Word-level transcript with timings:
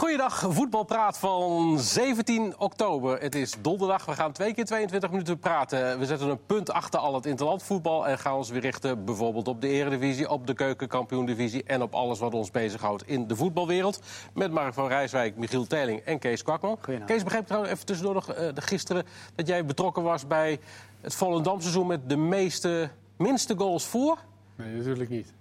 Goeiedag, 0.00 0.44
voetbalpraat 0.48 1.18
van 1.18 1.78
17 1.78 2.54
oktober. 2.58 3.20
Het 3.20 3.34
is 3.34 3.54
donderdag, 3.60 4.04
we 4.04 4.12
gaan 4.12 4.32
twee 4.32 4.54
keer 4.54 4.64
22 4.64 5.10
minuten 5.10 5.38
praten. 5.38 5.98
We 5.98 6.06
zetten 6.06 6.28
een 6.28 6.46
punt 6.46 6.70
achter 6.70 7.00
al 7.00 7.14
het 7.14 7.26
interlandvoetbal... 7.26 8.08
en 8.08 8.18
gaan 8.18 8.34
ons 8.34 8.50
weer 8.50 8.60
richten 8.60 9.04
bijvoorbeeld 9.04 9.48
op 9.48 9.60
de 9.60 9.68
eredivisie... 9.68 10.30
op 10.30 10.46
de 10.46 10.54
keukenkampioendivisie 10.54 11.64
en 11.64 11.82
op 11.82 11.94
alles 11.94 12.18
wat 12.18 12.34
ons 12.34 12.50
bezighoudt 12.50 13.06
in 13.06 13.26
de 13.26 13.36
voetbalwereld. 13.36 14.00
Met 14.34 14.52
Mark 14.52 14.74
van 14.74 14.88
Rijswijk, 14.88 15.36
Michiel 15.36 15.66
Teling 15.66 16.00
en 16.00 16.18
Kees 16.18 16.42
Kwakman. 16.42 16.78
Kees, 17.06 17.22
begreep 17.22 17.46
trouwens 17.46 17.72
even 17.72 17.86
tussendoor 17.86 18.14
nog 18.14 18.38
uh, 18.38 18.48
gisteren... 18.54 19.04
dat 19.34 19.46
jij 19.46 19.64
betrokken 19.64 20.02
was 20.02 20.26
bij 20.26 20.58
het 21.00 21.14
Volendam-seizoen... 21.14 21.86
met 21.86 22.08
de 22.08 22.16
meeste, 22.16 22.90
minste 23.16 23.56
goals 23.56 23.86
voor? 23.86 24.18
Nee, 24.56 24.74
natuurlijk 24.74 25.10
niet. 25.10 25.32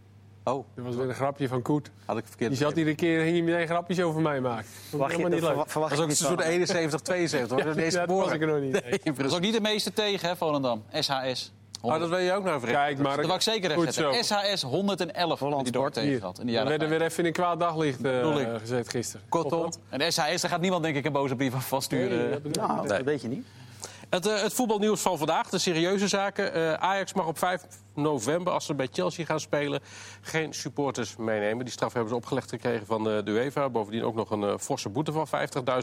Oh. 0.53 0.65
Dat 0.75 0.85
was 0.85 0.95
weer 0.95 1.09
een 1.09 1.15
grapje 1.15 1.47
van 1.47 1.61
Koet. 1.61 1.91
Had 2.05 2.17
ik 2.17 2.23
verkeerd 2.27 2.49
Die 2.49 2.59
zat 2.59 2.77
iedere 2.77 2.95
keer 2.95 3.23
ging 3.23 3.35
je 3.35 3.43
meteen 3.43 3.67
grapjes 3.67 4.01
over 4.01 4.21
mij 4.21 4.41
maken. 4.41 4.65
Dat 4.91 4.99
was 4.99 5.11
helemaal 5.11 5.31
niet 5.31 5.41
leuk. 5.41 5.55
Dat 5.55 5.73
was 5.73 5.99
ook 5.99 6.09
een 6.09 6.15
soort 6.15 6.41
71, 6.41 6.99
72. 7.01 7.57
Ja, 7.57 8.05
dat 8.05 8.07
was 8.07 8.31
ik 8.31 8.41
er 8.41 8.47
nog 8.47 8.59
niet. 8.61 8.71
Nee, 8.71 8.99
dat 9.03 9.17
was 9.17 9.33
ook 9.33 9.39
niet 9.39 9.53
de 9.53 9.61
meeste 9.61 9.93
tegen, 9.93 10.29
hè, 10.29 10.35
Volendam. 10.35 10.83
SHS. 10.93 11.51
Oh, 11.81 11.99
dat 11.99 12.09
wil 12.09 12.17
je 12.17 12.33
ook 12.33 12.43
nog 12.43 12.55
even 12.55 12.67
Kijk, 12.67 12.97
maar 12.97 13.21
dat 13.21 13.35
ik 13.35 13.41
zeker 13.41 13.71
Goed 13.71 13.83
recht 13.83 13.95
zetten. 13.95 14.23
SHS 14.23 14.61
111 14.61 15.39
Holland 15.39 15.63
die 15.63 15.71
door 15.71 15.91
tegen 15.91 16.21
had. 16.21 16.39
In 16.39 16.45
de 16.45 16.51
We 16.51 16.57
jaren 16.57 16.69
werden 16.69 16.89
weer 16.89 17.01
even 17.01 17.19
in 17.19 17.25
een 17.25 17.33
kwaad 17.33 17.59
daglicht 17.59 18.05
uh, 18.05 18.55
gezet 18.59 18.89
gisteren. 18.89 19.25
Kortom. 19.29 19.71
En 19.89 20.11
SHS, 20.11 20.41
daar 20.41 20.51
gaat 20.51 20.61
niemand 20.61 20.83
denk 20.83 20.95
ik 20.95 21.05
een 21.05 21.11
boze 21.11 21.35
brief 21.35 21.51
van 21.51 21.61
vaststuren. 21.61 22.29
Nee, 22.29 22.41
dat, 22.41 22.67
Nou, 22.67 22.87
dat 22.87 23.01
weet 23.01 23.21
je 23.21 23.27
niet. 23.27 23.45
Het, 24.09 24.27
uh, 24.27 24.41
het, 24.41 24.53
voetbalnieuws 24.53 25.01
van 25.01 25.17
vandaag, 25.17 25.49
de 25.49 25.57
serieuze 25.57 26.07
zaken. 26.07 26.57
Uh, 26.57 26.73
Ajax 26.73 27.13
mag 27.13 27.27
op 27.27 27.37
5 27.37 27.65
november, 27.93 28.53
als 28.53 28.65
ze 28.65 28.73
bij 28.73 28.87
Chelsea 28.91 29.25
gaan 29.25 29.39
spelen, 29.39 29.79
geen 30.21 30.53
supporters 30.53 31.15
meenemen. 31.15 31.65
Die 31.65 31.73
straf 31.73 31.93
hebben 31.93 32.09
ze 32.09 32.15
opgelegd 32.15 32.49
gekregen 32.49 32.85
van 32.85 33.03
de, 33.03 33.21
de 33.25 33.31
UEFA. 33.31 33.69
Bovendien 33.69 34.03
ook 34.03 34.15
nog 34.15 34.29
een 34.31 34.41
uh, 34.41 34.57
forse 34.57 34.89
boete 34.89 35.11
van 35.11 35.27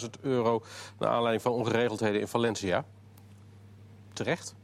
50.000 0.01 0.09
euro... 0.21 0.63
naar 0.99 1.11
aanleiding 1.11 1.43
van 1.43 1.53
ongeregeldheden 1.53 2.21
in 2.21 2.29
Valencia. 2.29 2.85
Terecht. 4.13 4.55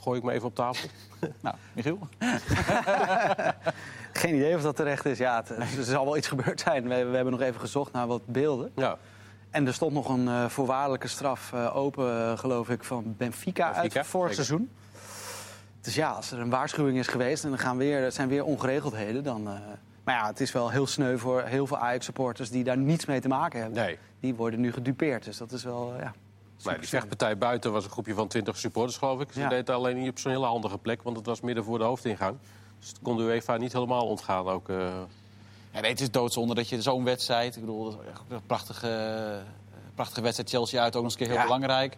Gooi 0.00 0.18
ik 0.18 0.24
me 0.24 0.32
even 0.32 0.48
op 0.48 0.54
tafel. 0.54 0.88
nou, 1.42 1.56
Michiel? 1.72 1.98
Geen 4.12 4.34
idee 4.34 4.54
of 4.54 4.62
dat 4.62 4.76
terecht 4.76 5.04
is. 5.04 5.18
Ja, 5.18 5.36
het, 5.36 5.50
er 5.78 5.84
zal 5.84 6.04
wel 6.04 6.16
iets 6.16 6.28
gebeurd 6.28 6.60
zijn. 6.60 6.88
We, 6.88 7.04
we 7.04 7.16
hebben 7.16 7.32
nog 7.32 7.42
even 7.42 7.60
gezocht 7.60 7.92
naar 7.92 8.06
wat 8.06 8.26
beelden. 8.26 8.72
Ja. 8.76 8.98
En 9.56 9.66
er 9.66 9.74
stond 9.74 9.92
nog 9.92 10.08
een 10.08 10.26
uh, 10.26 10.48
voorwaardelijke 10.48 11.08
straf 11.08 11.52
uh, 11.54 11.76
open, 11.76 12.06
uh, 12.06 12.38
geloof 12.38 12.68
ik, 12.68 12.84
van 12.84 13.14
Benfica, 13.16 13.72
Benfica 13.72 13.98
uit 13.98 14.06
vorig 14.06 14.28
zeker. 14.30 14.44
seizoen. 14.44 14.70
Dus 15.80 15.94
ja, 15.94 16.10
als 16.10 16.30
er 16.30 16.38
een 16.40 16.50
waarschuwing 16.50 16.98
is 16.98 17.06
geweest 17.06 17.44
en 17.44 17.52
er, 17.52 17.58
gaan 17.58 17.76
weer, 17.76 18.02
er 18.02 18.12
zijn 18.12 18.28
weer 18.28 18.44
ongeregeldheden, 18.44 19.24
dan... 19.24 19.42
maar 20.04 20.14
ja, 20.14 20.26
het 20.26 20.40
is 20.40 20.52
wel 20.52 20.70
heel 20.70 20.86
sneu 20.86 21.18
voor 21.18 21.42
heel 21.42 21.66
veel 21.66 21.78
Ajax-supporters 21.78 22.50
die 22.50 22.64
daar 22.64 22.76
niets 22.76 23.04
mee 23.04 23.20
te 23.20 23.28
maken 23.28 23.60
hebben. 23.60 23.78
Nee. 23.84 23.98
Die 24.20 24.34
worden 24.34 24.60
nu 24.60 24.72
gedupeerd, 24.72 25.24
dus 25.24 25.36
dat 25.36 25.52
is 25.52 25.64
wel, 25.64 25.94
ja... 25.98 26.12
Maar 26.64 26.78
die 26.78 26.88
vechtpartij 26.88 27.38
buiten 27.38 27.72
was 27.72 27.84
een 27.84 27.90
groepje 27.90 28.14
van 28.14 28.28
20 28.28 28.56
supporters, 28.56 28.96
geloof 28.96 29.20
ik. 29.20 29.32
Ze 29.32 29.40
Ja. 29.40 29.48
deden 29.48 29.74
alleen 29.74 29.96
niet 29.96 30.10
op 30.10 30.18
zo'n 30.18 30.32
hele 30.32 30.46
handige 30.46 30.78
plek, 30.78 31.02
want 31.02 31.16
het 31.16 31.26
was 31.26 31.40
midden 31.40 31.64
voor 31.64 31.78
de 31.78 31.84
hoofdingang. 31.84 32.36
Dus 32.78 32.88
het 32.88 32.98
kon 33.02 33.16
de 33.16 33.22
UEFA 33.22 33.56
niet 33.56 33.72
helemaal 33.72 34.06
ontgaan. 34.06 34.48
Ook, 34.48 34.68
uh... 34.68 34.94
Ja, 35.76 35.82
nee, 35.82 35.90
het 35.90 36.00
is 36.00 36.10
doodzonde 36.10 36.54
dat 36.54 36.68
je 36.68 36.82
zo'n 36.82 37.04
wedstrijd... 37.04 37.54
Ik 37.54 37.60
bedoel, 37.60 37.84
dat 37.84 37.98
een 38.28 38.40
prachtige, 38.46 39.42
prachtige 39.94 40.20
wedstrijd. 40.20 40.50
Chelsea 40.50 40.82
uit 40.82 40.96
ook 40.96 41.02
nog 41.02 41.10
eens 41.12 41.12
een 41.12 41.18
keer 41.18 41.28
heel 41.28 41.36
Ja. 41.36 41.44
belangrijk. 41.44 41.96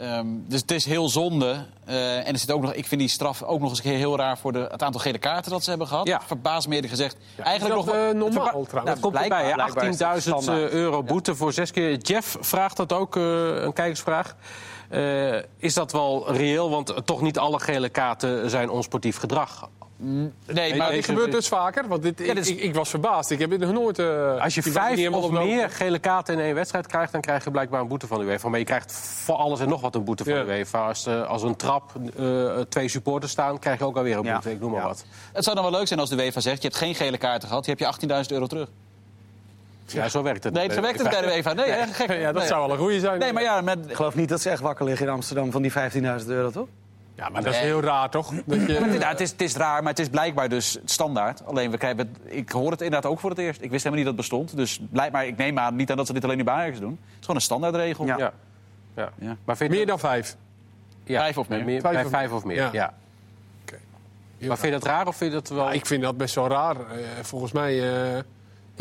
Um, 0.00 0.44
dus 0.48 0.60
het 0.60 0.70
is 0.70 0.84
heel 0.84 1.08
zonde. 1.08 1.66
Uh, 1.88 2.16
en 2.26 2.32
er 2.32 2.38
zit 2.38 2.50
ook 2.50 2.62
nog, 2.62 2.72
ik 2.72 2.86
vind 2.86 3.00
die 3.00 3.10
straf 3.10 3.42
ook 3.42 3.60
nog 3.60 3.68
eens 3.68 3.78
een 3.78 3.84
keer 3.84 3.96
heel 3.96 4.16
raar... 4.16 4.38
voor 4.38 4.52
de, 4.52 4.68
het 4.70 4.82
aantal 4.82 5.00
gele 5.00 5.18
kaarten 5.18 5.50
dat 5.50 5.62
ze 5.64 5.70
hebben 5.70 5.86
gehad. 5.88 6.06
Ja. 6.06 6.20
Me 6.42 6.74
eerlijk 6.74 6.88
gezegd. 6.88 7.16
Eigenlijk 7.36 7.76
nog 7.76 7.84
wel- 7.84 8.08
uh, 8.08 8.14
normaal 8.14 8.44
Nou, 8.44 8.66
trouwens. 8.66 8.94
het 8.94 9.00
komt 9.00 9.14
erbij, 9.14 9.28
blijkbaar 9.28 9.88
is 9.88 9.98
het 9.98 10.08
18.000 10.08 10.18
standaard. 10.22 10.72
euro 10.72 11.02
boete 11.02 11.34
voor 11.34 11.52
zes 11.52 11.70
keer. 11.70 11.96
Jeff 11.96 12.36
vraagt 12.40 12.76
dat 12.76 12.92
ook, 12.92 13.16
eh, 13.16 13.22
een 13.62 13.72
kijkersvraag. 13.72 14.36
Eh, 14.88 15.36
is 15.56 15.74
dat 15.74 15.92
wel 15.92 16.32
reëel? 16.32 16.70
Want 16.70 16.94
toch 17.04 17.20
niet 17.20 17.38
alle 17.38 17.60
gele 17.60 17.88
kaarten 17.88 18.50
zijn 18.50 18.70
onsportief 18.70 19.16
gedrag. 19.16 19.68
Nee, 20.04 20.30
Nee, 20.46 20.74
maar 20.76 20.90
dit 20.90 21.04
gebeurt 21.04 21.32
dus 21.32 21.48
vaker, 21.48 21.88
want 21.88 22.02
dit, 22.02 22.18
Ja, 22.18 22.24
ik, 22.24 22.34
dit 22.34 22.44
is- 22.44 22.50
ik, 22.50 22.60
ik 22.60 22.74
was 22.74 22.90
verbaasd. 22.90 23.30
Ik 23.30 23.38
heb 23.38 23.50
dit 23.50 23.58
nog 23.60 23.72
nooit... 23.72 23.98
uh, 23.98 24.42
Als 24.42 24.54
je 24.54 24.62
vijf 24.62 25.08
of 25.10 25.30
meer 25.30 25.70
gele 25.70 25.98
kaarten 25.98 26.34
in 26.34 26.40
één 26.40 26.54
wedstrijd 26.54 26.86
krijgt... 26.86 27.12
dan 27.12 27.20
krijg 27.20 27.44
je 27.44 27.50
blijkbaar 27.50 27.80
een 27.80 27.88
boete 27.88 28.06
van 28.06 28.18
de 28.18 28.24
UEFA. 28.24 28.48
Maar 28.48 28.58
je 28.58 28.64
krijgt 28.64 28.92
voor 29.24 29.34
alles 29.34 29.60
en 29.60 29.68
nog 29.68 29.80
wat 29.80 29.94
een 29.94 30.04
boete 30.04 30.24
van 30.24 30.32
Ja. 30.32 30.44
de 30.44 30.50
UEFA. 30.50 30.86
Als, 30.86 31.06
eh, 31.06 31.28
als 31.28 31.42
een 31.42 31.56
trap 31.56 31.92
eh, 32.16 32.60
twee 32.68 32.88
supporters 32.88 33.32
staan, 33.32 33.58
krijg 33.58 33.78
je 33.78 33.84
ook 33.84 33.96
alweer 33.96 34.16
een 34.16 34.24
Ja. 34.24 34.32
boete. 34.32 34.50
Ik 34.50 34.60
noem 34.60 34.70
maar 34.70 34.80
Ja. 34.80 34.86
wat. 34.86 35.04
het 35.32 35.44
zou 35.44 35.56
dan 35.56 35.64
wel 35.64 35.74
leuk 35.78 35.86
zijn 35.86 36.00
als 36.00 36.08
de 36.10 36.16
UEFA 36.16 36.40
zegt... 36.40 36.62
je 36.62 36.68
hebt 36.68 36.80
geen 36.80 36.94
gele 36.94 37.18
kaarten 37.18 37.48
gehad, 37.48 37.64
je 37.64 37.70
hebt 37.70 38.00
je 38.00 38.06
18.000 38.06 38.32
euro 38.32 38.46
terug. 38.46 38.68
Ja, 39.86 40.08
zo 40.08 40.22
werkt 40.22 40.44
het. 40.44 40.52
Nee, 40.52 40.72
zo 40.72 40.80
werkt 40.80 40.98
het 41.00 41.10
bij 41.10 41.20
de 41.20 41.26
UEFA. 41.36 41.52
Nee, 41.52 41.70
hè, 41.70 41.86
gek. 41.86 42.08
Ja, 42.20 42.24
dat 42.32 42.34
Nee. 42.34 42.46
zou 42.46 42.60
wel 42.66 42.70
een 42.70 42.78
goede 42.82 43.00
zijn. 43.00 43.18
Nee, 43.18 43.32
maar 43.32 43.42
ja, 43.42 43.60
met, 43.60 43.78
Ik 43.88 43.94
geloof 43.96 44.14
niet 44.14 44.28
dat 44.28 44.40
ze 44.40 44.50
echt 44.50 44.60
wakker 44.60 44.84
liggen 44.84 45.06
in 45.06 45.12
Amsterdam 45.12 45.50
van 45.50 45.62
die 45.62 45.70
15.000 45.72 46.28
euro, 46.30 46.50
toch? 46.50 46.66
Ja, 47.22 47.28
maar 47.28 47.42
dat 47.42 47.52
is 47.54 47.58
heel 47.60 47.80
raar, 47.80 48.10
toch? 48.10 48.32
Dat 48.46 48.66
je, 48.66 48.96
Ja, 49.00 49.08
het, 49.08 49.20
is, 49.20 49.30
het 49.30 49.40
is 49.40 49.54
raar, 49.56 49.80
maar 49.82 49.90
het 49.90 49.98
is 49.98 50.08
blijkbaar 50.08 50.48
dus 50.48 50.78
standaard. 50.84 51.46
Alleen, 51.46 51.70
we 51.70 51.78
krijgen 51.78 51.98
het, 51.98 52.08
ik 52.24 52.50
hoor 52.50 52.70
het 52.70 52.80
inderdaad 52.80 53.10
ook 53.10 53.20
voor 53.20 53.30
het 53.30 53.38
eerst. 53.38 53.60
Ik 53.62 53.70
wist 53.70 53.84
helemaal 53.84 54.04
niet 54.04 54.16
dat 54.16 54.26
het 54.26 54.30
bestond. 54.30 54.56
Dus 54.56 54.80
blijkbaar, 54.90 55.26
ik 55.26 55.36
neem 55.36 55.58
aan 55.58 55.76
niet 55.76 55.90
aan 55.90 55.96
dat 55.96 56.06
ze 56.06 56.12
dit 56.12 56.24
alleen 56.24 56.36
nu 56.36 56.44
bij 56.44 56.54
Ajax 56.54 56.78
doen. 56.78 56.90
Het 56.90 56.98
is 57.12 57.20
gewoon 57.20 57.36
een 57.36 57.42
standaardregel. 57.42 58.06
Ja. 58.06 58.16
Ja. 58.18 58.32
Ja. 58.96 59.12
Ja. 59.18 59.36
Maar 59.44 59.56
vind 59.56 59.70
je- 59.70 59.76
meer 59.76 59.86
dan 59.86 59.98
vijf. 59.98 60.36
ja, 61.04 61.20
Vijf 61.20 61.38
of 61.38 61.48
meer. 61.48 61.64
Bij 61.64 61.80
Vijf 61.80 61.94
bij 61.94 62.04
of 62.04 62.10
vijf 62.10 62.32
of 62.32 62.44
meer, 62.44 62.56
Ja. 62.56 62.68
ja. 62.72 62.94
Oké. 63.62 63.78
Maar 64.46 64.58
vind 64.58 64.72
je 64.74 64.78
dat 64.80 64.88
raar 64.88 65.06
of 65.06 65.16
vind 65.16 65.32
je 65.32 65.38
dat 65.38 65.48
wel... 65.48 65.64
Ja, 65.64 65.72
ik 65.72 65.86
vind 65.86 66.02
dat 66.02 66.16
best 66.16 66.34
wel 66.34 66.48
raar. 66.48 66.76
Eh, 66.76 66.84
volgens 67.22 67.52
mij 67.52 67.92
eh, 68.16 68.22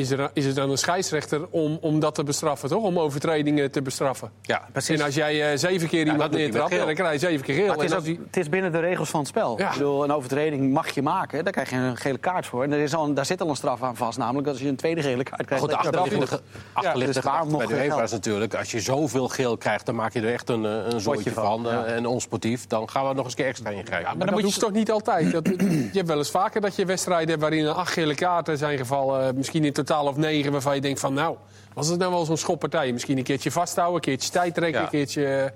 is, 0.02 0.12
er, 0.12 0.30
is 0.34 0.46
het 0.46 0.60
aan 0.60 0.70
een 0.70 0.78
scheidsrechter 0.78 1.48
om, 1.50 1.78
om 1.82 2.00
dat 2.00 2.16
te 2.16 2.24
bestraffen, 2.24 2.70
toch? 2.70 2.84
Om 2.84 3.00
overtredingen 3.00 3.72
te 3.72 3.82
bestraffen. 3.82 4.32
ja, 4.42 4.68
En 4.88 5.02
als 5.02 5.16
jij 5.16 5.52
eh, 5.52 5.58
zeven 5.58 5.88
keer 5.88 6.08
iemand 6.08 6.32
neertrapt, 6.32 6.72
ja, 6.74 6.86
dan 6.86 6.94
krijg 6.96 7.12
je 7.14 7.20
zeven 7.20 7.46
keer 7.46 7.56
geel. 7.56 7.68
Maar 7.68 7.76
het, 7.78 7.86
is 7.92 7.94
ook, 7.98 8.04
die- 8.04 8.20
het 8.26 8.38
is 8.38 8.50
binnen 8.50 8.72
de 8.72 8.80
regels 8.80 9.10
van 9.10 9.20
het 9.20 9.30
spel. 9.30 9.58
Ja. 9.58 9.66
Ik 9.68 9.74
bedoel, 9.74 10.04
een 10.04 10.12
overtreding 10.12 10.74
mag 10.74 10.90
je 10.90 11.02
maken, 11.02 11.44
daar 11.44 11.54
krijg 11.54 11.70
je 11.70 11.76
een 11.76 11.98
gele 11.98 12.18
kaart 12.18 12.46
voor. 12.46 12.64
En 12.64 12.72
er 12.72 12.80
is 12.80 12.94
al, 12.96 13.06
een- 13.06 13.14
daar 13.14 13.26
zit 13.26 13.42
al 13.42 13.50
een 13.50 13.56
straf 13.56 13.84
aan 13.84 13.96
vast, 13.96 14.18
namelijk 14.18 14.48
als 14.48 14.60
je 14.60 14.68
een 14.68 14.76
tweede 14.76 15.02
gele 15.02 15.24
kaart 15.24 15.46
krijgt. 15.46 15.64
Goed, 15.64 15.74
de 15.74 15.80
je 15.82 15.88
eraf 15.88 16.04
achterliggende, 16.04 16.42
achterliggende 16.74 17.06
dus 17.06 17.16
gedachte 17.32 17.58
bij 17.58 17.78
nog 17.88 17.98
de 17.98 18.04
is 18.04 18.12
natuurlijk... 18.12 18.56
als 18.56 18.72
je 18.72 18.80
zoveel 18.80 19.28
geel 19.28 19.58
krijgt, 19.58 19.86
dan 19.86 19.96
maak 19.96 20.14
je 20.14 20.22
er 20.22 20.34
echt 20.34 20.50
een, 20.50 20.66
eh, 20.66 20.72
een 20.90 21.00
zooitje 21.00 21.32
van, 21.32 21.44
van. 21.64 21.68
eh, 21.68 21.72
ja. 21.74 21.84
En 21.86 22.06
onsportief, 22.06 22.68
dan 22.68 22.90
gaan 22.90 23.08
we 23.08 23.14
nog 23.14 23.24
eens 23.24 23.34
een 23.34 23.38
keer 23.40 23.48
extra 23.48 23.70
ingrijpen. 23.70 24.00
Ja, 24.00 24.04
maar, 24.08 24.18
dan 24.18 24.26
dat 24.26 24.36
moet 24.36 24.44
hoeft 24.44 24.56
je- 24.56 24.62
toch 24.62 24.72
niet 24.72 24.92
altijd? 24.92 25.32
Dat, 25.32 25.48
je 25.92 25.92
hebt 25.94 26.08
wel 26.08 26.18
eens 26.18 26.32
vaker 26.32 26.62
dat 26.62 26.76
je 26.76 26.86
wedstrijden 26.86 27.30
hebt 27.30 27.42
waarin 27.42 27.66
er 27.66 27.72
acht 27.72 27.94
gele 27.94 28.16
kaarten 28.16 28.58
zijn 28.58 28.78
gevallen. 28.78 29.36
Misschien 29.36 29.64
in 29.66 29.74
totaal 29.74 29.91
of 30.00 30.18
negen, 30.18 30.52
waarvan 30.52 30.76
je 30.76 30.82
denkt 30.82 31.00
van 31.00 31.14
nou, 31.14 31.36
was 31.74 31.88
het 31.88 32.00
nou 32.00 32.12
wel 32.12 32.26
zo'n 32.26 32.38
schoppartij? 32.38 32.92
Misschien 32.92 33.18
een 33.18 33.24
keertje 33.24 33.52
vasthouden, 33.52 33.96
een 33.96 34.02
keertje 34.02 34.30
tijd 34.32 34.54
trekken, 34.54 34.80
Ja. 34.80 34.86
een 34.86 34.92
keertje... 34.92 35.54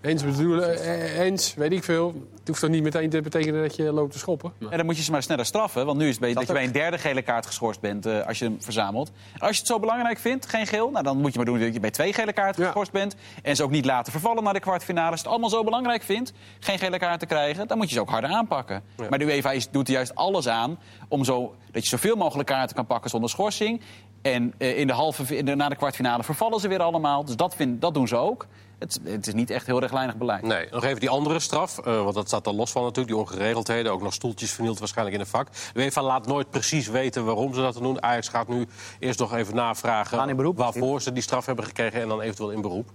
Eens 0.00 0.24
bedoelen, 0.24 0.82
eh, 0.82 1.18
eens, 1.18 1.54
weet 1.54 1.72
ik 1.72 1.84
veel. 1.84 2.06
Het 2.38 2.48
hoeft 2.48 2.60
toch 2.60 2.70
niet 2.70 2.82
meteen 2.82 3.10
te 3.10 3.20
betekenen 3.20 3.62
dat 3.62 3.76
je 3.76 3.82
loopt 3.92 4.12
te 4.12 4.18
schoppen? 4.18 4.52
En 4.70 4.76
dan 4.76 4.86
moet 4.86 4.96
je 4.96 5.02
ze 5.02 5.10
maar 5.10 5.22
sneller 5.22 5.44
straffen. 5.46 5.86
Want 5.86 5.98
nu 5.98 6.04
is 6.04 6.10
het 6.10 6.20
bij- 6.20 6.32
dat, 6.32 6.46
je 6.46 6.52
bij 6.52 6.64
een 6.64 6.72
derde 6.72 6.98
gele 6.98 7.22
kaart 7.22 7.46
geschorst 7.46 7.80
bent 7.80 8.06
eh, 8.06 8.26
als 8.26 8.38
je 8.38 8.44
hem 8.44 8.56
verzamelt. 8.62 9.10
Als 9.38 9.50
je 9.50 9.58
het 9.58 9.66
zo 9.66 9.78
belangrijk 9.78 10.18
vindt, 10.18 10.46
geen 10.46 10.66
geel, 10.66 10.90
nou, 10.90 11.04
dan 11.04 11.16
moet 11.20 11.30
je 11.32 11.36
maar 11.36 11.46
doen 11.46 11.60
dat 11.60 11.74
je 11.74 11.80
bij 11.80 11.90
twee 11.90 12.12
gele 12.12 12.32
kaarten 12.32 12.60
Ja. 12.62 12.66
geschorst 12.68 12.92
bent. 12.92 13.14
En 13.42 13.56
ze 13.56 13.62
ook 13.62 13.70
niet 13.70 13.84
laten 13.84 14.12
vervallen 14.12 14.42
naar 14.44 14.52
de 14.52 14.60
kwartfinale. 14.60 15.10
Als 15.10 15.20
je 15.20 15.22
het 15.22 15.30
allemaal 15.32 15.50
zo 15.50 15.64
belangrijk 15.64 16.02
vindt, 16.02 16.32
geen 16.60 16.78
gele 16.78 16.98
kaart 16.98 17.20
te 17.20 17.26
krijgen, 17.26 17.68
dan 17.68 17.76
moet 17.78 17.88
je 17.88 17.94
ze 17.94 18.00
ook 18.00 18.10
harder 18.10 18.30
aanpakken. 18.30 18.82
Maar 19.10 19.18
de 19.18 19.24
UEFA 19.24 19.54
doet 19.70 19.88
er 19.88 19.94
juist 19.94 20.14
alles 20.14 20.48
aan 20.48 20.78
om 21.08 21.24
zo, 21.24 21.54
dat 21.70 21.82
je 21.82 21.88
zoveel 21.88 22.16
mogelijk 22.16 22.48
kaarten 22.48 22.76
kan 22.76 22.86
pakken 22.86 23.10
zonder 23.10 23.30
schorsing. 23.30 23.80
En 24.22 24.54
eh, 24.58 24.78
in 24.78 24.86
de 24.86 24.92
halve, 24.92 25.36
in 25.36 25.44
de, 25.44 25.54
na 25.54 25.68
de 25.68 25.76
kwartfinale 25.76 26.22
vervallen 26.22 26.60
ze 26.60 26.68
weer 26.68 26.82
allemaal. 26.82 27.24
Dus 27.24 27.36
dat, 27.36 27.54
vind, 27.54 27.80
dat 27.80 27.94
doen 27.94 28.08
ze 28.08 28.16
ook. 28.16 28.46
Het, 28.78 29.00
het 29.04 29.26
is 29.26 29.34
niet 29.34 29.50
echt 29.50 29.66
heel 29.66 29.80
rechtlijnig 29.80 30.16
beleid. 30.16 30.42
Nee, 30.42 30.68
nog 30.70 30.84
even 30.84 31.00
die 31.00 31.08
andere 31.08 31.38
straf, 31.38 31.78
eh, 31.78 32.02
want 32.02 32.14
dat 32.14 32.26
staat 32.26 32.46
er 32.46 32.54
los 32.54 32.70
van 32.70 32.82
natuurlijk, 32.82 33.14
die 33.14 33.24
ongeregeldheden. 33.24 33.92
Ook 33.92 34.02
nog 34.02 34.12
stoeltjes 34.12 34.52
vernield 34.52 34.78
waarschijnlijk 34.78 35.16
in 35.16 35.22
een 35.22 35.30
vak. 35.30 35.48
De 35.72 35.80
UEFA 35.80 36.02
laat 36.02 36.26
nooit 36.26 36.50
precies 36.50 36.88
weten 36.88 37.24
waarom 37.24 37.54
ze 37.54 37.60
dat 37.60 37.74
doen. 37.74 38.02
Ajax 38.02 38.28
gaat 38.28 38.48
nu 38.48 38.66
eerst 38.98 39.18
nog 39.18 39.34
even 39.34 39.54
navragen 39.54 40.36
beroep, 40.36 40.56
waarvoor 40.56 41.02
ze 41.02 41.12
die 41.12 41.22
straf 41.22 41.46
hebben 41.46 41.64
gekregen... 41.64 42.00
en 42.00 42.08
dan 42.08 42.20
eventueel 42.20 42.50
in 42.50 42.60
beroep. 42.60 42.90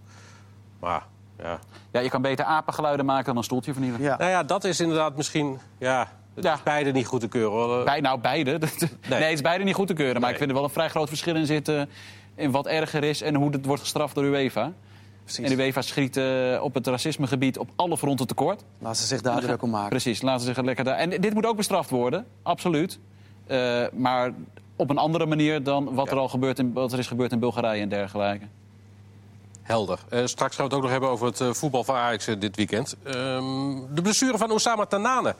Maar, 0.79 1.05
ja... 1.37 1.59
Ja, 1.91 1.99
je 1.99 2.09
kan 2.09 2.21
beter 2.21 2.45
apengeluiden 2.45 3.05
maken 3.05 3.25
dan 3.25 3.37
een 3.37 3.43
stoeltje 3.43 3.73
vernielen. 3.73 4.01
Ja. 4.01 4.17
Nou 4.17 4.29
ja, 4.29 4.43
dat 4.43 4.63
is 4.63 4.79
inderdaad 4.79 5.15
misschien... 5.15 5.59
Ja, 5.77 6.11
het 6.35 6.43
Ja. 6.43 6.53
is 6.53 6.63
beide 6.63 6.91
niet 6.91 7.05
goed 7.05 7.19
te 7.19 7.27
keuren. 7.27 7.85
Bij, 7.85 7.99
nou, 7.99 8.19
beide. 8.19 8.59
nee. 9.09 9.23
het 9.23 9.33
is 9.33 9.41
beide 9.41 9.63
niet 9.63 9.75
goed 9.75 9.87
te 9.87 9.93
keuren. 9.93 10.13
Maar 10.13 10.21
Nee. 10.23 10.31
ik 10.31 10.37
vind 10.37 10.49
er 10.49 10.55
wel 10.55 10.63
een 10.65 10.69
vrij 10.73 10.89
groot 10.89 11.07
verschil 11.07 11.35
in 11.35 11.45
zitten... 11.45 11.89
in 12.35 12.51
wat 12.51 12.67
erger 12.67 13.03
is 13.03 13.21
en 13.21 13.35
hoe 13.35 13.51
het 13.51 13.65
wordt 13.65 13.81
gestraft 13.81 14.15
door 14.15 14.23
UEFA. 14.23 14.71
En 15.41 15.49
de 15.49 15.55
UEFA 15.55 15.81
schiet 15.81 16.17
eh, 16.17 16.59
op 16.61 16.73
het 16.73 16.87
racismegebied 16.87 17.57
op 17.57 17.69
alle 17.75 17.97
fronten 17.97 18.27
tekort. 18.27 18.63
Laat 18.79 18.97
ze 18.97 19.05
zich 19.05 19.21
daar 19.21 19.41
druk 19.41 19.61
om 19.61 19.69
maken. 19.69 19.89
Precies, 19.89 20.21
laten 20.21 20.45
ze 20.45 20.53
zich 20.53 20.63
lekker 20.63 20.83
daar... 20.83 20.95
En 20.97 21.09
dit 21.09 21.33
moet 21.33 21.45
ook 21.45 21.55
bestraft 21.55 21.89
worden, 21.89 22.25
absoluut. 22.43 22.99
Eh, 23.47 23.83
maar 23.93 24.31
op 24.75 24.89
een 24.89 24.97
andere 24.97 25.25
manier 25.25 25.63
dan 25.63 25.93
wat, 25.93 26.11
er 26.11 26.17
al 26.17 26.29
gebeurt 26.29 26.59
in, 26.59 26.73
wat 26.73 26.93
er 26.93 26.99
is 26.99 27.07
gebeurd 27.07 27.31
in 27.31 27.39
Bulgarije 27.39 27.81
en 27.81 27.89
dergelijke. 27.89 28.45
Helder. 29.61 29.99
Eh, 30.09 30.25
straks 30.25 30.55
gaan 30.55 30.65
we 30.67 30.69
het 30.71 30.73
ook 30.73 30.81
nog 30.81 30.91
hebben 30.91 31.09
over 31.09 31.27
het 31.27 31.57
voetbal 31.57 31.83
van 31.83 31.95
Ajax 31.95 32.25
dit 32.39 32.55
weekend. 32.55 32.95
Ehm, 33.03 33.13
de 33.93 34.01
blessure 34.01 34.37
van 34.37 34.51
Osama 34.51 34.85
Tanane 34.85 35.35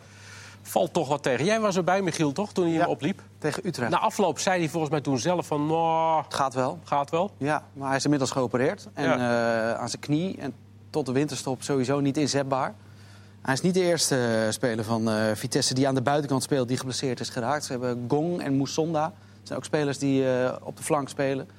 valt 0.67 0.93
toch 0.93 1.07
wat 1.07 1.23
tegen. 1.23 1.45
Jij 1.45 1.59
was 1.59 1.75
erbij, 1.75 2.01
Michiel, 2.01 2.31
toch, 2.31 2.53
toen 2.53 2.63
hij 2.65 2.73
Ja. 2.73 2.79
hem 2.79 2.89
opliep? 2.89 3.21
Tegen 3.37 3.67
Utrecht. 3.67 3.91
Na 3.91 3.99
afloop 3.99 4.39
zei 4.39 4.59
hij 4.59 4.69
volgens 4.69 4.91
mij 4.91 5.01
toen 5.01 5.17
zelf 5.17 5.47
van... 5.47 5.65
Nou, 5.67 6.23
het 6.23 6.33
gaat 6.33 6.53
wel. 6.53 6.79
gaat 6.83 7.09
wel. 7.09 7.31
Ja, 7.37 7.63
maar 7.73 7.87
hij 7.87 7.97
is 7.97 8.03
inmiddels 8.03 8.31
geopereerd. 8.31 8.87
En 8.93 9.03
Ja. 9.03 9.15
eh, 9.73 9.79
aan 9.79 9.89
zijn 9.89 10.01
knie. 10.01 10.37
En 10.37 10.53
tot 10.89 11.05
de 11.05 11.11
winterstop 11.11 11.63
sowieso 11.63 11.99
niet 11.99 12.17
inzetbaar. 12.17 12.73
Hij 13.41 13.53
is 13.53 13.61
niet 13.61 13.73
de 13.73 13.81
eerste 13.83 14.43
eh, 14.45 14.51
speler 14.51 14.83
van 14.85 15.09
eh, 15.09 15.15
Vitesse 15.33 15.73
die 15.73 15.87
aan 15.87 15.95
de 15.95 16.01
buitenkant 16.01 16.43
speelt... 16.43 16.67
die 16.67 16.77
geblesseerd 16.77 17.19
is 17.19 17.29
geraakt. 17.29 17.65
Ze 17.65 17.71
hebben 17.71 18.05
Gong 18.07 18.41
en 18.41 18.53
Moussonda. 18.57 19.03
Dat 19.03 19.13
zijn 19.47 19.59
ook 19.59 19.65
spelers 19.65 19.97
die 19.97 20.23
op 20.63 20.77
de 20.77 20.83
flank 20.83 21.09
spelen. 21.09 21.49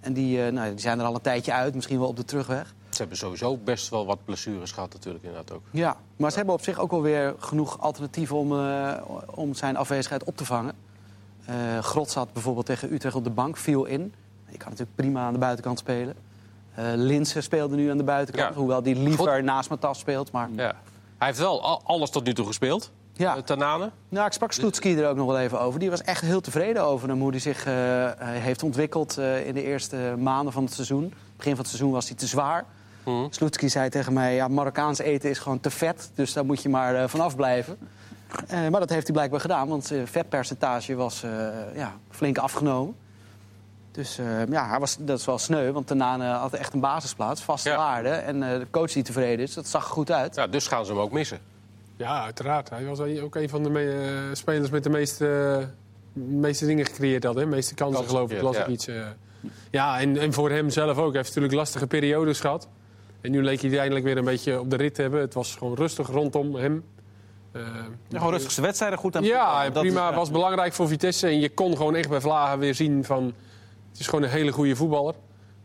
En 0.00 0.12
die, 0.12 0.50
nou, 0.50 0.70
die 0.70 0.80
zijn 0.80 0.98
er 1.00 1.06
al 1.06 1.14
een 1.14 1.20
tijdje 1.20 1.52
uit. 1.52 1.74
Misschien 1.74 1.98
wel 1.98 2.08
op 2.08 2.16
de 2.16 2.24
terugweg. 2.24 2.74
Ze 2.96 3.02
hebben 3.02 3.18
sowieso 3.20 3.56
best 3.56 3.88
wel 3.88 4.06
wat 4.06 4.18
blessures 4.24 4.72
gehad 4.72 4.92
natuurlijk 4.92 5.24
inderdaad 5.24 5.52
ook. 5.56 5.62
Ja, 5.70 5.96
maar 6.16 6.30
ze 6.30 6.36
hebben 6.36 6.54
op 6.54 6.62
zich 6.62 6.78
ook 6.78 6.90
wel 6.90 7.02
weer 7.02 7.34
genoeg 7.38 7.80
alternatieven... 7.80 8.36
om, 8.36 8.52
eh, 8.60 8.92
om 9.34 9.54
zijn 9.54 9.76
afwezigheid 9.76 10.24
op 10.24 10.36
te 10.36 10.44
vangen. 10.44 10.74
Eh 11.44 11.78
Grot 11.78 12.10
zat 12.10 12.32
bijvoorbeeld 12.32 12.66
tegen 12.66 12.92
Utrecht 12.92 13.14
op 13.14 13.24
de 13.24 13.30
bank, 13.30 13.56
viel 13.56 13.84
in. 13.84 14.14
Je 14.48 14.56
kan 14.58 14.68
natuurlijk 14.70 14.96
prima 14.96 15.20
aan 15.26 15.32
de 15.32 15.38
buitenkant 15.38 15.78
spelen. 15.78 16.14
Eh 16.74 16.84
Linse 16.94 17.40
speelde 17.40 17.76
nu 17.76 17.90
aan 17.90 17.96
de 17.96 18.04
buitenkant, 18.04 18.48
Ja. 18.54 18.58
hoewel 18.58 18.82
die 18.82 18.96
liever 18.96 19.32
Goed. 19.34 19.42
naast 19.44 19.70
Matas 19.70 19.98
speelt. 19.98 20.30
Maar 20.32 20.48
Ja. 20.56 20.74
Hij 21.18 21.26
heeft 21.26 21.38
wel 21.38 21.62
al- 21.62 21.80
alles 21.84 22.10
tot 22.10 22.24
nu 22.24 22.34
toe 22.34 22.46
gespeeld. 22.46 22.90
ja. 23.12 23.42
Tanane. 23.42 23.90
nou, 24.08 24.26
ik 24.26 24.32
sprak 24.32 24.52
Sloetski 24.52 24.96
er 24.98 25.08
ook 25.08 25.16
nog 25.16 25.26
wel 25.26 25.38
even 25.38 25.60
over. 25.60 25.80
Die 25.80 25.90
was 25.90 26.02
echt 26.02 26.20
heel 26.20 26.40
tevreden 26.40 26.82
over 26.84 27.08
hem, 27.08 27.20
hoe 27.20 27.30
hij 27.30 27.38
zich 27.38 27.64
heeft 28.18 28.62
ontwikkeld 28.62 29.18
in 29.44 29.54
de 29.54 29.62
eerste 29.62 30.14
maanden 30.18 30.52
van 30.52 30.64
het 30.64 30.72
seizoen. 30.72 31.14
Begin 31.36 31.50
van 31.52 31.60
het 31.60 31.68
seizoen 31.68 31.90
was 31.92 32.08
hij 32.08 32.16
te 32.16 32.26
zwaar. 32.26 32.64
Mhm. 33.06 33.26
Sloetski 33.30 33.68
zei 33.68 33.88
tegen 33.88 34.12
mij, 34.12 34.34
ja, 34.34 34.48
Marokkaans 34.48 34.98
eten 34.98 35.30
is 35.30 35.38
gewoon 35.38 35.60
te 35.60 35.70
vet. 35.70 36.10
Dus 36.14 36.32
daar 36.32 36.44
moet 36.44 36.62
je 36.62 36.68
maar 36.68 36.94
eh, 36.94 37.08
vanaf 37.08 37.36
blijven. 37.36 37.78
Eh, 38.48 38.68
maar 38.68 38.80
dat 38.80 38.90
heeft 38.90 39.04
hij 39.06 39.12
blijkbaar 39.14 39.40
gedaan, 39.40 39.68
want 39.68 39.84
zijn 39.84 40.06
vetpercentage 40.06 40.94
was 40.94 41.22
eh, 41.22 41.30
ja, 41.74 41.96
flink 42.10 42.38
afgenomen. 42.38 42.94
Dus 43.92 44.18
eh, 44.18 44.46
ja, 44.50 44.68
hij 44.68 44.78
was, 44.78 44.96
dat 45.00 45.18
is 45.18 45.24
wel 45.26 45.38
sneu, 45.38 45.72
want 45.72 45.86
Tanane 45.86 46.24
had 46.26 46.52
echt 46.54 46.74
een 46.74 46.80
basisplaats, 46.80 47.42
vaste 47.42 47.68
Ja. 47.68 47.76
waarde. 47.76 48.08
En 48.08 48.42
eh, 48.42 48.58
de 48.58 48.66
coach 48.70 48.92
die 48.92 49.02
tevreden 49.02 49.44
is, 49.44 49.54
dat 49.54 49.66
zag 49.66 49.84
er 49.84 49.90
goed 49.90 50.10
uit. 50.10 50.34
Ja, 50.34 50.46
dus 50.46 50.66
gaan 50.66 50.84
ze 50.86 50.92
hem 50.92 51.00
ook 51.00 51.12
missen. 51.12 51.38
Ja, 51.96 52.22
uiteraard. 52.24 52.70
Hij 52.70 52.84
was 52.84 53.00
ook 53.00 53.34
een 53.34 53.48
van 53.48 53.62
de 53.62 53.70
me- 53.70 54.28
eh, 54.30 54.34
spelers 54.36 54.70
met 54.70 54.82
de 54.82 54.90
meeste, 54.90 55.68
meeste 56.12 56.66
dingen 56.66 56.84
gecreëerd 56.86 57.24
had. 57.24 57.34
Hè? 57.34 57.40
De 57.40 57.46
meeste 57.46 57.74
kansen, 57.74 57.96
Kansen 57.96 58.16
geloof 58.16 58.30
ik. 58.32 58.42
Las 58.42 58.56
ik 58.56 58.66
iets. 58.66 58.86
eh. 58.86 59.06
ja, 59.70 60.00
en, 60.00 60.16
en 60.18 60.32
voor 60.32 60.50
hem 60.50 60.70
zelf 60.70 60.90
ook. 60.98 61.06
Hij 61.12 61.16
heeft 61.16 61.26
natuurlijk 61.28 61.54
lastige 61.54 61.86
periodes 61.86 62.40
gehad. 62.40 62.68
En 63.26 63.32
nu 63.32 63.42
leek 63.42 63.60
hij 63.60 63.78
eindelijk 63.78 64.04
weer 64.04 64.16
een 64.16 64.24
beetje 64.24 64.60
op 64.60 64.70
de 64.70 64.76
rit 64.76 64.94
te 64.94 65.02
hebben. 65.02 65.20
Het 65.20 65.34
was 65.34 65.54
gewoon 65.54 65.74
rustig 65.74 66.08
rondom 66.08 66.54
hem. 66.54 66.84
Eh, 67.52 67.62
Ja, 68.08 68.18
gewoon 68.18 68.32
rustigste 68.32 68.60
wedstrijden 68.62 68.98
goed 68.98 69.16
aan 69.16 69.24
Ja, 69.24 69.70
prima. 69.70 70.08
is- 70.10 70.14
was 70.16 70.30
belangrijk 70.30 70.72
voor 70.72 70.88
Vitesse. 70.88 71.26
En 71.26 71.40
je 71.40 71.48
kon 71.48 71.76
gewoon 71.76 71.94
echt 71.94 72.08
bij 72.08 72.20
Vlagen 72.20 72.58
weer 72.58 72.74
zien 72.74 73.04
van... 73.04 73.24
Het 73.90 74.00
is 74.00 74.06
gewoon 74.06 74.22
een 74.24 74.30
hele 74.30 74.52
goede 74.52 74.76
voetballer. 74.76 75.14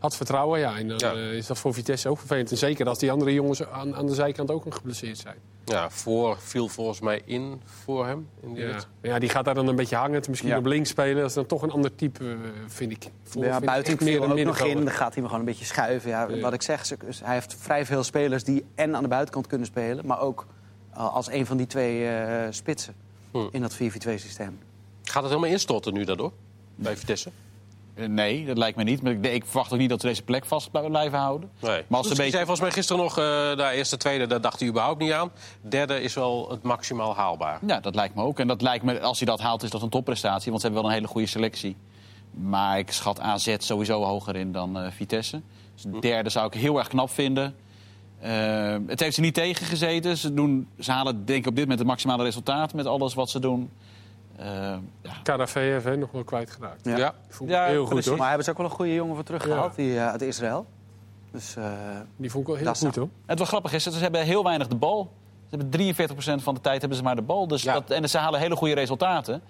Had 0.02 0.16
vertrouwen, 0.16 0.60
ja. 0.60 0.78
En 0.78 0.88
dan 0.88 0.98
Ja. 0.98 1.14
eh, 1.14 1.34
is 1.34 1.48
dat 1.48 1.58
voor 1.58 1.74
Vitesse 1.74 2.10
ook 2.10 2.18
vervelend. 2.18 2.52
En 2.52 2.58
zeker 2.58 2.88
als 2.88 3.00
die 3.00 3.12
andere 3.12 3.34
jongens 3.34 3.64
aan, 3.66 3.96
aan 3.96 4.06
de 4.06 4.14
zijkant 4.14 4.52
ook 4.52 4.66
nog 4.66 4.76
geblesseerd 4.76 5.18
zijn. 5.18 5.36
Ja, 5.66 5.90
voor 5.90 6.38
viel 6.40 6.68
volgens 6.68 7.00
mij 7.00 7.22
in 7.26 7.62
voor 7.66 8.06
hem. 8.08 8.28
In 8.42 8.54
die 8.54 8.66
Ja. 9.02 9.20
die 9.20 9.30
gaat 9.30 9.46
daar 9.46 9.54
dan 9.54 9.68
een 9.68 9.76
beetje 9.76 9.96
hangen. 9.96 10.22
Misschien 10.28 10.50
Ja. 10.50 10.58
op 10.58 10.66
links 10.66 10.90
spelen. 10.90 11.16
Dat 11.16 11.26
is 11.30 11.34
dan 11.34 11.46
toch 11.46 11.62
een 11.62 11.72
ander 11.72 11.96
type, 11.96 12.24
eh, 12.30 12.36
vind 12.68 12.92
ik. 12.92 13.08
Voor, 13.24 13.42
Ja, 13.44 13.50
vind 13.50 13.62
ik 13.62 13.68
buiten 13.68 13.98
viel 13.98 14.24
een 14.24 14.32
ook 14.32 14.38
nog 14.46 14.60
in. 14.60 14.76
Dan 14.86 14.94
gaat 14.94 15.14
hij 15.14 15.22
me 15.22 15.28
gewoon 15.30 15.40
een 15.40 15.50
beetje 15.52 15.66
schuiven. 15.66 16.10
Ja, 16.10 16.28
Ja. 16.30 16.40
Wat 16.40 16.54
ik 16.54 16.62
zeg, 16.62 16.86
ze- 16.86 16.98
hij 17.24 17.34
heeft 17.34 17.56
vrij 17.60 17.86
veel 17.86 18.04
spelers 18.04 18.44
die 18.44 18.66
en 18.76 18.96
aan 18.96 19.02
de 19.04 19.10
buitenkant 19.10 19.48
kunnen 19.48 19.68
spelen... 19.68 20.06
maar 20.06 20.20
ook 20.22 20.46
eh, 20.94 21.14
als 21.14 21.30
een 21.32 21.46
van 21.46 21.58
die 21.58 21.68
twee 21.68 22.08
eh, 22.08 22.48
spitsen 22.50 22.94
Hm. 23.32 23.38
in 23.52 23.62
dat 23.62 23.74
4-4-2-systeem. 23.76 24.60
Gaat 25.04 25.24
het 25.24 25.32
helemaal 25.32 25.52
instorten 25.54 25.94
nu 25.94 26.04
daardoor? 26.04 26.32
Bij 26.76 26.98
Vitesse? 26.98 27.32
Eh, 27.96 28.08
Nee, 28.08 28.46
dat 28.46 28.58
lijkt 28.58 28.78
me 28.78 28.84
niet. 28.84 29.02
Maar 29.02 29.12
ik, 29.12 29.26
ik 29.26 29.46
verwacht 29.46 29.74
ook 29.74 29.80
niet 29.80 29.90
dat 29.90 30.02
ze 30.02 30.08
deze 30.08 30.22
plek 30.24 30.46
vast 30.46 30.72
blij- 30.72 30.90
blijven 30.90 31.20
houden. 31.20 31.50
Nee. 31.60 31.84
Maar 31.88 31.98
als 31.98 32.08
ze 32.08 32.16
beetje- 32.16 32.32
zei 32.32 32.46
volgens 32.46 32.60
mij 32.62 32.72
gisteren 32.72 33.02
nog, 33.02 33.18
eh 33.18 33.24
de 33.58 33.70
eerste, 33.74 33.98
tweede, 33.98 34.28
daar 34.28 34.42
dacht 34.42 34.60
hij 34.60 34.70
überhaupt 34.70 35.00
niet 35.02 35.12
aan. 35.12 35.32
Derde 35.62 36.02
is 36.02 36.14
wel 36.14 36.50
het 36.50 36.64
maximaal 36.64 37.16
haalbaar. 37.16 37.60
Ja, 37.68 37.80
dat 37.80 37.96
lijkt 37.96 38.16
me 38.16 38.22
ook. 38.24 38.40
En 38.40 38.48
dat 38.48 38.62
lijkt 38.62 38.84
me, 38.84 39.00
als 39.02 39.18
hij 39.18 39.28
dat 39.28 39.40
haalt, 39.40 39.64
is 39.64 39.70
dat 39.70 39.82
een 39.82 39.90
topprestatie. 39.90 40.50
Want 40.50 40.62
ze 40.62 40.68
hebben 40.68 40.84
wel 40.84 40.92
een 40.92 40.98
hele 40.98 41.12
goede 41.12 41.28
selectie. 41.28 41.76
Maar 42.32 42.78
ik 42.78 42.92
schat 42.92 43.20
AZ 43.20 43.56
sowieso 43.58 44.04
hoger 44.04 44.36
in 44.36 44.52
dan 44.52 44.80
eh, 44.80 44.92
Vitesse. 44.92 45.42
Dus 45.74 45.84
de 45.84 46.00
derde 46.00 46.30
zou 46.30 46.48
ik 46.48 46.54
heel 46.54 46.78
erg 46.78 46.88
knap 46.88 47.10
vinden. 47.10 47.56
Het 48.88 49.00
heeft 49.00 49.16
ze 49.16 49.22
niet 49.22 49.34
tegengezeten. 49.34 50.18
Ze, 50.18 50.34
doen, 50.34 50.68
ze 50.80 50.92
halen 50.92 51.26
denk 51.26 51.40
ik 51.40 51.48
op 51.48 51.52
dit 51.56 51.62
moment 51.62 51.80
het 51.80 51.88
maximale 51.88 52.24
resultaat 52.24 52.74
met 52.74 52.86
alles 52.86 53.14
wat 53.14 53.30
ze 53.30 53.40
doen. 53.40 53.70
Eh, 54.36 54.46
ja. 55.02 55.12
KDVF, 55.24 55.84
hè, 55.84 55.98
nog 55.98 56.12
wel 56.12 56.24
kwijtgeraakt. 56.24 56.86
Ja. 56.86 56.98
Ja. 56.98 57.14
Vond 57.30 57.50
ik 57.50 57.56
heel 57.58 57.86
goed, 57.86 58.06
hoor. 58.06 58.18
Maar 58.18 58.28
hebben 58.28 58.46
ze 58.46 58.52
ook 58.52 58.58
wel 58.58 58.66
een 58.66 58.72
goede 58.72 58.94
jongen 58.94 59.16
voor 59.16 59.24
teruggehaald, 59.24 59.76
Ja. 59.76 59.84
die, 59.84 59.98
eh, 59.98 60.08
uit 60.10 60.22
Israël. 60.22 60.66
Dus 61.32 61.56
eh, 61.56 61.64
Die 62.16 62.30
vond 62.32 62.42
ik 62.42 62.48
wel 62.48 62.56
heel 62.56 62.66
Dat 62.66 62.76
is 62.76 62.82
goed, 62.82 62.96
nou- 62.96 63.08
hoor. 63.08 63.18
Het 63.26 63.40
wat 63.40 63.48
grappig 63.48 63.74
is, 63.74 63.84
ze 63.84 63.90
hebben 64.00 64.22
heel 64.24 64.44
weinig 64.44 64.68
de 64.68 64.76
bal. 64.76 65.12
Ze 65.50 65.58
hebben 65.58 65.70
43% 65.70 66.44
van 66.44 66.54
de 66.54 66.62
tijd 66.62 66.80
hebben 66.80 66.98
ze 66.98 67.04
maar 67.04 67.16
de 67.16 67.22
bal. 67.22 67.48
Dus 67.48 67.64
Ja. 67.64 67.74
dat, 67.74 67.90
en 67.90 68.10
ze 68.10 68.18
halen 68.18 68.40
hele 68.40 68.56
goede 68.56 68.74
resultaten. 68.74 69.42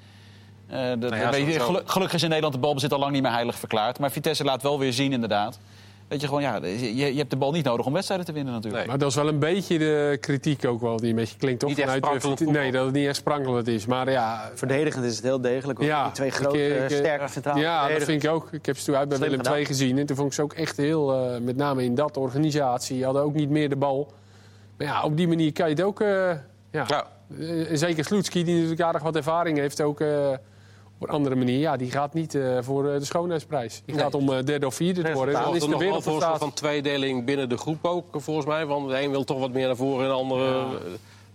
Eh, 0.68 0.78
dat, 0.78 1.00
Nou 1.00 1.16
ja, 1.16 1.30
weet 1.30 1.32
je, 1.32 1.40
sowieso. 1.40 1.66
gelu- 1.66 1.82
gelukkig 1.86 2.16
is 2.16 2.22
in 2.24 2.28
Nederland 2.28 2.54
de 2.56 2.60
balbezit 2.60 2.94
al 2.94 3.00
lang 3.00 3.12
niet 3.12 3.22
meer 3.22 3.32
heilig 3.32 3.56
verklaard. 3.56 4.00
Maar 4.00 4.12
Vitesse 4.12 4.44
laat 4.44 4.62
wel 4.62 4.80
weer 4.80 4.94
zien, 4.94 5.12
inderdaad. 5.14 5.60
Dat 6.12 6.22
je 6.22 6.28
gewoon, 6.28 6.42
ja, 6.42 6.60
je, 6.66 6.96
je 7.12 7.18
hebt 7.18 7.30
de 7.30 7.36
bal 7.36 7.52
niet 7.52 7.66
nodig 7.66 7.86
om 7.86 7.94
wedstrijden 7.94 8.26
te 8.26 8.32
winnen 8.34 8.54
natuurlijk. 8.54 8.80
Nee. 8.82 8.90
Maar 8.90 8.98
dat 9.00 9.10
is 9.10 9.16
wel 9.16 9.28
een 9.28 9.40
beetje 9.40 9.78
de 9.78 10.18
kritiek 10.22 10.66
ook 10.66 10.82
wel 10.82 10.98
die 10.98 11.10
een 11.10 11.16
beetje 11.16 11.38
klinkt, 11.38 11.60
toch? 11.60 11.70
Niet 11.70 11.80
echt 11.80 11.92
Vanuit, 12.00 12.42
eh, 12.42 12.48
Nee, 12.48 12.72
dat 12.72 12.86
het 12.86 12.94
niet 12.94 13.08
echt 13.08 13.16
sprankelend 13.16 13.68
is. 13.68 13.86
Maar 13.86 14.12
ja, 14.12 14.52
verdedigend 14.56 15.06
is 15.06 15.16
het 15.16 15.24
heel 15.24 15.42
degelijk. 15.42 15.82
Ja, 15.82 16.04
die 16.04 16.12
twee 16.14 16.28
ik- 16.28 16.34
grote, 16.34 16.68
ik- 16.68 16.90
sterke 16.90 17.28
centrale 17.28 17.60
ja, 17.60 17.88
dat 17.88 18.04
vind 18.04 18.24
ik 18.24 18.30
ook. 18.30 18.48
Ik 18.52 18.66
heb 18.66 18.78
ze 18.78 18.86
toen 18.86 18.96
uit 18.96 19.10
bij 19.10 19.18
Slim 19.18 19.30
Willem. 19.30 19.54
II 19.54 19.66
gezien. 19.66 19.98
En 19.98 20.06
toen 20.06 20.16
vond 20.16 20.28
ik 20.28 20.34
ze 20.34 20.42
ook 20.42 20.54
echt 20.54 20.78
heel, 20.78 21.14
eh, 21.14 21.42
met 21.42 21.56
name 21.56 21.84
in 21.84 21.96
dat 21.96 22.18
organisatie, 22.18 22.96
die 22.96 23.06
hadden 23.06 23.24
ook 23.24 23.34
niet 23.34 23.50
meer 23.50 23.70
de 23.70 23.76
bal. 23.76 24.14
Maar 24.78 24.88
ja, 24.88 25.04
op 25.04 25.18
die 25.18 25.28
manier 25.28 25.54
kan 25.54 25.70
je 25.70 25.76
het 25.76 25.84
ook... 25.84 26.02
eh, 26.02 26.08
ja. 26.08 26.86
Ja. 26.88 27.06
Eh, 27.40 27.72
en 27.72 27.78
zeker 27.78 28.04
Sloetski, 28.06 28.44
die 28.44 28.54
natuurlijk 28.56 28.82
aardig 28.82 29.02
wat 29.02 29.16
ervaring 29.16 29.58
heeft, 29.58 29.82
ook 29.82 30.02
eh, 30.02 30.30
op 31.02 31.08
een 31.08 31.14
andere 31.16 31.36
manier. 31.36 31.60
Ja, 31.60 31.78
die 31.78 31.92
gaat 31.92 32.14
niet 32.14 32.36
eh, 32.36 32.58
voor 32.62 32.90
eh, 32.90 33.00
de 33.00 33.06
schoonheidsprijs. 33.06 33.82
Die 33.86 33.96
Nee. 33.96 34.04
gaat 34.04 34.14
om 34.14 34.34
eh, 34.34 34.44
derde 34.44 34.66
of 34.66 34.76
vierde 34.76 35.02
te 35.02 35.12
worden. 35.14 35.34
Dan 35.34 35.56
is 35.56 35.62
er 35.62 35.68
de 35.68 35.74
een 35.74 35.80
wereldprestatie. 35.80 36.40
van 36.40 36.54
tweedeling 36.54 37.26
binnen 37.26 37.50
de 37.50 37.58
groep 37.58 37.86
ook, 37.86 38.06
volgens 38.12 38.46
mij. 38.46 38.66
Want 38.66 38.90
de 38.90 39.02
een 39.02 39.12
wil 39.12 39.24
toch 39.24 39.40
wat 39.40 39.52
meer 39.52 39.68
naar 39.68 39.76
voren 39.76 40.04
en 40.04 40.10
de 40.10 40.16
andere... 40.16 40.44
Ja. 40.56 40.68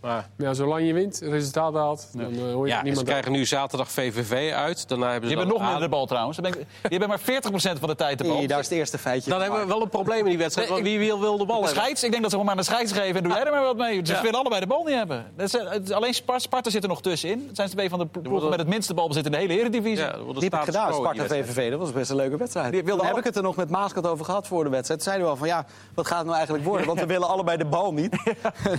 Maar 0.07 0.29
Ja, 0.37 0.55
zolang 0.55 0.87
je 0.87 0.93
wint, 0.93 1.19
resultaat 1.23 1.75
haalt, 1.75 2.09
dan 2.13 2.33
eh, 2.33 2.53
hoor 2.53 2.67
je 2.69 2.73
ja, 2.85 2.95
ze 2.95 3.05
krijgen 3.05 3.33
nu 3.33 3.45
zaterdag 3.47 3.91
VVV 3.91 4.53
uit. 4.53 4.89
Daarna 4.89 5.11
hebben 5.11 5.31
ze 5.31 5.37
hebben 5.37 5.53
dan 5.55 5.63
nog 5.63 5.71
minder 5.71 5.89
de 5.89 5.95
bal 5.97 6.07
trouwens. 6.07 6.37
Dan 6.39 6.51
ben 6.51 6.61
ik- 6.61 6.67
Die 6.83 6.99
hebben 6.99 7.09
maar 7.09 7.19
40% 7.21 7.79
van 7.79 7.89
de 7.89 7.95
tijd 7.95 8.19
de 8.19 8.25
bal. 8.25 8.37
Nee, 8.37 8.47
daar 8.47 8.59
is 8.59 8.69
het 8.69 8.79
eerste 8.79 8.99
feitje. 8.99 9.31
Dan 9.31 9.41
hebben 9.43 9.61
we 9.61 9.67
wel 9.67 9.83
een 9.83 9.89
probleem 9.89 10.19
in 10.19 10.25
die 10.25 10.39
wedstrijd. 10.39 10.71
Nee, 10.71 10.83
wie 10.83 10.99
wil, 10.99 11.21
wil 11.21 11.39
de 11.39 11.45
bal 11.45 11.61
De 11.61 11.65
hebben? 11.67 11.83
scheids, 11.83 12.05
ik 12.05 12.11
denk 12.11 12.23
dat 12.23 12.31
ze 12.31 12.37
gewoon 12.39 12.45
maar 12.57 12.65
aan 12.65 12.67
de 12.67 12.73
scheids 12.73 12.93
geven 12.93 13.17
en 13.17 13.23
doe 13.23 13.33
jij 13.33 13.45
er 13.45 13.51
maar 13.53 13.63
wat 13.63 13.77
mee. 13.77 14.01
Ze 14.07 14.13
Ja. 14.13 14.23
willen 14.23 14.39
allebei 14.41 14.61
de 14.61 14.67
bal 14.67 14.85
niet 14.85 14.95
hebben. 14.95 15.27
Dat 15.37 15.47
is, 15.47 15.57
eh, 15.57 15.71
het 15.71 15.93
alleen 15.93 16.15
Sparta, 16.15 16.41
Sparta 16.43 16.71
zit 16.71 16.83
er 16.83 16.89
nog 16.89 17.03
tussenin. 17.03 17.45
Het 17.47 17.57
zijn 17.57 17.69
twee 17.69 17.89
van 17.89 17.99
de 17.99 18.07
ploegen 18.07 18.49
met 18.51 18.59
het 18.59 18.69
minste 18.69 18.95
balbezit 18.95 19.25
in 19.27 19.31
de 19.33 19.39
hele 19.39 19.59
Eredivisie. 19.59 20.05
Ja, 20.05 20.13
Die 20.13 20.35
heb 20.35 20.55
ik 20.55 20.61
gedaan, 20.61 20.89
quo 20.89 20.97
in 20.97 21.03
Sparta 21.03 21.11
die 21.13 21.21
wedstrijd. 21.21 21.47
VVV. 21.47 21.71
Dat 21.71 21.79
was 21.79 21.93
best 21.93 22.11
een 22.11 22.17
leuke 22.17 22.37
wedstrijd. 22.37 22.73
Die 22.73 22.85
wilde 22.85 23.07
heb 23.07 23.17
ik 23.19 23.25
het 23.25 23.37
er 23.37 23.43
nog 23.43 23.57
met 23.57 23.71
Maaskant 23.71 24.07
over 24.07 24.25
gehad 24.25 24.47
voor 24.47 24.65
de 24.65 24.71
wedstrijd. 24.71 25.03
Zeiden 25.03 25.25
we 25.25 25.31
al 25.31 25.37
van, 25.37 25.49
ja, 25.49 25.65
wat 25.95 26.07
gaat 26.07 26.17
het 26.17 26.25
nou 26.27 26.37
eigenlijk 26.37 26.67
worden? 26.67 26.87
Want 26.87 27.01
we 27.01 27.07
willen 27.17 27.29
allebei 27.29 27.57
de 27.57 27.65
bal 27.67 27.93
niet. 27.93 28.17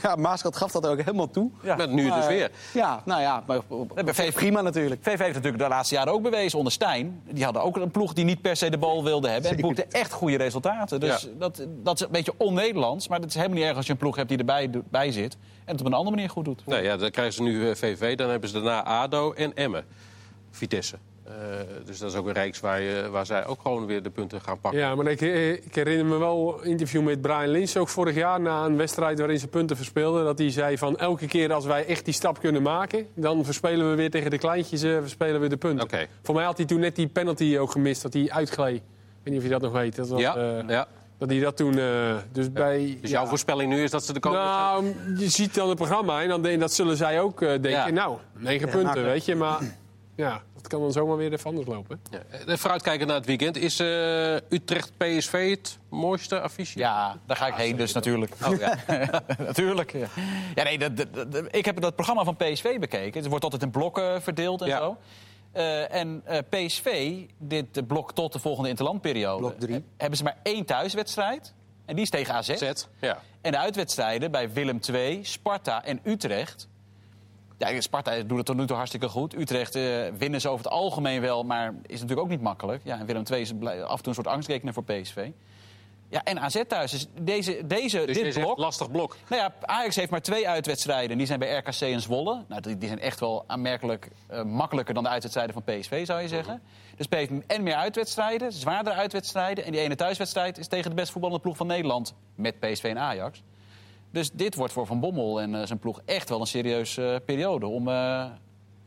ja, 0.01 0.15
Maaskant 0.15 0.55
gaf 0.57 0.71
dat 0.71 0.87
ook 0.87 0.97
helemaal 0.97 1.16
toe. 1.25 1.49
Ja. 1.63 1.75
Met 1.75 1.91
nu 1.91 2.11
dus 2.11 2.27
weer. 2.27 2.51
Ja, 2.73 3.01
nou 3.05 3.21
ja, 3.21 3.43
maar 3.47 3.59
VV 4.05 4.33
prima 4.33 4.61
natuurlijk. 4.61 5.01
VV 5.03 5.19
heeft 5.19 5.33
natuurlijk 5.33 5.63
de 5.63 5.69
laatste 5.69 5.95
jaren 5.95 6.13
ook 6.13 6.21
bewezen 6.21 6.57
onder 6.57 6.73
Stijn. 6.73 7.21
Die 7.31 7.43
hadden 7.43 7.61
ook 7.61 7.77
een 7.77 7.91
ploeg 7.91 8.13
die 8.13 8.25
niet 8.25 8.41
per 8.41 8.55
se 8.55 8.69
de 8.69 8.77
bal 8.77 9.03
wilde 9.03 9.29
hebben. 9.29 9.51
En 9.51 9.61
boekte 9.61 9.85
echt 9.91 10.11
goede 10.11 10.37
resultaten. 10.37 10.99
Dus 10.99 11.21
Ja. 11.21 11.27
dat, 11.37 11.67
dat 11.83 11.95
is 11.95 12.05
een 12.05 12.11
beetje 12.11 12.33
on-Nederlands. 12.37 13.07
Maar 13.07 13.19
dat 13.19 13.29
is 13.29 13.35
helemaal 13.35 13.57
niet 13.57 13.65
erg 13.67 13.75
als 13.77 13.85
je 13.85 13.91
een 13.91 13.97
ploeg 13.97 14.15
hebt 14.15 14.29
die 14.29 14.37
erbij 14.37 14.69
bij 14.89 15.11
zit. 15.11 15.37
En 15.65 15.71
het 15.71 15.79
op 15.81 15.85
een 15.87 15.93
andere 15.93 16.15
manier 16.15 16.29
goed 16.29 16.45
doet. 16.45 16.65
Nee, 16.65 16.83
ja, 16.83 16.97
dan 16.97 17.11
krijgen 17.11 17.33
ze 17.33 17.41
nu 17.43 17.69
eh, 17.69 17.75
VV, 17.75 18.15
dan 18.15 18.29
hebben 18.29 18.49
ze 18.49 18.55
daarna 18.61 18.83
ADO 18.83 19.31
en 19.33 19.53
Emmen. 19.55 19.85
Vitesse. 20.51 20.97
Eh, 21.27 21.33
dus 21.85 21.97
dat 21.99 22.11
is 22.11 22.17
ook 22.17 22.27
een 22.27 22.33
reeks 22.33 22.59
waar, 22.59 22.81
je, 22.81 23.09
waar 23.11 23.25
zij 23.25 23.45
ook 23.45 23.61
gewoon 23.61 23.85
weer 23.85 24.03
de 24.03 24.09
punten 24.09 24.41
gaan 24.41 24.59
pakken. 24.59 24.79
Ja, 24.79 24.95
maar 24.95 25.07
ik, 25.07 25.21
ik 25.65 25.75
herinner 25.75 26.05
me 26.05 26.17
wel 26.17 26.59
een 26.61 26.69
interview 26.69 27.01
met 27.03 27.21
Brian 27.21 27.47
Lins 27.47 27.77
ook 27.77 27.87
vorig 27.87 28.15
jaar 28.15 28.41
na 28.41 28.65
een 28.65 28.77
wedstrijd 28.77 29.19
waarin 29.19 29.39
ze 29.39 29.47
punten 29.47 29.75
verspeelden. 29.75 30.23
Dat 30.25 30.37
hij 30.37 30.51
zei 30.51 30.77
van 30.77 30.97
elke 30.97 31.27
keer 31.27 31.53
als 31.53 31.65
wij 31.65 31.85
echt 31.85 32.05
die 32.05 32.13
stap 32.13 32.39
kunnen 32.39 32.61
maken, 32.61 33.07
dan 33.13 33.45
verspelen 33.45 33.89
we 33.89 33.95
weer 33.95 34.09
tegen 34.09 34.31
de 34.31 34.37
kleintjes, 34.37 34.81
eh, 34.83 34.97
verspelen 34.99 35.41
we 35.41 35.47
de 35.47 35.57
punten. 35.57 35.83
Oké. 35.83 36.05
Voor 36.23 36.35
mij 36.35 36.43
had 36.45 36.57
hij 36.57 36.65
toen 36.65 36.79
net 36.79 36.95
die 36.95 37.07
penalty 37.07 37.57
ook 37.57 37.71
gemist, 37.71 38.01
dat 38.01 38.13
hij 38.13 38.29
uitgleed. 38.31 38.75
Ik 38.77 38.81
weet 39.23 39.33
niet 39.33 39.37
of 39.37 39.43
je 39.43 39.49
dat 39.49 39.61
nog 39.61 39.71
weet. 39.71 39.95
Dat, 39.95 40.07
was, 40.07 40.19
Ja, 40.21 40.35
eh, 40.35 40.67
ja. 40.67 40.87
dat 41.17 41.29
hij 41.29 41.39
dat 41.39 41.57
toen. 41.57 41.77
eh, 41.77 42.15
dus 42.31 42.51
bij. 42.51 42.97
Dus 43.01 43.09
ja. 43.09 43.17
jouw 43.17 43.25
voorspelling 43.25 43.71
nu 43.73 43.83
is 43.83 43.91
dat 43.91 44.03
ze 44.05 44.13
de 44.13 44.19
komende... 44.19 44.45
Nou, 44.45 44.95
je 45.17 45.29
ziet 45.29 45.53
dan 45.55 45.67
het 45.67 45.77
programma 45.77 46.21
en 46.21 46.27
dan 46.29 46.41
denk, 46.41 46.59
dat 46.59 46.73
zullen 46.73 46.97
zij 46.97 47.19
ook 47.21 47.41
eh, 47.41 47.47
denken. 47.49 47.71
Ja. 47.71 47.89
Nou, 47.89 48.17
negen 48.37 48.69
punten, 48.69 49.03
weet 49.03 49.25
je. 49.25 49.35
Maar 49.35 49.59
ja, 50.17 50.41
dat 50.55 50.67
kan 50.67 50.81
dan 50.81 50.91
zomaar 50.91 51.17
weer 51.17 51.31
even 51.33 51.49
anders 51.49 51.67
lopen. 51.67 52.01
Ja, 52.11 52.19
eh, 52.47 52.57
vooruitkijken 52.57 53.07
naar 53.07 53.15
het 53.15 53.25
weekend. 53.25 53.57
Is 53.57 53.79
eh, 53.79 54.33
Utrecht-PSV 54.35 55.49
het 55.49 55.77
mooiste 55.89 56.39
affiche? 56.41 56.79
Ja, 56.79 57.17
daar 57.25 57.37
ga 57.37 57.47
ik 57.47 57.53
heen 57.53 57.75
dus 57.75 57.93
natuurlijk. 57.93 58.33
Oh, 58.45 58.59
ja. 58.59 58.77
natuurlijk. 59.39 59.91
Ja, 59.91 60.07
ja 60.55 60.63
nee, 60.63 60.77
dat, 60.77 60.97
dat- 60.97 61.31
dat- 61.31 61.45
ik 61.55 61.65
heb 61.65 61.81
dat 61.81 61.95
programma 61.95 62.23
van 62.23 62.35
PSV 62.35 62.79
bekeken. 62.79 63.19
Het 63.21 63.29
wordt 63.29 63.43
altijd 63.43 63.61
in 63.63 63.71
blokken 63.71 64.21
verdeeld 64.21 64.61
en 64.61 64.67
Ja. 64.67 64.77
zo. 64.77 64.97
Eh, 65.51 65.93
en 65.93 66.21
eh, 66.25 66.37
PSV, 66.49 67.13
dit 67.37 67.87
blok 67.87 68.13
tot 68.13 68.33
de 68.33 68.39
volgende 68.39 68.69
interlandperiode... 68.69 69.39
Blok 69.41 69.59
drie. 69.59 69.83
hebben 69.97 70.17
ze 70.17 70.23
maar 70.23 70.37
één 70.43 70.65
thuiswedstrijd. 70.65 71.53
En 71.85 71.95
die 71.95 72.03
is 72.03 72.09
tegen 72.09 72.33
AZ. 72.33 72.61
Ja. 73.01 73.17
En 73.41 73.51
de 73.51 73.57
uitwedstrijden 73.57 74.31
bij 74.31 74.51
Willem 74.53 74.79
II, 74.93 75.23
Sparta 75.25 75.83
en 75.85 75.99
Utrecht... 76.03 76.67
Ja, 77.57 77.81
Sparta 77.81 78.21
doet 78.23 78.37
het 78.37 78.45
tot 78.45 78.55
nu 78.55 78.65
toe 78.65 78.75
hartstikke 78.75 79.09
goed. 79.09 79.35
Utrecht 79.35 79.75
eh, 79.75 79.83
winnen 80.17 80.41
ze 80.41 80.49
over 80.49 80.65
het 80.65 80.73
algemeen 80.73 81.21
wel, 81.21 81.43
maar 81.43 81.73
is 81.81 81.93
natuurlijk 82.01 82.19
ook 82.19 82.29
niet 82.29 82.41
makkelijk. 82.41 82.81
Ja, 82.83 82.99
en 82.99 83.05
Willem 83.05 83.23
II 83.31 83.41
is 83.41 83.51
af 83.51 83.97
en 83.97 83.97
toe 83.97 84.07
een 84.07 84.13
soort 84.13 84.27
angstrekener 84.27 84.73
voor 84.73 84.83
PSV. 84.83 85.29
Ja, 86.09 86.23
en 86.23 86.39
AZ 86.39 86.61
thuis. 86.67 86.91
Dus 86.91 87.07
deze, 87.21 87.61
deze, 87.65 88.05
Dus 88.05 88.17
dit 88.17 88.33
blok... 88.33 88.57
een 88.57 88.63
lastig 88.63 88.91
blok. 88.91 89.17
Nou 89.29 89.41
ja, 89.41 89.53
Ajax 89.61 89.95
heeft 89.95 90.11
maar 90.11 90.21
twee 90.21 90.47
uitwedstrijden. 90.49 91.17
Die 91.17 91.27
zijn 91.27 91.39
bij 91.39 91.57
RKC 91.57 91.81
en 91.81 92.01
Zwolle. 92.01 92.43
Nou, 92.47 92.61
die, 92.61 92.77
die 92.77 92.87
zijn 92.87 92.99
echt 92.99 93.19
wel 93.19 93.43
aanmerkelijk 93.47 94.09
eh, 94.27 94.43
makkelijker 94.43 94.93
dan 94.93 95.03
de 95.03 95.09
uitwedstrijden 95.09 95.53
van 95.53 95.63
PSV, 95.63 96.05
zou 96.05 96.21
je 96.21 96.27
zeggen. 96.27 96.61
Dus 96.95 97.07
PSV 97.07 97.17
heeft 97.17 97.45
en 97.47 97.63
meer 97.63 97.75
uitwedstrijden, 97.75 98.53
zwaardere 98.53 98.95
uitwedstrijden. 98.95 99.65
En 99.65 99.71
die 99.71 99.81
ene 99.81 99.95
thuiswedstrijd 99.95 100.57
is 100.57 100.67
tegen 100.67 100.89
de 100.89 100.95
best 100.95 101.11
voetballende 101.11 101.43
ploeg 101.43 101.57
van 101.57 101.67
Nederland. 101.67 102.13
Met 102.35 102.59
PSV 102.59 102.83
en 102.83 102.99
Ajax. 102.99 103.43
Dus 104.17 104.31
dit 104.33 104.55
wordt 104.55 104.73
voor 104.73 104.85
Van 104.85 104.99
Bommel 104.99 105.41
en 105.41 105.55
eh, 105.55 105.65
zijn 105.65 105.79
ploeg 105.79 106.01
echt 106.05 106.29
wel 106.29 106.39
een 106.39 106.47
serieuze 106.47 107.21
periode. 107.25 107.65
Om, 107.65 107.87
eh, 107.87 107.93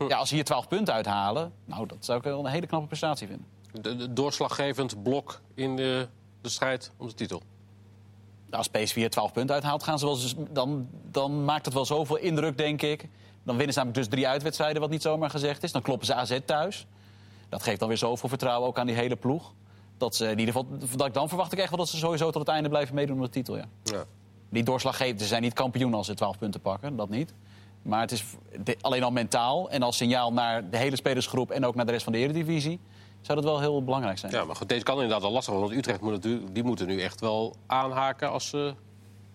ja, 0.08 0.16
als 0.16 0.28
ze 0.28 0.34
hier 0.34 0.44
12 0.44 0.68
punten 0.68 0.94
uithalen, 0.94 1.52
nou, 1.64 1.87
dat 1.87 2.04
zou 2.04 2.18
ik 2.18 2.25
wel 2.25 2.38
een 2.38 2.50
hele 2.50 2.66
knappe 2.66 2.87
prestatie 2.87 3.26
vinden. 3.26 3.46
De, 3.80 3.96
de 3.96 4.12
doorslaggevend 4.12 5.02
blok 5.02 5.40
in 5.54 5.76
de, 5.76 6.08
de 6.40 6.49
strijd 6.49 6.92
om 6.96 7.06
de 7.06 7.14
titel. 7.14 7.42
Nou, 8.46 8.56
Als 8.56 8.68
PSV 8.68 8.94
hier 8.94 9.10
12 9.10 9.32
punten 9.32 9.54
uithaalt, 9.54 9.82
gaan 9.82 9.99
ze 9.99 10.06
wel, 10.06 10.18
dan, 10.50 10.88
dan 11.10 11.44
maakt 11.44 11.64
het 11.64 11.75
wel 11.75 11.84
zoveel 11.84 12.16
indruk, 12.16 12.58
denk 12.58 12.82
ik. 12.82 13.08
Dan 13.42 13.56
winnen 13.56 13.75
ze 13.75 13.78
namelijk 13.78 13.99
dus 13.99 14.08
drie 14.08 14.28
uitwedstrijden, 14.28 14.80
wat 14.80 14.90
niet 14.90 15.02
zomaar 15.02 15.30
gezegd 15.30 15.62
is. 15.62 15.72
Dan 15.72 15.82
kloppen 15.82 16.06
ze 16.06 16.14
AZ 16.14 16.38
thuis. 16.44 16.87
Dat 17.49 17.62
geeft 17.62 17.78
dan 17.78 17.88
weer 17.88 17.99
zoveel 17.99 18.28
vertrouwen 18.28 18.68
ook 18.68 18.78
aan 18.78 18.87
die 18.87 18.96
hele 18.96 19.16
ploeg. 19.16 19.52
Dat, 19.96 20.16
ze 20.16 20.25
in 20.25 20.38
ieder 20.38 20.54
geval, 20.54 20.78
dat 20.96 21.06
ik 21.06 21.14
dan 21.14 21.28
verwacht 21.28 21.52
ik 21.52 21.58
echt 21.58 21.68
wel 21.68 21.78
dat 21.78 21.88
ze 21.88 21.96
sowieso 21.96 22.30
tot 22.30 22.40
het 22.40 22.49
einde 22.49 22.68
blijven 22.68 22.94
meedoen 22.94 23.16
om 23.16 23.22
de 23.22 23.30
titel. 23.30 23.56
Ja. 23.56 23.68
Ja. 23.82 24.04
Die 24.50 24.62
doorslaggevend, 24.62 25.21
ze 25.21 25.26
zijn 25.26 25.42
niet 25.42 25.52
kampioen 25.52 25.95
als 25.95 26.07
ze 26.07 26.14
12 26.14 26.38
punten 26.38 26.61
pakken, 26.61 26.97
dat 26.97 27.09
niet. 27.09 27.33
Maar 27.83 28.00
het 28.00 28.12
is 28.12 28.25
alleen 28.80 29.02
al 29.02 29.11
mentaal 29.11 29.71
en 29.71 29.83
als 29.83 29.97
signaal 29.97 30.33
naar 30.33 30.71
de 30.71 30.76
hele 30.76 30.97
spelersgroep 30.97 31.50
en 31.50 31.64
ook 31.64 31.75
naar 31.75 31.87
de 31.87 31.92
rest 31.92 32.04
van 32.04 32.12
de 32.12 32.19
Eredivisie... 32.19 32.80
zou 33.21 33.40
dat 33.40 33.50
wel 33.50 33.61
heel 33.61 33.85
belangrijk 33.85 34.19
zijn. 34.19 34.33
ja, 34.33 34.45
maar 34.45 34.57
goed, 34.57 34.69
deze 34.69 34.83
kan 34.85 34.95
inderdaad 34.95 35.23
wel 35.23 35.30
lastig 35.33 35.52
worden. 35.54 35.71
Want 35.71 35.80
Utrecht 35.87 36.00
moet 36.02 36.12
natuurlijk, 36.12 36.54
die 36.54 36.62
moeten 36.62 36.87
nu 36.87 37.00
echt 37.00 37.21
wel 37.21 37.54
aanhaken 37.66 38.30
als 38.30 38.49
ze 38.49 38.75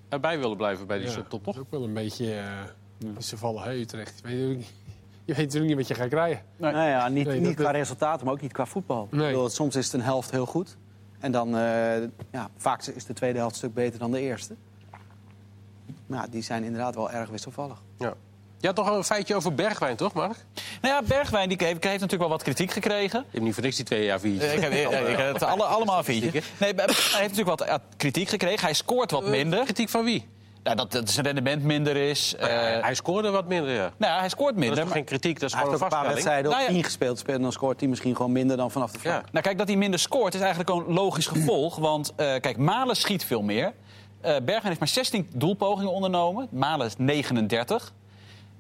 erbij 0.10 0.40
willen 0.40 0.58
blijven 0.58 0.88
bij 0.88 0.98
die 0.98 1.06
Ja, 1.08 1.12
subtop, 1.14 1.44
dat 1.46 1.54
toch? 1.54 1.56
is 1.56 1.60
ook 1.62 1.72
wel 1.72 1.84
een 1.84 1.94
beetje... 1.94 2.34
eh 2.36 3.12
Ze 3.20 3.38
vallen 3.38 3.64
hey, 3.64 3.80
Utrecht. 3.80 4.20
Je 4.24 4.28
weet, 4.28 4.32
natuurlijk 4.38 4.58
niet- 4.60 4.74
je 5.26 5.34
weet 5.34 5.46
natuurlijk 5.46 5.68
niet 5.68 5.78
wat 5.78 5.88
je 5.88 6.04
gaat 6.04 6.10
krijgen. 6.10 6.44
Nee. 6.58 6.72
Nou 6.72 6.88
ja, 6.90 7.08
niet, 7.08 7.28
Nee, 7.28 7.36
niet 7.40 7.46
dat- 7.46 7.56
qua 7.56 7.72
resultaten, 7.72 8.26
maar 8.26 8.34
ook 8.34 8.42
niet 8.42 8.52
qua 8.54 8.66
voetbal. 8.66 9.08
Nee. 9.12 9.22
Ik 9.28 9.34
bedoel, 9.34 9.50
soms 9.50 9.76
is 9.76 9.86
het 9.86 9.94
een 9.94 10.02
helft 10.02 10.32
heel 10.32 10.46
goed. 10.46 10.78
En 11.20 11.32
dan, 11.32 11.48
eh, 11.58 12.02
ja, 12.32 12.50
vaak 12.58 12.84
is 12.86 13.06
de 13.06 13.14
tweede 13.14 13.38
helft 13.38 13.52
een 13.54 13.58
stuk 13.60 13.74
beter 13.74 14.00
dan 14.00 14.12
de 14.12 14.20
eerste. 14.22 14.56
Maar 16.08 16.20
ja, 16.20 16.28
die 16.30 16.42
zijn 16.44 16.64
inderdaad 16.64 16.96
wel 16.96 17.12
erg 17.12 17.30
wisselvallig. 17.30 17.78
Ja. 17.98 18.14
Je 18.60 18.68
had 18.68 18.76
nog 18.76 18.90
een 18.98 19.04
feitje 19.04 19.36
over 19.36 19.54
Bergwijn, 19.56 19.96
toch, 19.96 20.14
Mark? 20.14 20.36
Nou 20.82 20.94
ja, 20.94 21.02
Bergwijn 21.08 21.50
die 21.50 21.58
heeft, 21.60 21.72
heeft 21.74 21.84
natuurlijk 21.84 22.22
wel 22.22 22.30
wat 22.30 22.44
kritiek 22.44 22.72
gekregen. 22.72 23.20
Je 23.20 23.26
hebt 23.32 23.44
niet 23.44 23.54
voor 23.54 23.64
niks 23.64 23.76
die 23.76 23.86
twee 23.86 24.06
jaar 24.06 24.20
vier. 24.20 24.42
Eh, 24.42 24.54
Ik 24.54 24.60
heb, 24.60 24.72
eh, 24.72 25.10
ik 25.12 25.18
heb 25.18 25.34
het 25.34 25.44
alle, 25.44 25.64
allemaal 25.76 25.98
een 25.98 26.04
vier. 26.04 26.22
Nee, 26.32 26.42
hij 26.60 26.74
heeft 26.76 27.12
natuurlijk 27.12 27.48
wat 27.48 27.62
eh, 27.62 27.76
kritiek 27.98 28.30
gekregen. 28.30 28.60
Hij 28.66 28.74
scoort 28.74 29.12
wat 29.12 29.28
minder. 29.28 29.64
Kritiek 29.64 29.90
van 29.90 30.04
wie? 30.04 30.28
Nou, 30.64 30.78
dat, 30.78 30.92
dat 30.92 31.10
zijn 31.10 31.26
rendement 31.26 31.64
minder 31.64 31.96
is. 31.96 32.36
eh, 32.36 32.48
hij 32.82 32.94
scoorde 32.96 33.30
wat 33.30 33.48
minder, 33.48 33.74
ja. 33.74 33.92
nou 33.98 34.14
ja, 34.14 34.20
hij 34.20 34.30
scoort 34.30 34.54
Dat 34.54 34.58
is 34.64 34.68
minder. 34.68 34.84
toch 34.84 34.94
geen 34.94 35.04
kritiek, 35.04 35.40
dat 35.40 35.50
is 35.50 35.56
Hij 35.56 35.62
gewoon 35.64 35.80
heeft 35.80 35.92
een 35.94 35.98
ook 35.98 36.04
een 36.04 36.06
paar 36.08 36.16
vaststelling. 36.16 36.44
wedstrijden 36.44 36.52
op 36.52 36.58
Nou 36.58 36.68
ja. 36.68 36.74
10 36.74 36.84
gespeeld. 36.84 37.20
speelt, 37.20 37.42
Dan 37.42 37.52
scoort 37.52 37.80
hij 37.80 37.90
misschien 37.90 38.16
gewoon 38.16 38.32
minder 38.32 38.58
dan 38.58 38.72
vanaf 38.72 38.92
de 38.92 39.00
flank. 39.00 39.22
Ja. 39.24 39.30
Nou, 39.32 39.44
kijk, 39.44 39.58
dat 39.58 39.68
hij 39.68 39.78
minder 39.78 40.00
scoort 40.00 40.34
is 40.34 40.40
eigenlijk 40.40 40.70
een 40.70 40.94
logisch 40.94 41.28
gevolg. 41.28 41.76
Want 41.76 42.14
eh, 42.16 42.16
kijk, 42.40 42.58
Malen 42.58 42.96
schiet 42.96 43.26
veel 43.26 43.42
meer. 43.42 43.74
Eh 44.26 44.32
Bergwijn 44.36 44.66
heeft 44.68 44.80
maar 44.80 44.88
16 44.88 45.30
doelpogingen 45.34 45.92
ondernomen. 45.92 46.48
Malen 46.52 46.86
is 46.88 46.94
39. 46.98 47.94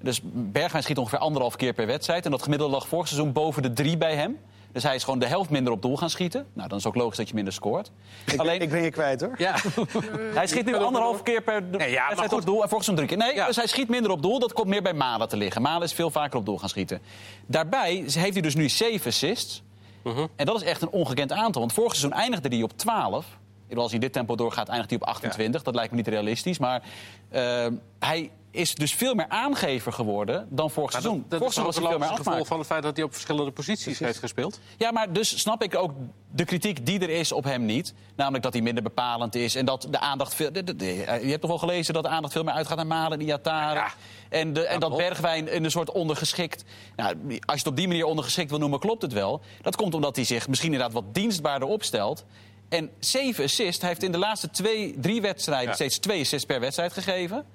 Dus 0.01 0.19
Bergwijn 0.34 0.84
schiet 0.84 0.98
ongeveer 0.98 1.19
anderhalf 1.19 1.55
keer 1.55 1.74
per 1.74 1.86
wedstrijd. 1.88 2.25
En 2.25 2.31
dat 2.31 2.43
gemiddelde 2.43 2.74
lag 2.74 2.88
vorig 2.88 3.07
seizoen 3.07 3.31
boven 3.31 3.62
de 3.62 3.74
drie 3.74 3.98
bij 3.98 4.15
hem. 4.15 4.39
Dus 4.72 4.84
hij 4.84 4.95
is 4.95 5.03
gewoon 5.03 5.19
de 5.19 5.25
helft 5.27 5.50
minder 5.50 5.74
op 5.74 5.81
doel 5.81 5.98
gaan 5.98 6.10
schieten. 6.10 6.45
Nou, 6.53 6.67
dan 6.69 6.77
is 6.77 6.84
het 6.84 6.93
ook 6.93 7.01
logisch 7.01 7.17
dat 7.17 7.27
je 7.29 7.34
minder 7.36 7.53
scoort. 7.53 7.91
Ik, 8.25 8.39
Alleen, 8.39 8.62
ik 8.62 8.69
ben 8.69 8.84
je 8.84 8.89
kwijt 8.91 9.22
hoor. 9.22 9.34
Ja, 9.38 9.55
hij 10.39 10.48
schiet 10.48 10.65
nu 10.65 10.75
anderhalf 10.75 11.24
keer 11.24 11.41
per 11.41 11.53
ja, 11.55 11.60
maar 11.69 11.79
wedstrijd 11.79 12.17
goed. 12.31 12.39
op 12.39 12.45
doel. 12.45 12.62
En 12.63 12.69
vorig 12.69 12.84
seizoen 12.84 12.95
drie 12.95 13.07
keer. 13.07 13.27
Nee, 13.27 13.36
Ja. 13.36 13.45
dus 13.48 13.55
hij 13.55 13.67
schiet 13.67 13.89
minder 13.89 14.12
op 14.12 14.22
doel. 14.22 14.39
Dat 14.39 14.53
komt 14.53 14.67
meer 14.67 14.81
bij 14.81 14.93
Malen 14.93 15.29
te 15.29 15.38
liggen. 15.38 15.62
Malen 15.62 15.81
is 15.84 15.93
veel 15.93 16.10
vaker 16.12 16.38
op 16.39 16.45
doel 16.45 16.57
gaan 16.57 16.69
schieten. 16.69 17.01
Daarbij 17.45 17.93
heeft 17.95 18.15
hij 18.34 18.41
dus 18.41 18.55
nu 18.55 18.69
7 18.69 19.07
assists. 19.07 19.63
Mhm. 20.03 20.25
En 20.36 20.45
dat 20.45 20.55
is 20.55 20.63
echt 20.67 20.81
een 20.81 20.89
ongekend 20.89 21.31
aantal. 21.31 21.62
Want 21.62 21.74
vorig 21.74 21.95
seizoen 21.95 22.19
eindigde 22.19 22.50
hij 22.50 22.63
op 22.63 22.77
12. 22.77 23.25
Als 23.75 23.91
hij 23.91 24.00
dit 24.00 24.13
tempo 24.13 24.36
doorgaat, 24.36 24.67
eindigt 24.67 24.89
hij 24.89 25.00
op 25.00 25.07
28. 25.07 25.63
Dat 25.63 25.75
lijkt 25.75 25.91
me 25.91 25.98
niet 25.98 26.07
realistisch. 26.07 26.57
Maar 26.57 26.84
eh, 27.29 27.67
hij 28.00 28.31
is 28.51 28.75
dus 28.75 28.93
veel 28.93 29.13
meer 29.13 29.27
aangever 29.29 29.93
geworden 29.93 30.48
dan 30.50 30.69
vorig 30.72 30.91
Maar 30.91 31.01
seizoen. 31.01 31.22
dat, 31.22 31.29
dat 31.29 31.39
vorig 31.53 31.57
is 31.57 31.63
was 31.79 31.89
veel 31.89 32.00
meer 32.00 32.07
gevolg 32.07 32.48
van 32.48 32.57
het 32.57 32.67
feit 32.67 32.84
dat 32.84 32.95
hij 32.95 33.05
op 33.05 33.12
verschillende 33.13 33.51
posities 33.51 34.00
heeft 34.00 34.19
gespeeld. 34.19 34.60
Ja, 34.77 34.91
maar 34.91 35.13
dus 35.13 35.39
snap 35.39 35.63
ik 35.63 35.75
ook 35.75 35.91
de 36.31 36.45
kritiek 36.45 36.86
die 36.86 37.00
er 37.00 37.10
is 37.10 37.31
op 37.31 37.43
hem 37.43 37.65
niet. 37.65 37.93
Namelijk 38.15 38.43
dat 38.43 38.53
hij 38.53 38.62
minder 38.62 38.84
bepalend 38.84 39.36
is 39.36 39.55
en 39.55 39.65
dat 39.65 39.88
de 39.89 40.00
aandacht 40.00 40.34
veel... 40.36 40.51
de- 40.51 40.63
de- 40.63 40.75
de- 40.75 40.93
je 41.22 41.29
hebt 41.29 41.41
toch 41.41 41.50
wel 41.50 41.60
gelezen 41.60 41.93
dat 41.93 42.03
de 42.03 42.10
aandacht 42.10 42.34
veel 42.34 42.43
meer 42.43 42.53
uitgaat 42.53 42.77
naar 42.77 42.88
Malen 42.88 43.19
en 43.19 43.25
Iataren. 43.25 43.81
Ja. 43.81 43.91
En, 44.29 44.53
de, 44.53 44.65
en 44.65 44.79
dat. 44.79 44.98
Bergwijn 44.98 45.48
in 45.48 45.63
een 45.63 45.72
soort 45.72 45.91
ondergeschikt... 45.91 46.63
Nou, 46.95 47.15
als 47.27 47.39
je 47.45 47.51
het 47.53 47.67
op 47.67 47.75
die 47.75 47.88
manier 47.88 48.05
ondergeschikt 48.05 48.50
wil 48.50 48.60
noemen, 48.60 48.79
klopt 48.79 49.01
het 49.01 49.13
wel. 49.13 49.41
Dat 49.62 49.75
komt 49.75 49.93
omdat 49.93 50.15
hij 50.15 50.25
zich 50.25 50.48
misschien 50.48 50.72
inderdaad 50.72 50.93
wat 50.95 51.13
dienstbaarder 51.13 51.67
opstelt. 51.67 52.25
En 52.69 52.89
zeven 53.00 53.43
assists, 53.43 53.79
hij 53.81 53.89
heeft 53.89 54.03
in 54.03 54.12
de 54.12 54.17
laatste 54.17 54.50
twee, 54.50 54.95
drie 55.00 55.22
wedstrijden... 55.22 55.67
Ja. 55.67 55.74
steeds 55.74 55.98
twee 55.98 56.22
assists 56.22 56.45
per 56.45 56.60
wedstrijd 56.60 56.93
gegeven. 56.93 57.45